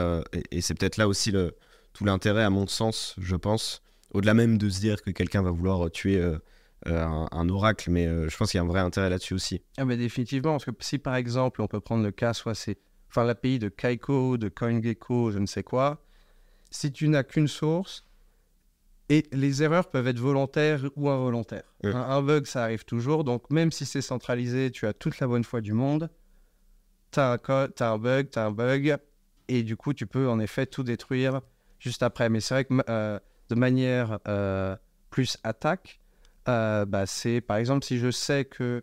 et, 0.50 0.60
c'est 0.60 0.74
peut-être 0.74 0.96
là 0.96 1.06
aussi 1.06 1.30
le, 1.30 1.56
tout 1.92 2.04
l'intérêt 2.04 2.42
à 2.42 2.50
mon 2.50 2.66
sens, 2.66 3.14
je 3.18 3.36
pense, 3.36 3.80
au-delà 4.10 4.34
même 4.34 4.58
de 4.58 4.68
se 4.68 4.80
dire 4.80 5.00
que 5.00 5.10
quelqu'un 5.12 5.40
va 5.40 5.50
vouloir 5.50 5.88
tuer 5.90 6.20
euh, 6.88 7.26
un, 7.30 7.48
oracle, 7.48 7.90
mais 7.90 8.08
euh, 8.08 8.28
je 8.28 8.36
pense 8.36 8.50
qu'il 8.50 8.58
y 8.58 8.60
a 8.60 8.64
un 8.64 8.66
vrai 8.66 8.80
intérêt 8.80 9.08
là-dessus 9.08 9.34
aussi. 9.34 9.62
Ah 9.76 9.84
mais 9.84 9.96
définitivement, 9.96 10.52
parce 10.52 10.64
que 10.64 10.72
si 10.80 10.98
par 10.98 11.14
exemple, 11.14 11.62
on 11.62 11.68
peut 11.68 11.78
prendre 11.78 12.02
le 12.02 12.10
cas, 12.10 12.32
soit 12.32 12.56
c'est 12.56 12.78
enfin 13.08 13.22
l'API 13.22 13.60
de 13.60 13.68
Kaiko, 13.68 14.36
de 14.36 14.48
CoinGecko, 14.48 15.30
je 15.30 15.38
ne 15.38 15.46
sais 15.46 15.62
quoi, 15.62 16.02
si 16.72 16.90
tu 16.90 17.06
n'as 17.06 17.22
qu'une 17.22 17.46
source, 17.46 18.04
et 19.08 19.26
les 19.30 19.62
erreurs 19.62 19.88
peuvent 19.88 20.08
être 20.08 20.18
volontaires 20.18 20.82
ou 20.96 21.08
involontaires. 21.10 21.74
Un, 21.84 22.22
bug, 22.22 22.46
ça 22.46 22.64
arrive 22.64 22.84
toujours, 22.84 23.22
donc 23.22 23.48
même 23.50 23.70
si 23.70 23.84
c'est 23.84 24.00
centralisé, 24.00 24.70
tu 24.70 24.86
as 24.86 24.92
toute 24.92 25.20
la 25.20 25.28
bonne 25.28 25.44
foi 25.44 25.60
du 25.60 25.72
monde, 25.72 26.10
tu 27.12 27.20
as, 27.20 27.38
as, 27.48 27.84
un 27.84 27.98
bug, 27.98 28.30
tu 28.30 28.38
as 28.38 28.46
un 28.46 28.50
bug, 28.50 28.96
et 29.48 29.62
du 29.62 29.76
coup, 29.76 29.92
tu 29.92 30.06
peux 30.06 30.28
en 30.28 30.40
effet 30.40 30.66
tout 30.66 30.82
détruire 30.82 31.42
juste 31.78 32.02
après. 32.02 32.28
Mais 32.30 32.40
c'est 32.40 32.54
vrai 32.54 32.64
que 32.64 32.74
euh, 32.88 33.18
de 33.50 33.54
manière 33.54 34.18
plus 35.10 35.36
attaque, 35.44 36.00
euh, 36.48 36.84
bah, 36.84 37.06
c'est 37.06 37.40
par 37.40 37.58
exemple 37.58 37.84
si 37.84 37.98
je 37.98 38.10
sais 38.10 38.44
que 38.44 38.82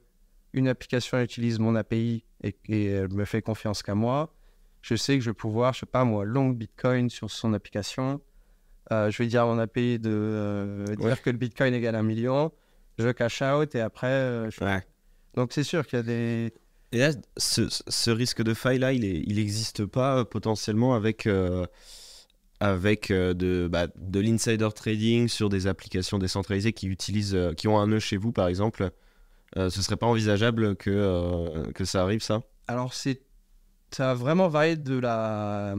une 0.53 0.67
application 0.67 1.19
utilise 1.19 1.59
mon 1.59 1.75
API 1.75 2.23
et, 2.41 2.85
elle 2.85 3.13
me 3.13 3.25
fait 3.25 3.41
confiance 3.41 3.83
qu'à 3.83 3.95
moi, 3.95 4.33
je 4.81 4.95
sais 4.95 5.17
que 5.17 5.23
je 5.23 5.29
vais 5.29 5.35
pouvoir, 5.35 5.73
je 5.73 5.79
sais 5.79 5.85
pas 5.85 6.03
moi, 6.03 6.25
long 6.25 6.49
Bitcoin 6.49 7.09
sur 7.09 7.29
son 7.29 7.53
application. 7.53 8.21
Euh, 8.91 9.11
je 9.11 9.21
vais 9.21 9.27
dire 9.27 9.43
à 9.43 9.45
mon 9.45 9.59
API 9.59 9.99
de 9.99 10.09
euh, 10.11 10.95
dire 10.95 11.21
que 11.21 11.29
le 11.29 11.37
Bitcoin 11.37 11.73
égale 11.73 11.95
un 11.95 12.03
million. 12.03 12.51
Je 12.97 13.09
cash 13.11 13.41
out 13.41 13.75
et 13.75 13.81
après. 13.81 14.49
Donc 15.35 15.53
c'est 15.53 15.63
sûr 15.63 15.85
qu'il 15.85 15.97
y 15.97 15.99
a 15.99 16.03
des. 16.03 16.53
Et 16.91 16.97
là, 16.97 17.11
ce, 17.37 18.09
risque 18.09 18.41
de 18.41 18.53
faille 18.53 18.79
là, 18.79 18.91
il 18.93 19.35
n'existe 19.35 19.85
pas 19.85 20.25
potentiellement 20.25 20.95
avec 20.95 21.27
avec 22.59 23.09
euh, 23.11 23.33
de, 23.33 23.67
bah, 23.71 23.87
de 23.95 24.19
l'insider 24.19 24.67
trading 24.73 25.27
sur 25.27 25.49
des 25.49 25.67
applications 25.67 26.17
décentralisées 26.17 26.73
qui 26.73 26.87
utilisent, 26.87 27.35
euh, 27.35 27.53
qui 27.53 27.67
ont 27.67 27.79
un 27.79 27.87
nœud 27.87 27.99
chez 27.99 28.17
vous 28.17 28.31
par 28.31 28.47
exemple, 28.47 28.91
euh, 29.57 29.69
ce 29.69 29.81
serait 29.81 29.97
pas 29.97 30.07
envisageable 30.07 30.75
que, 30.75 31.71
que 31.73 31.85
ça 31.85 32.01
arrive 32.01 32.21
ça? 32.21 32.41
Alors 32.67 32.93
c'est 32.93 33.21
ça 33.91 34.11
a 34.11 34.13
vraiment 34.13 34.47
varié 34.47 34.75
de 34.75 34.97
la 34.97 35.75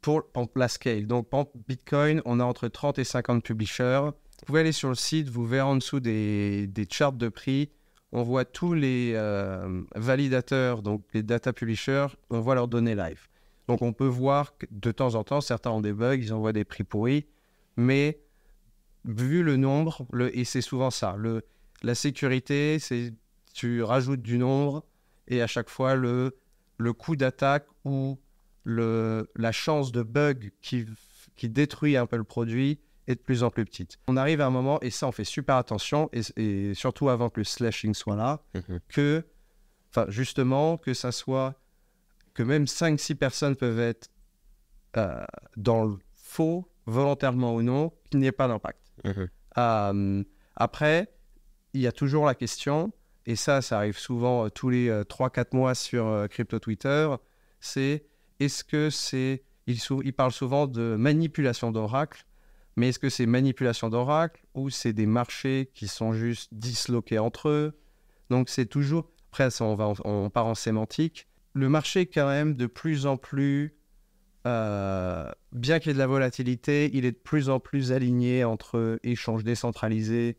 pour, 0.00 0.24
la 0.56 0.68
scale. 0.68 1.06
Donc 1.06 1.28
pour 1.28 1.50
Bitcoin, 1.68 2.22
on 2.24 2.40
a 2.40 2.44
entre 2.44 2.68
30 2.68 2.98
et 2.98 3.04
50 3.04 3.44
publishers. 3.44 4.00
Vous 4.02 4.46
pouvez 4.46 4.60
aller 4.60 4.72
sur 4.72 4.88
le 4.88 4.94
site, 4.94 5.28
vous 5.28 5.46
verrez 5.46 5.62
en 5.62 5.76
dessous 5.76 6.00
des, 6.00 6.66
des 6.66 6.86
charts 6.90 7.12
de 7.12 7.28
prix. 7.28 7.70
on 8.10 8.22
voit 8.22 8.44
tous 8.44 8.74
les 8.74 9.12
euh, 9.14 9.82
validateurs, 9.94 10.82
donc 10.82 11.04
les 11.14 11.22
data 11.22 11.52
publishers, 11.52 12.08
on 12.30 12.40
voit 12.40 12.56
leurs 12.56 12.68
données 12.68 12.96
live. 12.96 13.28
Donc 13.68 13.82
on 13.82 13.92
peut 13.92 14.06
voir 14.06 14.58
que 14.58 14.66
de 14.70 14.90
temps 14.90 15.14
en 15.14 15.22
temps, 15.22 15.40
certains 15.40 15.70
ont 15.70 15.80
des 15.80 15.92
bugs, 15.92 16.16
ils 16.16 16.34
envoient 16.34 16.52
des 16.52 16.64
prix 16.64 16.82
pourris, 16.82 17.26
mais 17.76 18.20
vu 19.04 19.44
le 19.44 19.56
nombre, 19.56 20.06
et 20.32 20.44
c'est 20.44 20.60
souvent 20.60 20.90
ça, 20.90 21.16
la 21.82 21.94
sécurité, 21.94 22.78
c'est 22.80 23.14
tu 23.54 23.82
rajoutes 23.82 24.22
du 24.22 24.38
nombre 24.38 24.84
et 25.28 25.42
à 25.42 25.46
chaque 25.46 25.68
fois 25.68 25.94
le, 25.94 26.36
le 26.82 26.92
coût 26.92 27.16
d'attaque 27.16 27.66
ou 27.84 28.18
le, 28.64 29.30
la 29.36 29.52
chance 29.52 29.92
de 29.92 30.02
bug 30.02 30.52
qui, 30.60 30.86
qui 31.36 31.48
détruit 31.48 31.96
un 31.96 32.06
peu 32.06 32.16
le 32.16 32.24
produit 32.24 32.80
est 33.08 33.14
de 33.16 33.20
plus 33.20 33.42
en 33.42 33.50
plus 33.50 33.64
petite. 33.64 33.98
On 34.06 34.16
arrive 34.16 34.40
à 34.40 34.46
un 34.46 34.50
moment, 34.50 34.80
et 34.80 34.90
ça 34.90 35.06
on 35.08 35.12
fait 35.12 35.24
super 35.24 35.56
attention, 35.56 36.08
et, 36.12 36.20
et 36.36 36.74
surtout 36.74 37.08
avant 37.08 37.30
que 37.30 37.40
le 37.40 37.44
slashing 37.44 37.94
soit 37.94 38.16
là, 38.16 38.42
Mhm. 38.54 38.80
que, 38.88 39.24
enfin 39.90 40.06
justement, 40.08 40.76
que 40.76 40.94
ça 40.94 41.10
soit, 41.12 41.54
que 42.34 42.42
même 42.44 42.66
5-6 42.66 43.14
personnes 43.16 43.56
peuvent 43.56 43.80
être 43.80 44.08
euh, 44.96 45.24
dans 45.56 45.84
le 45.84 45.96
faux, 46.14 46.68
volontairement 46.86 47.54
ou 47.54 47.62
non, 47.62 47.92
qu'il 48.10 48.20
n'y 48.20 48.26
ait 48.26 48.32
pas 48.32 48.46
d'impact. 48.48 48.80
Mhm. 49.04 49.28
Euh, 49.58 50.24
après, 50.56 51.12
il 51.74 51.80
y 51.80 51.86
a 51.86 51.92
toujours 51.92 52.24
la 52.26 52.34
question, 52.34 52.92
et 53.26 53.36
ça, 53.36 53.62
ça 53.62 53.78
arrive 53.78 53.98
souvent 53.98 54.46
euh, 54.46 54.48
tous 54.48 54.68
les 54.70 54.90
3-4 55.04 55.54
mois 55.54 55.74
sur 55.74 56.06
euh, 56.06 56.26
Crypto 56.28 56.58
Twitter, 56.58 57.08
c'est 57.60 58.04
est-ce 58.40 58.64
que 58.64 58.90
c'est. 58.90 59.44
Il, 59.66 59.78
sou- 59.78 60.02
parle 60.16 60.32
souvent 60.32 60.66
de 60.66 60.96
manipulation 60.96 61.70
d'oracle, 61.70 62.26
mais 62.76 62.88
est-ce 62.88 62.98
que 62.98 63.08
c'est 63.10 63.26
manipulation 63.26 63.88
d'oracle 63.88 64.42
ou 64.54 64.70
c'est 64.70 64.92
des 64.92 65.06
marchés 65.06 65.70
qui 65.74 65.86
sont 65.88 66.12
juste 66.12 66.52
disloqués 66.52 67.18
entre 67.20 67.48
eux? 67.48 67.78
Donc 68.30 68.48
c'est 68.48 68.66
toujours. 68.66 69.10
Après, 69.30 69.50
ça, 69.50 69.64
on, 69.64 70.30
part 70.30 70.46
en 70.46 70.54
sémantique. 70.54 71.28
Le 71.54 71.68
marché 71.68 72.00
est 72.02 72.06
quand 72.06 72.26
même 72.28 72.54
de 72.54 72.66
plus 72.66 73.06
en 73.06 73.16
plus. 73.16 73.76
euh, 74.46 75.30
bien 75.52 75.78
qu'il 75.78 75.88
y 75.88 75.90
ait 75.92 75.94
de 75.94 75.98
la 75.98 76.06
volatilité, 76.06 76.90
il 76.94 77.04
est 77.04 77.12
de 77.12 77.16
plus 77.16 77.48
en 77.48 77.60
plus 77.60 77.92
aligné 77.92 78.44
entre 78.44 78.98
échanges 79.04 79.44
décentralisés 79.44 80.38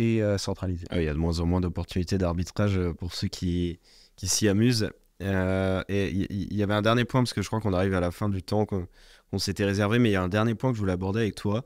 et 0.00 0.22
euh, 0.22 0.38
centralisés. 0.38 0.86
Ah, 0.90 1.00
Il 1.00 1.04
y 1.04 1.08
a 1.08 1.12
de 1.12 1.18
moins 1.18 1.40
en 1.40 1.46
moins 1.46 1.60
d'opportunités 1.60 2.18
d'arbitrage 2.18 2.78
euh, 2.78 2.94
pour 2.94 3.14
ceux 3.14 3.28
qui, 3.28 3.78
qui 4.16 4.28
s'y 4.28 4.48
amusent. 4.48 4.90
Euh, 5.22 5.82
et 5.88 6.08
il 6.08 6.54
y, 6.54 6.62
avait 6.62 6.72
un 6.72 6.80
dernier 6.80 7.04
point, 7.04 7.20
parce 7.20 7.34
que 7.34 7.42
je 7.42 7.46
crois 7.48 7.60
qu'on 7.60 7.74
arrive 7.74 7.92
à 7.92 8.00
la 8.00 8.10
fin 8.10 8.30
du 8.30 8.42
temps 8.42 8.64
qu'on 8.64 9.38
s'était 9.38 9.66
réservé, 9.66 9.98
mais 9.98 10.08
il 10.08 10.12
y 10.12 10.16
a 10.16 10.22
un 10.22 10.30
dernier 10.30 10.54
point 10.54 10.70
que 10.70 10.76
je 10.76 10.80
voulais 10.80 10.94
aborder 10.94 11.20
avec 11.20 11.34
toi. 11.34 11.62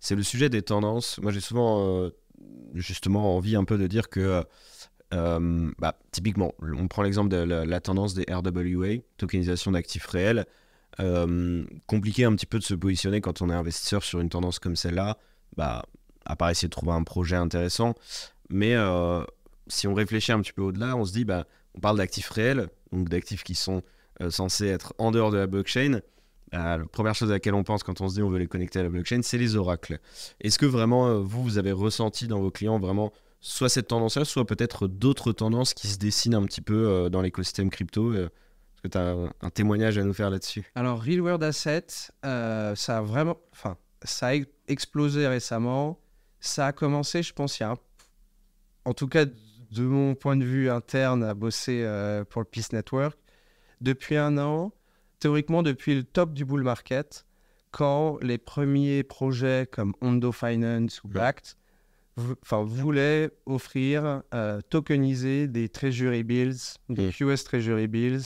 C'est 0.00 0.16
le 0.16 0.24
sujet 0.24 0.48
des 0.48 0.62
tendances. 0.62 1.20
Moi, 1.22 1.30
j'ai 1.30 1.38
souvent, 1.38 2.10
justement, 2.74 3.36
envie 3.36 3.54
un 3.54 3.62
peu 3.62 3.78
de 3.78 3.86
dire 3.86 4.08
que, 4.08 4.42
bah, 5.12 5.96
typiquement, 6.10 6.52
on 6.60 6.88
prend 6.88 7.02
l'exemple 7.02 7.28
de 7.28 7.36
la, 7.36 7.80
tendance 7.80 8.14
des 8.14 8.24
RWA, 8.28 9.02
tokenisation 9.18 9.70
d'actifs 9.70 10.06
réels. 10.06 10.44
Compliqué 11.86 12.24
un 12.24 12.34
petit 12.34 12.46
peu 12.46 12.58
de 12.58 12.64
se 12.64 12.74
positionner 12.74 13.20
quand 13.20 13.40
on 13.40 13.50
est 13.50 13.54
investisseur 13.54 14.02
sur 14.02 14.18
une 14.18 14.30
tendance 14.30 14.58
comme 14.58 14.74
celle-là, 14.74 15.16
bah, 15.56 15.84
à 16.26 16.36
part 16.36 16.50
essayer 16.50 16.68
de 16.68 16.72
trouver 16.72 16.92
un 16.92 17.02
projet 17.02 17.36
intéressant. 17.36 17.94
Mais 18.50 18.74
euh, 18.74 19.24
si 19.68 19.86
on 19.86 19.94
réfléchit 19.94 20.32
un 20.32 20.40
petit 20.40 20.52
peu 20.52 20.62
au-delà, 20.62 20.96
on 20.96 21.04
se 21.04 21.12
dit, 21.12 21.24
bah, 21.24 21.46
on 21.76 21.80
parle 21.80 21.98
d'actifs 21.98 22.30
réels, 22.30 22.68
donc 22.92 23.08
d'actifs 23.08 23.44
qui 23.44 23.54
sont 23.54 23.82
euh, 24.22 24.30
censés 24.30 24.66
être 24.66 24.94
en 24.98 25.10
dehors 25.10 25.30
de 25.30 25.36
la 25.36 25.46
blockchain. 25.46 26.00
Euh, 26.54 26.78
la 26.78 26.84
première 26.86 27.14
chose 27.14 27.30
à 27.30 27.34
laquelle 27.34 27.54
on 27.54 27.64
pense 27.64 27.82
quand 27.82 28.00
on 28.00 28.08
se 28.08 28.14
dit 28.14 28.22
on 28.22 28.30
veut 28.30 28.38
les 28.38 28.46
connecter 28.46 28.78
à 28.78 28.82
la 28.82 28.88
blockchain, 28.88 29.20
c'est 29.22 29.38
les 29.38 29.56
oracles. 29.56 29.98
Est-ce 30.40 30.58
que 30.58 30.66
vraiment, 30.66 31.08
euh, 31.08 31.18
vous, 31.18 31.42
vous 31.42 31.58
avez 31.58 31.72
ressenti 31.72 32.26
dans 32.26 32.40
vos 32.40 32.50
clients 32.50 32.78
vraiment 32.78 33.12
soit 33.40 33.68
cette 33.68 33.88
tendance-là, 33.88 34.24
soit 34.24 34.46
peut-être 34.46 34.88
d'autres 34.88 35.32
tendances 35.32 35.74
qui 35.74 35.88
se 35.88 35.98
dessinent 35.98 36.34
un 36.34 36.44
petit 36.44 36.62
peu 36.62 37.08
dans 37.10 37.20
l'écosystème 37.20 37.70
crypto 37.70 38.12
Est-ce 38.14 38.82
que 38.82 38.88
tu 38.88 38.98
as 38.98 39.14
un, 39.42 39.50
témoignage 39.50 39.98
à 39.98 40.02
nous 40.02 40.14
faire 40.14 40.30
là-dessus? 40.30 40.64
Alors, 40.74 41.00
Real 41.00 41.20
World 41.20 41.44
Asset, 41.44 41.86
ça 42.22 42.74
a 42.98 43.02
vraiment. 43.02 43.36
Enfin, 43.52 43.76
ça 44.02 44.28
a 44.28 44.36
e- 44.36 44.46
explosé 44.66 45.28
récemment. 45.28 46.00
Ça 46.46 46.66
a 46.68 46.72
commencé, 46.72 47.22
je 47.22 47.32
pense, 47.32 47.58
il 47.58 47.62
y 47.62 47.66
a 47.66 47.70
un- 47.72 47.78
En 48.84 48.94
tout 48.94 49.08
cas, 49.08 49.24
de 49.24 49.82
mon 49.82 50.14
point 50.14 50.36
de 50.36 50.44
vue 50.44 50.70
interne, 50.70 51.24
à 51.24 51.34
bosser 51.34 51.82
euh, 51.84 52.24
pour 52.24 52.40
le 52.40 52.46
Peace 52.46 52.68
Network. 52.72 53.18
Depuis 53.80 54.16
un 54.16 54.38
an, 54.38 54.72
théoriquement, 55.18 55.62
depuis 55.64 55.94
le 55.96 56.04
top 56.04 56.32
du 56.32 56.44
bull 56.44 56.62
market, 56.62 57.26
quand 57.72 58.18
les 58.22 58.38
premiers 58.38 59.02
projets 59.02 59.68
comme 59.70 59.92
Hondo 60.00 60.30
Finance 60.30 61.02
ou 61.02 61.08
vou- 62.16 62.36
enfin, 62.42 62.62
voulaient 62.62 63.30
offrir, 63.44 64.22
euh, 64.32 64.60
tokeniser 64.70 65.48
des 65.48 65.68
Treasury 65.68 66.22
Bills, 66.22 66.56
des 66.88 67.08
Mm. 67.08 67.12
QS 67.12 67.44
Treasury 67.44 67.88
Bills 67.88 68.22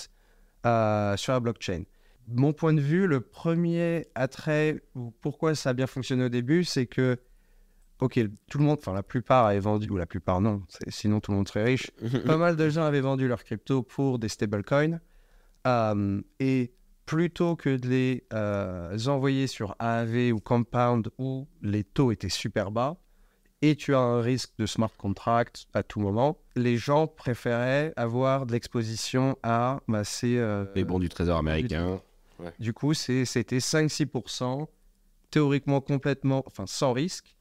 euh, 0.66 1.16
sur 1.16 1.32
la 1.32 1.40
blockchain. 1.40 1.84
Mon 2.28 2.52
point 2.52 2.74
de 2.74 2.80
vue, 2.82 3.06
le 3.06 3.20
premier 3.22 4.06
attrait, 4.14 4.82
ou 4.94 5.10
pourquoi 5.22 5.54
ça 5.54 5.70
a 5.70 5.72
bien 5.72 5.86
fonctionné 5.88 6.24
au 6.24 6.28
début, 6.28 6.64
c'est 6.64 6.86
que, 6.86 7.18
ok, 8.00 8.20
tout 8.48 8.58
le 8.58 8.64
monde, 8.64 8.78
enfin 8.80 8.92
la 8.92 9.02
plupart 9.02 9.46
avaient 9.46 9.60
vendu, 9.60 9.88
ou 9.90 9.96
la 9.96 10.06
plupart 10.06 10.40
non, 10.40 10.62
sinon 10.88 11.20
tout 11.20 11.30
le 11.30 11.36
monde 11.38 11.48
serait 11.48 11.64
riche, 11.64 11.90
pas 12.26 12.36
mal 12.36 12.56
de 12.56 12.68
gens 12.68 12.84
avaient 12.84 13.00
vendu 13.00 13.28
leurs 13.28 13.44
crypto 13.44 13.82
pour 13.82 14.18
des 14.18 14.28
stablecoins. 14.28 15.00
Euh, 15.66 16.20
et 16.38 16.72
plutôt 17.04 17.56
que 17.56 17.76
de 17.76 17.88
les 17.88 18.24
euh, 18.32 18.96
envoyer 19.06 19.46
sur 19.46 19.74
AAV 19.78 20.32
ou 20.32 20.40
Compound 20.40 21.10
où 21.18 21.46
les 21.60 21.84
taux 21.84 22.12
étaient 22.12 22.28
super 22.30 22.70
bas 22.70 22.96
et 23.62 23.76
tu 23.76 23.94
as 23.94 23.98
un 23.98 24.22
risque 24.22 24.52
de 24.58 24.64
smart 24.64 24.92
contract 24.96 25.66
à 25.74 25.82
tout 25.82 26.00
moment, 26.00 26.38
les 26.56 26.78
gens 26.78 27.06
préféraient 27.06 27.92
avoir 27.96 28.46
de 28.46 28.52
l'exposition 28.52 29.36
à 29.42 29.80
bah, 29.86 30.02
ces, 30.04 30.38
euh, 30.38 30.64
Les 30.74 30.84
bons 30.84 30.98
du 30.98 31.10
trésor 31.10 31.36
américain. 31.36 32.00
du 32.58 32.72
coup, 32.72 32.94
c'est- 32.94 33.26
c'était 33.26 33.60
5-6%, 33.60 34.66
théoriquement 35.30 35.82
complètement, 35.82 36.42
enfin 36.46 36.64
sans 36.66 36.94
risque. 36.94 37.36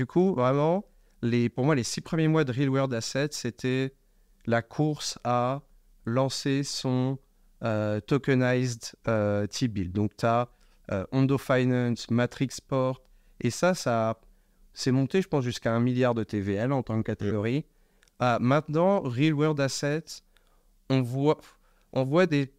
Du 0.00 0.06
coup, 0.06 0.32
vraiment, 0.32 0.82
les, 1.20 1.50
pour 1.50 1.66
moi, 1.66 1.74
les 1.74 1.82
six 1.82 2.00
premiers 2.00 2.26
mois 2.26 2.44
de 2.44 2.52
Real 2.52 2.70
World 2.70 2.94
Assets, 2.94 3.32
c'était 3.32 3.92
la 4.46 4.62
course 4.62 5.18
à 5.24 5.60
lancer 6.06 6.62
son 6.62 7.18
euh, 7.62 8.00
tokenized 8.00 8.94
euh, 9.08 9.46
T-bill. 9.46 9.92
Donc, 9.92 10.16
tu 10.16 10.24
as 10.24 10.48
Hondo 11.12 11.36
Finance, 11.36 12.10
Matrix 12.10 12.48
Sport, 12.52 13.02
et 13.42 13.50
ça, 13.50 13.74
ça 13.74 14.18
c'est 14.72 14.90
monté, 14.90 15.20
je 15.20 15.28
pense, 15.28 15.44
jusqu'à 15.44 15.74
un 15.74 15.80
milliard 15.80 16.14
de 16.14 16.24
TVL 16.24 16.72
en 16.72 16.82
tant 16.82 16.96
que 16.96 17.06
catégorie. 17.06 17.66
Ah, 18.20 18.38
maintenant, 18.40 19.00
Real 19.02 19.34
World 19.34 19.60
Assets, 19.60 20.22
on 20.88 21.02
voit, 21.02 21.38
on 21.92 22.04
voit 22.04 22.24
des 22.24 22.50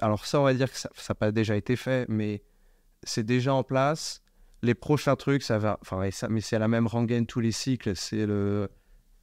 alors 0.00 0.26
ça, 0.26 0.38
on 0.38 0.44
va 0.44 0.54
dire 0.54 0.70
que 0.70 0.78
ça 0.78 0.90
n'a 1.08 1.14
pas 1.16 1.32
déjà 1.32 1.56
été 1.56 1.74
fait, 1.74 2.08
mais 2.08 2.44
c'est 3.02 3.24
déjà 3.24 3.52
en 3.52 3.64
place. 3.64 4.22
Les 4.62 4.74
prochains 4.74 5.16
trucs, 5.16 5.42
ça 5.42 5.58
va... 5.58 5.78
Enfin, 5.82 6.08
mais 6.30 6.40
c'est 6.40 6.58
la 6.58 6.68
même 6.68 6.86
rengaine 6.86 7.26
tous 7.26 7.40
les 7.40 7.52
cycles. 7.52 7.96
C'est 7.96 8.26
le... 8.26 8.68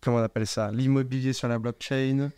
Comment 0.02 0.18
on 0.18 0.22
appelle 0.22 0.48
ça 0.48 0.72
L'immobilier 0.72 1.34
sur 1.34 1.48
la 1.48 1.60
blockchain. 1.60 2.32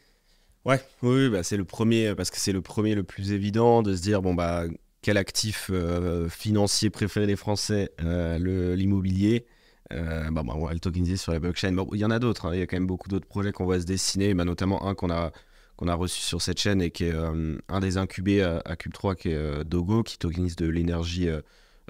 Ouais, 0.66 0.80
oui, 1.02 1.30
bah, 1.30 1.42
c'est 1.44 1.58
le 1.58 1.66
premier, 1.66 2.14
parce 2.16 2.30
que 2.30 2.38
c'est 2.38 2.52
le 2.52 2.62
premier 2.62 2.94
le 2.94 3.04
plus 3.04 3.32
évident 3.32 3.82
de 3.82 3.96
se 3.96 4.02
dire, 4.02 4.22
bon, 4.22 4.36
bah, 4.36 4.66
quel 5.02 5.18
actif 5.18 5.70
euh, 5.74 6.30
financier 6.30 6.92
préféré 6.92 7.26
des 7.26 7.36
Français 7.36 7.92
Euh, 8.04 8.76
L'immobilier. 8.76 9.46
Euh, 9.94 10.30
bah, 10.32 10.44
bah, 10.46 10.54
on 10.56 10.66
va 10.66 10.74
le 10.74 10.80
tokeniser 10.80 11.18
sur 11.18 11.32
la 11.32 11.40
blockchain. 11.40 11.72
Bon, 11.74 11.88
il 11.94 12.00
y 12.00 12.06
en 12.06 12.12
a 12.12 12.20
d'autres, 12.20 12.46
hein, 12.46 12.52
il 12.54 12.60
y 12.60 12.62
a 12.62 12.68
quand 12.68 12.78
même 12.78 12.88
beaucoup 12.88 13.10
d'autres 13.10 13.28
projets 13.28 13.52
qu'on 13.52 13.66
voit 13.66 13.80
se 13.80 13.86
dessiner, 13.86 14.34
bah, 14.34 14.46
notamment 14.46 14.88
un 14.88 14.96
qu'on 14.96 15.10
a, 15.10 15.32
qu'on 15.76 15.88
a 15.88 15.96
reçu 15.96 16.22
sur 16.22 16.42
cette 16.42 16.60
chaîne 16.60 16.82
et 16.82 16.92
qui 16.92 17.06
est 17.06 17.14
euh, 17.14 17.58
un 17.68 17.80
des 17.80 17.98
incubés 17.98 18.42
à, 18.42 18.62
à 18.64 18.76
Cube 18.76 18.94
3, 18.94 19.16
qui 19.16 19.30
est 19.30 19.36
euh, 19.36 19.64
Dogo, 19.64 20.04
qui 20.04 20.18
tokenise 20.18 20.56
de 20.56 20.68
l'énergie 20.68 21.28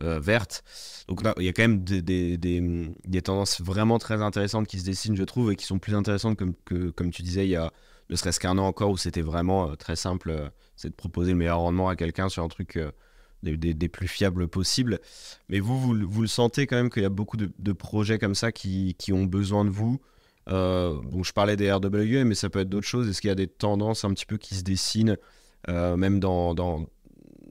euh, 0.01 0.19
verte. 0.19 0.63
Donc 1.07 1.23
là, 1.23 1.33
il 1.37 1.43
y 1.43 1.49
a 1.49 1.53
quand 1.53 1.63
même 1.63 1.83
des, 1.83 2.01
des, 2.01 2.37
des- 2.37 3.21
tendances 3.21 3.61
vraiment 3.61 3.99
très 3.99 4.21
intéressantes 4.21 4.67
qui 4.67 4.79
se 4.79 4.85
dessinent, 4.85 5.15
je 5.15 5.23
trouve, 5.23 5.51
et 5.51 5.55
qui 5.55 5.65
sont 5.65 5.79
plus 5.79 5.95
intéressantes, 5.95 6.37
comme, 6.37 6.53
que, 6.65 6.89
comme 6.89 7.11
tu 7.11 7.21
disais, 7.21 7.45
il 7.45 7.51
y 7.51 7.55
a 7.55 7.71
ne 8.09 8.15
serait-ce 8.15 8.39
qu'un 8.39 8.57
an 8.57 8.65
encore 8.65 8.89
où 8.91 8.97
c'était 8.97 9.21
vraiment 9.21 9.69
euh, 9.69 9.75
très 9.75 9.95
simple, 9.95 10.31
euh, 10.31 10.49
c'est 10.75 10.89
de 10.89 10.95
proposer 10.95 11.31
le 11.31 11.37
meilleur 11.37 11.59
rendement 11.59 11.87
à 11.87 11.95
quelqu'un 11.95 12.29
sur 12.29 12.43
un 12.43 12.47
truc 12.49 12.79
des, 13.43 13.89
plus 13.89 14.07
fiables 14.07 14.47
possibles. 14.47 14.99
Mais 15.49 15.59
vous, 15.59 15.79
vous, 15.79 15.95
vous 16.07 16.21
le 16.21 16.27
sentez 16.27 16.67
quand 16.67 16.75
même 16.75 16.89
qu'il 16.89 17.03
y 17.03 17.05
a 17.05 17.09
beaucoup 17.09 17.37
de, 17.37 17.71
projets 17.73 18.17
comme 18.19 18.35
ça 18.35 18.51
qui, 18.51 18.95
qui 18.97 19.13
ont 19.13 19.25
besoin 19.25 19.65
de 19.65 19.69
vous. 19.69 20.01
Bon, 20.47 21.23
je 21.23 21.31
parlais 21.31 21.55
des 21.55 21.71
RWA, 21.71 22.23
mais 22.25 22.35
ça 22.35 22.49
peut 22.49 22.59
être 22.59 22.69
d'autres 22.69 22.87
choses. 22.87 23.07
Est-ce 23.07 23.21
qu'il 23.21 23.29
y 23.29 23.31
a 23.31 23.35
des 23.35 23.47
tendances 23.47 24.03
un 24.03 24.13
petit 24.13 24.25
peu 24.25 24.37
qui 24.37 24.55
se 24.55 24.63
dessinent, 24.63 25.17
même 25.67 26.19
dans, 26.19 26.53
dans- 26.53 26.87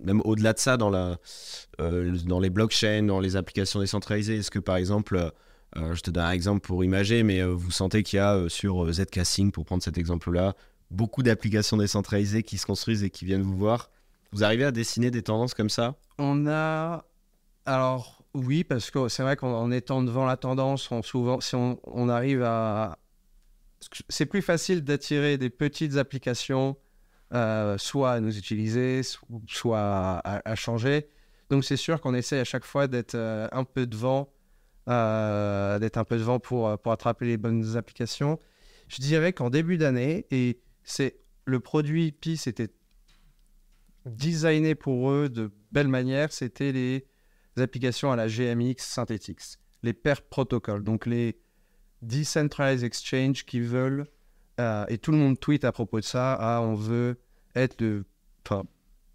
même 0.03 0.21
au-delà 0.25 0.53
de 0.53 0.59
ça, 0.59 0.77
dans, 0.77 0.91
la, 0.91 1.19
euh, 1.81 2.17
dans 2.27 2.41
les 2.41 2.51
blockchains, 2.51 3.03
dans 3.03 3.21
les 3.21 3.37
applications 3.37 3.81
décentralisées 3.81 4.39
Est-ce 4.39 4.51
que 4.51 4.59
par 4.59 4.77
exemple, 4.77 5.33
euh, 5.77 5.95
je 5.95 6.01
te 6.01 6.11
donne 6.11 6.25
un 6.25 6.33
exemple 6.33 6.61
pour 6.61 6.85
imager, 6.85 7.23
mais 7.23 7.41
euh, 7.41 7.49
vous 7.49 7.71
sentez 7.71 8.03
qu'il 8.03 8.17
y 8.17 8.21
a 8.21 8.35
euh, 8.35 8.49
sur 8.49 8.85
euh, 8.85 8.93
Zcasing, 8.93 9.53
pour 9.53 9.65
prendre 9.65 9.83
cet 9.83 9.99
exemple-là, 9.99 10.55
beaucoup 10.91 11.23
d'applications 11.23 11.77
décentralisées 11.77 12.43
qui 12.43 12.59
se 12.59 12.67
construisent 12.67 13.05
et 13.05 13.11
qui 13.11 13.25
viennent 13.25 13.43
vous 13.43 13.57
voir. 13.57 13.91
Vous 14.33 14.45
arrivez 14.45 14.65
à 14.65 14.73
dessiner 14.73 15.11
des 15.11 15.23
tendances 15.23 15.55
comme 15.55 15.71
ça? 15.71 15.97
On 16.19 16.47
a... 16.47 17.05
Alors, 17.67 18.25
oui, 18.35 18.65
parce 18.65 18.91
que 18.91 19.09
c'est 19.09 19.23
vrai 19.23 19.37
qu'en 19.37 19.53
en 19.53 19.71
étant 19.71 20.03
devant 20.03 20.25
la 20.25 20.37
tendance, 20.37 20.91
on 20.91 21.03
souvent, 21.03 21.41
si 21.41 21.55
on, 21.55 21.79
on 21.85 22.09
arrive 22.09 22.43
à, 22.43 22.99
c'est 24.09 24.27
plus 24.27 24.43
facile 24.43 24.83
d'attirer 24.83 25.39
des 25.39 25.51
petites 25.51 25.97
applications, 25.97 26.77
euh, 27.33 27.79
soit 27.79 28.13
à 28.13 28.21
nous 28.21 28.37
utiliser, 28.37 29.03
soit 29.47 30.21
à, 30.25 30.55
changer. 30.57 31.09
Donc 31.49 31.65
c'est 31.65 31.77
sûr 31.77 32.01
qu'on 32.01 32.15
essaie 32.15 32.41
à 32.41 32.45
chaque 32.45 32.65
fois 32.65 32.89
d'être 32.89 33.15
euh, 33.15 33.47
un 33.53 33.65
peu 33.65 33.87
devant, 33.87 34.33
euh, 34.89 35.79
d'être 35.79 35.97
un 35.97 36.05
peu 36.05 36.17
devant 36.17 36.41
pour, 36.41 36.79
pour 36.79 36.93
attraper 36.93 37.27
les 37.27 37.37
bonnes 37.37 37.77
applications. 37.77 38.39
Je 38.89 39.01
dirais 39.01 39.33
qu'en 39.33 39.51
début 39.51 39.79
d'année, 39.79 40.27
et 40.31 40.61
c'est 40.83 41.21
le 41.45 41.61
produit 41.61 42.13
PIS 42.13 42.43
était 42.47 42.71
designé 44.07 44.75
pour 44.75 45.11
eux 45.11 45.29
de 45.29 45.53
belle 45.73 45.89
manière, 45.89 46.33
c'était 46.33 46.73
les 46.73 47.07
applications 47.57 48.11
à 48.11 48.17
la 48.17 48.27
GMX 48.27 48.79
Synthetix, 48.79 49.59
les 49.83 49.93
pair 49.93 50.23
protocoles, 50.23 50.83
donc 50.83 51.07
les 51.07 51.39
decentralized 52.03 52.85
exchange 52.85 53.45
qui 53.45 53.61
veulent, 53.61 54.07
euh, 54.61 54.85
et 54.89 54.99
tout 54.99 55.11
le 55.11 55.17
monde 55.17 55.41
tweet 55.41 55.65
à 55.65 55.73
propos 55.73 56.01
de 56.01 56.05
ça, 56.05 56.35
ah, 56.35 56.61
on 56.61 56.75
veut 56.75 57.19
être 57.55 57.79
de, 57.79 58.05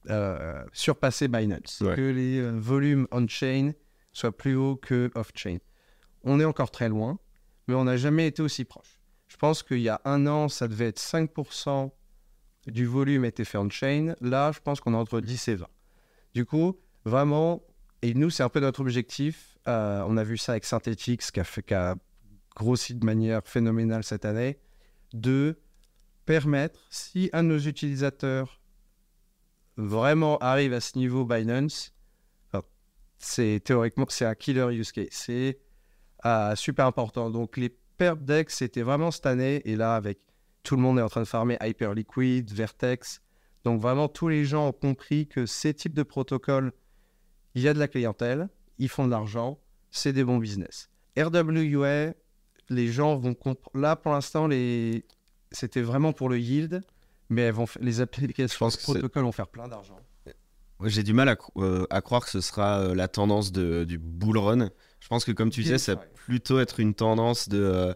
euh, 0.10 0.64
surpasser 0.74 1.28
Binance, 1.28 1.84
que 1.96 2.02
les 2.02 2.40
euh, 2.40 2.52
volumes 2.52 3.08
on-chain 3.12 3.74
soient 4.12 4.36
plus 4.36 4.56
hauts 4.56 4.76
que 4.76 5.12
off-chain. 5.14 5.58
On 6.24 6.40
est 6.40 6.46
encore 6.46 6.72
très 6.72 6.90
loin, 6.90 7.20
mais 7.68 7.76
on 7.76 7.84
n'a 7.84 7.98
jamais 7.98 8.28
été 8.28 8.42
aussi 8.42 8.66
proche. 8.66 9.00
Je 9.28 9.38
pense 9.38 9.62
qu'il 9.62 9.82
y 9.82 9.90
a 9.90 10.02
un 10.06 10.26
an, 10.26 10.50
ça 10.50 10.68
devait 10.68 10.88
être 10.88 11.00
5% 11.00 11.92
du 12.68 12.88
volume 12.88 13.24
était 13.24 13.46
fait 13.46 13.60
on-chain. 13.60 14.16
Là, 14.22 14.52
je 14.52 14.60
pense 14.60 14.80
qu'on 14.80 14.94
est 14.94 14.98
entre 14.98 15.22
10 15.22 15.48
et 15.50 15.56
20. 15.56 15.68
Du 16.34 16.46
coup, 16.46 16.80
vraiment, 17.04 17.62
et 18.02 18.16
nous, 18.16 18.32
c'est 18.32 18.42
un 18.42 18.50
peu 18.50 18.60
notre 18.60 18.82
objectif. 18.82 19.58
on 19.68 20.18
a 20.18 20.24
vu 20.24 20.38
ça 20.38 20.54
avec 20.54 20.66
Synthetix 20.66 21.30
qui 21.30 21.40
a, 21.40 21.44
fait, 21.44 21.62
qui 21.62 21.76
a 21.76 21.96
grossi 22.56 22.96
de 22.96 23.06
manière 23.06 23.42
phénoménale 23.44 24.04
cette 24.04 24.26
année, 24.26 24.58
de 25.22 25.60
permettre, 26.26 26.86
si 26.90 27.30
un 27.34 27.44
de 27.44 27.50
nos 27.50 27.60
utilisateurs 27.60 28.62
vraiment 29.78 30.38
arrive 30.40 30.74
à 30.74 30.82
ce 30.82 30.98
niveau 30.98 31.26
Binance, 31.26 31.94
c'est 33.18 33.62
théoriquement 33.64 34.06
c'est 34.10 34.26
un 34.26 34.36
killer 34.36 34.68
use 34.72 34.92
case, 34.92 35.08
c'est 35.12 35.60
euh, 36.26 36.56
super 36.56 36.86
important. 36.86 37.30
Donc 37.30 37.58
les 37.58 37.70
perp 37.98 38.22
decks, 38.24 38.52
c'était 38.52 38.82
vraiment 38.82 39.12
cette 39.12 39.26
année, 39.26 39.62
et 39.66 39.76
là 39.76 39.96
avec 39.96 40.20
tout 40.64 40.76
le 40.76 40.82
monde 40.82 41.00
est 41.00 41.02
en 41.02 41.10
train 41.10 41.22
de 41.22 41.28
farmer 41.28 41.58
Hyperliquid, 41.62 42.52
Vertex, 42.52 43.22
donc 43.64 43.82
vraiment 43.82 44.08
tous 44.08 44.28
les 44.28 44.46
gens 44.46 44.68
ont 44.68 44.74
compris 44.74 45.28
que 45.28 45.46
ces 45.46 45.74
types 45.74 45.94
de 45.94 46.04
protocoles, 46.04 46.74
il 47.54 47.62
y 47.62 47.68
a 47.68 47.74
de 47.74 47.80
la 47.80 47.88
clientèle, 47.88 48.50
ils 48.78 48.90
font 48.90 49.06
de 49.06 49.12
l'argent, 49.12 49.60
c'est 49.92 50.14
des 50.14 50.24
bons 50.24 50.38
business. 50.38 50.90
RWA, 51.18 52.14
les 52.70 52.88
gens 52.88 53.16
vont 53.16 53.36
Là, 53.74 53.96
pour 53.96 54.12
l'instant, 54.12 54.48
les... 54.48 55.06
c'était 55.52 55.82
vraiment 55.82 56.14
pour 56.14 56.30
le 56.30 56.40
yield, 56.40 56.82
mais 57.30 57.44
elles 57.44 57.54
vont 57.54 57.66
les 57.80 58.02
applications, 58.02 58.68
les 58.68 58.78
protocoles 58.78 59.24
vont 59.24 59.32
faire 59.32 59.48
plein 59.48 59.68
d'argent. 59.68 59.98
J'ai 60.84 61.04
du 61.04 61.14
mal 61.14 61.38
euh, 61.58 61.86
à, 61.90 62.02
croire 62.02 62.26
que 62.26 62.30
ce 62.30 62.42
sera 62.42 62.80
euh, 62.80 62.96
la 62.96 63.08
tendance 63.08 63.52
de, 63.52 63.86
du 63.86 63.98
bull 63.98 64.38
run. 64.38 64.70
Je 65.00 65.08
pense 65.08 65.24
que, 65.24 65.32
comme 65.32 65.50
tu 65.50 65.64
disais, 65.64 65.78
ça 65.78 65.96
va 65.96 66.02
plutôt 66.16 66.60
être 66.60 66.80
une 66.80 66.94
tendance 66.94 67.48
de, 67.48 67.62
euh, 67.62 67.94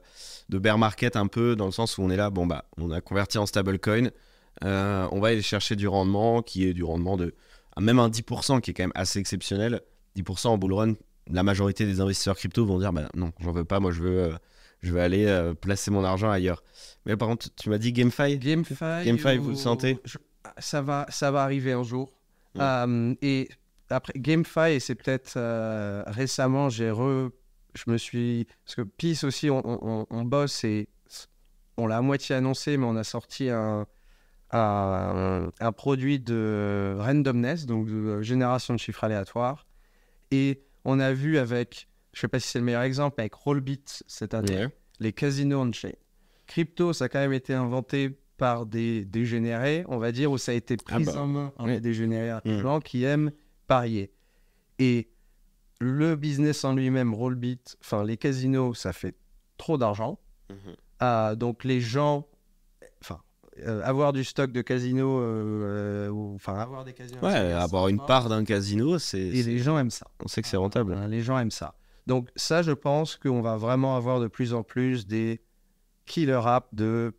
de 0.47 0.59
bear 0.59 0.78
market 0.78 1.15
un 1.17 1.28
peu, 1.28 1.55
dans 1.55 1.65
le 1.65 1.72
sens 1.72 1.97
où 1.97 2.03
on 2.03 2.09
est 2.09 2.15
là, 2.15 2.30
bon, 2.30 2.47
bah, 2.47 2.65
on 2.78 2.91
a 2.91 3.01
converti 3.01 3.38
en 3.38 3.45
stablecoin, 3.45 4.11
on 4.61 5.20
va 5.20 5.30
aller 5.30 5.41
chercher 5.41 5.76
du 5.76 5.88
rendement 5.88 6.41
qui 6.41 6.65
est 6.67 6.74
du 6.74 6.84
rendement 6.84 7.17
de 7.17 7.36
même 7.80 7.99
un 7.99 8.09
10% 8.09 8.61
qui 8.61 8.72
est 8.72 8.74
quand 8.74 8.84
même 8.84 8.91
assez 8.95 9.20
exceptionnel. 9.20 9.82
10% 10.17 10.47
en 10.47 10.57
bull 10.57 10.74
run, 10.74 10.93
la 11.28 11.43
majorité 11.43 11.86
des 11.86 12.01
investisseurs 12.01 12.36
crypto 12.36 12.65
vont 12.65 12.80
dire 12.80 12.91
bah 12.91 13.09
non, 13.13 13.32
j'en 13.39 13.51
veux 13.51 13.63
pas, 13.63 13.80
moi 13.80 13.91
je 13.91 14.01
veux 14.01 14.32
je 14.82 14.93
vais 14.93 15.01
aller 15.01 15.25
euh, 15.25 15.53
placer 15.53 15.91
mon 15.91 16.03
argent 16.03 16.30
ailleurs. 16.30 16.63
Mais 17.05 17.17
par 17.17 17.27
contre, 17.27 17.53
tu 17.55 17.69
m'as 17.69 17.77
dit 17.77 17.91
GameFi 17.91 18.38
GameFi, 18.38 18.75
GameFi 19.05 19.38
vous 19.38 19.49
le 19.49 19.55
sentez? 19.55 19.99
ça, 20.57 20.82
va, 20.82 21.05
ça 21.09 21.32
va 21.32 21.43
arriver 21.43 21.73
un 21.73 21.84
jour. 21.84 22.11
Euh, 22.57 23.13
et 23.21 23.49
après, 23.89 24.13
GameFi, 24.15 24.71
et 24.71 24.80
c'est 24.80 24.95
peut-être 24.95 25.34
euh, 25.38 26.03
récemment, 26.07 26.69
j'ai 26.69 26.91
re. 26.91 27.30
Je 27.75 27.84
me 27.88 27.97
suis. 27.97 28.47
Parce 28.65 28.75
que 28.75 28.82
Peace 28.82 29.23
aussi, 29.23 29.49
on, 29.49 30.07
on, 30.09 30.25
bosse 30.25 30.63
et 30.63 30.88
on 31.77 31.86
l'a 31.86 31.97
à 31.97 32.01
moitié 32.01 32.36
annoncé, 32.36 32.77
mais 32.77 32.86
on 32.86 32.95
a 32.95 33.03
sorti 33.03 33.49
un, 33.49 33.86
un, 34.51 35.51
un, 35.59 35.71
produit 35.71 36.19
de 36.19 36.95
randomness, 36.97 37.67
donc 37.67 37.88
de 37.88 38.21
génération 38.21 38.73
de 38.73 38.80
chiffres 38.80 39.03
aléatoires. 39.03 39.67
Et 40.32 40.63
on 40.84 40.99
a 40.99 41.13
vu 41.13 41.38
avec 41.38 41.89
je 42.14 42.22
sais 42.22 42.28
pas 42.28 42.39
si 42.39 42.47
c'est 42.47 42.60
le 42.60 42.66
meilleur 42.66 42.82
exemple, 42.82 43.20
avec 43.20 43.34
Rollbit 43.34 43.84
cette 44.07 44.34
année, 44.34 44.68
les 44.99 45.14
casinos 45.14 45.62
on-chain. 45.62 45.93
Crypto, 46.47 46.93
ça 46.93 47.05
a 47.05 47.10
quand 47.10 47.20
même 47.20 47.34
été 47.34 47.53
inventé 47.53 48.20
par 48.38 48.66
des 48.66 49.05
dégénérés, 49.05 49.84
on 49.88 49.97
va 49.97 50.12
dire, 50.12 50.32
où 50.32 50.38
ça 50.38 50.51
a 50.51 50.55
été 50.55 50.78
ah 50.80 50.84
pris 50.95 51.03
bah. 51.05 51.22
en 51.22 51.28
main 51.28 51.53
par 51.55 51.68
des 51.68 51.80
dégénérés 51.80 52.39
mm. 52.43 52.60
gens 52.60 52.80
qui 52.80 53.03
aiment 53.03 53.32
parier. 53.68 54.12
Et 54.80 55.10
le 55.80 56.16
business 56.16 56.64
en 56.64 56.74
lui-même, 56.74 57.14
Rollbit, 57.14 57.62
enfin 57.82 58.03
les 58.03 58.18
casinos, 58.18 58.74
ça 58.74 58.93
fait 58.93 59.16
trop 59.57 59.78
d'argent. 59.78 60.20
Mhm. 60.49 60.76
Ah, 60.99 61.36
donc 61.36 61.64
les 61.64 61.80
gens, 61.80 62.28
enfin, 63.01 63.22
euh, 63.60 63.82
avoir 63.84 64.12
du 64.12 64.24
stock 64.24 64.51
de 64.51 64.62
casinos, 64.62 65.20
euh, 65.20 66.10
euh, 66.10 66.34
enfin 66.36 66.55
avoir 66.55 66.84
des 66.84 66.93
casinos. 66.93 67.22
Ouais, 67.22 67.34
avoir 67.34 67.88
une 67.88 68.03
part 68.03 68.28
d'un 68.30 68.43
casino, 68.43 68.99
c'est. 68.99 69.20
Et 69.20 69.43
les 69.43 69.60
gens 69.60 69.78
aiment 69.78 69.91
ça. 69.91 70.07
On 70.24 70.28
sait 70.28 70.41
que 70.41 70.47
c'est 70.47 70.57
rentable. 70.57 70.97
les 71.07 71.22
gens 71.22 71.38
aiment 71.38 71.51
ça. 71.51 71.76
Donc 72.10 72.28
ça, 72.36 72.64
je 72.64 72.72
pense 72.72 73.18
qu'on 73.18 73.43
va 73.43 73.55
vraiment 73.55 73.95
avoir 73.95 74.20
de 74.20 74.28
plus 74.28 74.55
en 74.55 74.64
plus 74.64 75.05
des 75.05 75.41
killer 76.07 76.41
apps 76.43 76.68
de 76.74 77.14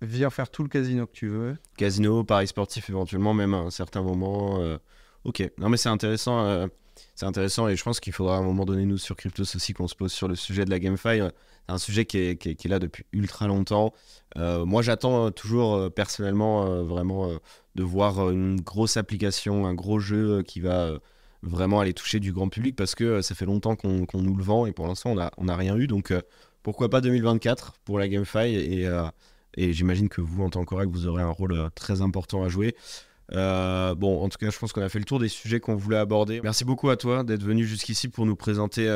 viens 0.00 0.30
faire 0.30 0.48
tout 0.48 0.62
le 0.62 0.70
casino 0.70 1.06
que 1.06 1.12
tu 1.12 1.28
veux. 1.28 1.58
Casino, 1.76 2.24
paris 2.24 2.46
sportif 2.46 2.88
éventuellement, 2.88 3.34
même 3.34 3.52
à 3.52 3.58
un 3.58 3.70
certain 3.70 4.00
moment. 4.00 4.62
Euh, 4.62 4.78
ok, 5.24 5.42
non 5.58 5.68
mais 5.68 5.76
c'est 5.76 5.90
intéressant. 5.90 6.42
Euh, 6.46 6.66
c'est 7.14 7.26
intéressant 7.26 7.68
et 7.68 7.76
je 7.76 7.84
pense 7.84 8.00
qu'il 8.00 8.14
faudra 8.14 8.36
à 8.36 8.38
un 8.38 8.42
moment 8.42 8.64
donné, 8.64 8.86
nous, 8.86 8.96
sur 8.96 9.14
Cryptos 9.14 9.42
aussi, 9.42 9.74
qu'on 9.74 9.88
se 9.88 9.94
pose 9.94 10.10
sur 10.10 10.26
le 10.26 10.36
sujet 10.36 10.64
de 10.64 10.70
la 10.70 10.78
GameFi. 10.78 11.18
C'est 11.18 11.32
un 11.68 11.78
sujet 11.78 12.06
qui 12.06 12.16
est, 12.16 12.36
qui, 12.38 12.48
est, 12.48 12.68
là 12.68 12.78
depuis 12.78 13.04
ultra 13.12 13.46
longtemps. 13.46 13.92
Euh, 14.38 14.64
moi, 14.64 14.80
j'attends 14.80 15.32
toujours 15.32 15.92
personnellement 15.92 16.82
vraiment 16.82 17.30
de 17.74 17.82
voir 17.82 18.30
une 18.30 18.58
grosse 18.58 18.96
application, 18.96 19.66
un 19.66 19.74
gros 19.74 19.98
jeu 19.98 20.42
qui 20.42 20.60
va 20.60 20.98
vraiment 21.44 21.80
aller 21.80 21.94
toucher 21.94 22.20
du 22.20 22.32
grand 22.32 22.48
public 22.48 22.76
parce 22.76 22.94
que 22.94 23.04
euh, 23.04 23.22
ça 23.22 23.34
fait 23.34 23.46
longtemps 23.46 23.76
qu'on 23.76 24.06
nous 24.14 24.36
le 24.36 24.42
vend 24.42 24.66
et 24.66 24.72
pour 24.72 24.86
l'instant 24.86 25.14
on 25.36 25.44
n'a 25.44 25.52
a 25.52 25.56
rien 25.56 25.76
eu. 25.76 25.86
Donc 25.86 26.10
euh, 26.10 26.20
pourquoi 26.62 26.88
pas 26.88 27.00
2024 27.00 27.74
pour 27.84 27.98
la 27.98 28.08
GameFi 28.08 28.54
et, 28.54 28.86
euh, 28.86 29.04
et 29.56 29.72
j'imagine 29.72 30.08
que 30.08 30.20
vous 30.20 30.42
en 30.42 30.50
tant 30.50 30.64
qu'oracle 30.64 30.90
vous 30.90 31.06
aurez 31.06 31.22
un 31.22 31.30
rôle 31.30 31.70
très 31.74 32.00
important 32.00 32.42
à 32.42 32.48
jouer. 32.48 32.74
bon, 33.30 34.22
en 34.22 34.28
tout 34.28 34.38
cas, 34.38 34.50
je 34.50 34.58
pense 34.58 34.72
qu'on 34.72 34.82
a 34.82 34.88
fait 34.88 34.98
le 34.98 35.04
tour 35.04 35.18
des 35.18 35.28
sujets 35.28 35.60
qu'on 35.60 35.76
voulait 35.76 35.98
aborder. 35.98 36.40
Merci 36.42 36.64
beaucoup 36.64 36.90
à 36.90 36.96
toi 36.96 37.22
d'être 37.22 37.42
venu 37.42 37.64
jusqu'ici 37.64 38.08
pour 38.08 38.26
nous 38.26 38.36
présenter, 38.36 38.86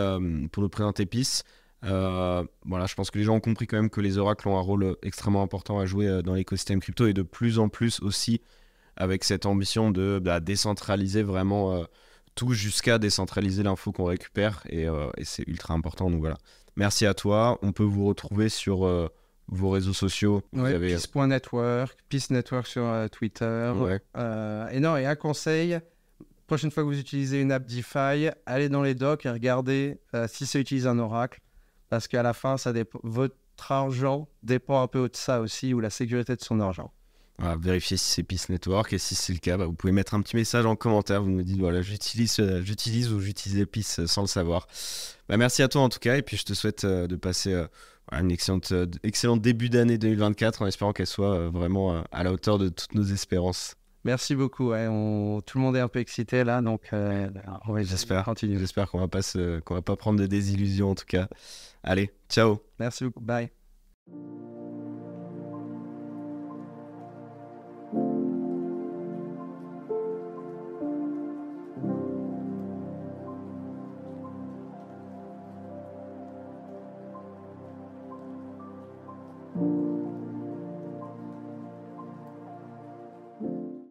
pour 0.51 0.63
nous 0.63 0.69
présenter 0.69 1.07
PIS. 1.07 1.43
voilà, 1.83 2.87
je 2.87 2.95
pense 2.95 3.11
que 3.11 3.19
les 3.19 3.25
gens 3.25 3.37
ont 3.37 3.41
compris 3.41 3.67
quand 3.67 3.77
même 3.77 3.91
que 3.91 4.01
les 4.01 4.19
oracles 4.19 4.49
ont 4.49 4.59
un 4.59 4.63
rôle 4.63 4.97
extrêmement 5.03 5.43
important 5.43 5.79
à 5.79 5.87
jouer 5.87 6.23
dans 6.25 6.35
l'écosystème 6.35 6.81
crypto 6.81 7.07
et 7.07 7.13
de 7.13 7.23
plus 7.23 7.59
en 7.59 7.69
plus 7.69 8.01
aussi 8.01 8.41
avec 8.97 9.23
cette 9.23 9.47
ambition 9.47 9.93
de 9.93 10.19
bah, 10.21 10.41
décentraliser 10.41 11.23
vraiment 11.23 11.87
tout 12.39 12.53
jusqu'à 12.53 12.99
décentraliser 12.99 13.65
l'info 13.65 13.91
qu'on 13.91 14.05
récupère 14.05 14.63
euh, 14.73 15.11
et, 15.17 15.25
c'est 15.25 15.43
ultra 15.49 15.75
important. 15.75 16.09
Donc 16.09 16.21
voilà. 16.21 16.39
Merci 16.77 17.05
à 17.05 17.13
toi. 17.13 17.59
On 17.63 17.73
peut 17.73 17.83
vous 17.83 18.07
retrouver 18.07 18.49
sur 18.49 18.87
euh, 18.87 19.09
vos 19.49 19.71
réseaux 19.71 19.93
sociaux. 19.93 20.43
Ouais, 20.53 20.79
Peace.network, 20.79 21.99
Peace 22.09 22.31
Network 22.31 22.69
sur 22.69 22.85
euh, 22.85 23.09
Twitter. 23.09 23.73
et 24.71 24.79
non, 24.79 24.97
et 24.97 25.05
un 25.05 25.17
conseil, 25.17 25.81
prochaine 26.47 26.71
fois 26.71 26.85
que 26.85 26.89
vous 26.89 27.01
utilisez 27.01 27.41
une 27.41 27.51
app 27.51 27.67
DeFi, 27.67 28.31
allez 28.47 28.69
dans 28.69 28.83
les 28.83 28.95
docs 28.95 29.27
et 29.27 29.31
regardez 29.31 29.99
si 30.29 30.47
ça 30.47 30.61
utilise 30.61 30.87
un 30.87 31.01
oracle. 31.01 31.41
Parce 31.89 32.07
qu'à 32.07 32.23
la 32.23 32.35
fin, 32.35 32.57
ça 32.57 32.73
votre 33.03 33.35
argent 33.69 34.29
dépend 34.45 34.81
un 34.81 34.87
peu 34.87 35.09
de 35.09 35.17
ça 35.17 35.41
aussi, 35.41 35.75
ou 35.75 35.81
la 35.81 35.91
sécurité 35.91 36.37
de 36.37 36.43
son 36.43 36.61
argent. 36.61 36.93
Voilà, 37.39 37.57
vérifiez 37.57 37.97
si 37.97 38.11
c'est 38.11 38.23
Peace 38.25 38.47
Network 38.49 38.93
et 38.93 38.99
si 38.99 39.15
c'est 39.15 39.33
le 39.33 39.39
cas, 39.39 39.57
bah, 39.57 39.67
vous 39.67 39.73
pouvez 39.73 39.93
mettre 39.93 40.15
un 40.15 40.23
petit 40.23 40.35
message 40.35 40.67
en 40.67 40.75
commentaire. 40.75 41.23
Vous 41.23 41.31
nous 41.31 41.43
dites 41.43 41.59
voilà, 41.59 41.83
j'utilise, 41.83 42.37
euh, 42.41 42.63
j'utilise 42.65 43.13
ou 43.13 43.21
j'utilise 43.21 43.65
Peace 43.67 44.01
euh, 44.01 44.07
sans 44.09 44.23
le 44.23 44.27
savoir. 44.27 44.67
Bah, 45.29 45.37
merci 45.37 45.63
à 45.63 45.69
toi 45.69 45.83
en 45.83 45.89
tout 45.89 46.01
cas 46.01 46.17
et 46.17 46.23
puis 46.23 46.37
je 46.37 46.43
te 46.43 46.53
souhaite 46.53 46.85
euh, 46.85 47.07
de 47.07 47.15
passer 47.15 47.57
un 48.11 48.29
excellente, 48.29 48.73
excellent 49.05 49.37
début 49.37 49.69
d'année 49.69 49.99
2024 49.99 50.63
en 50.63 50.67
espérant 50.67 50.93
qu'elle 50.93 51.07
soit 51.07 51.49
vraiment 51.49 52.03
à 52.11 52.25
la 52.25 52.33
hauteur 52.33 52.59
de 52.59 52.71
toutes 52.71 52.95
nos 52.95 53.05
espérances. 53.05 53.77
Merci 54.05 54.35
beaucoup. 54.35 54.73
on... 54.73 55.41
Tout 55.45 55.59
le 55.59 55.65
monde 55.65 55.77
est 55.77 55.81
un 55.81 55.89
peu 55.89 56.01
excité 56.01 56.43
là, 56.43 56.61
donc 56.63 56.91
j'espère. 57.83 58.25
J'espère 58.41 58.91
qu'on 58.91 58.99
va 58.99 59.09
pas 59.09 59.21
qu'on 59.65 59.75
va 59.75 59.83
pas 59.83 59.97
prendre 59.97 60.19
de 60.19 60.27
désillusions 60.27 60.91
en 60.91 60.95
tout 60.95 61.07
cas. 61.07 61.29
Allez, 61.85 62.11
ciao. 62.29 62.63
Merci 62.79 63.05
beaucoup. 63.05 63.21
Bye. 63.21 63.51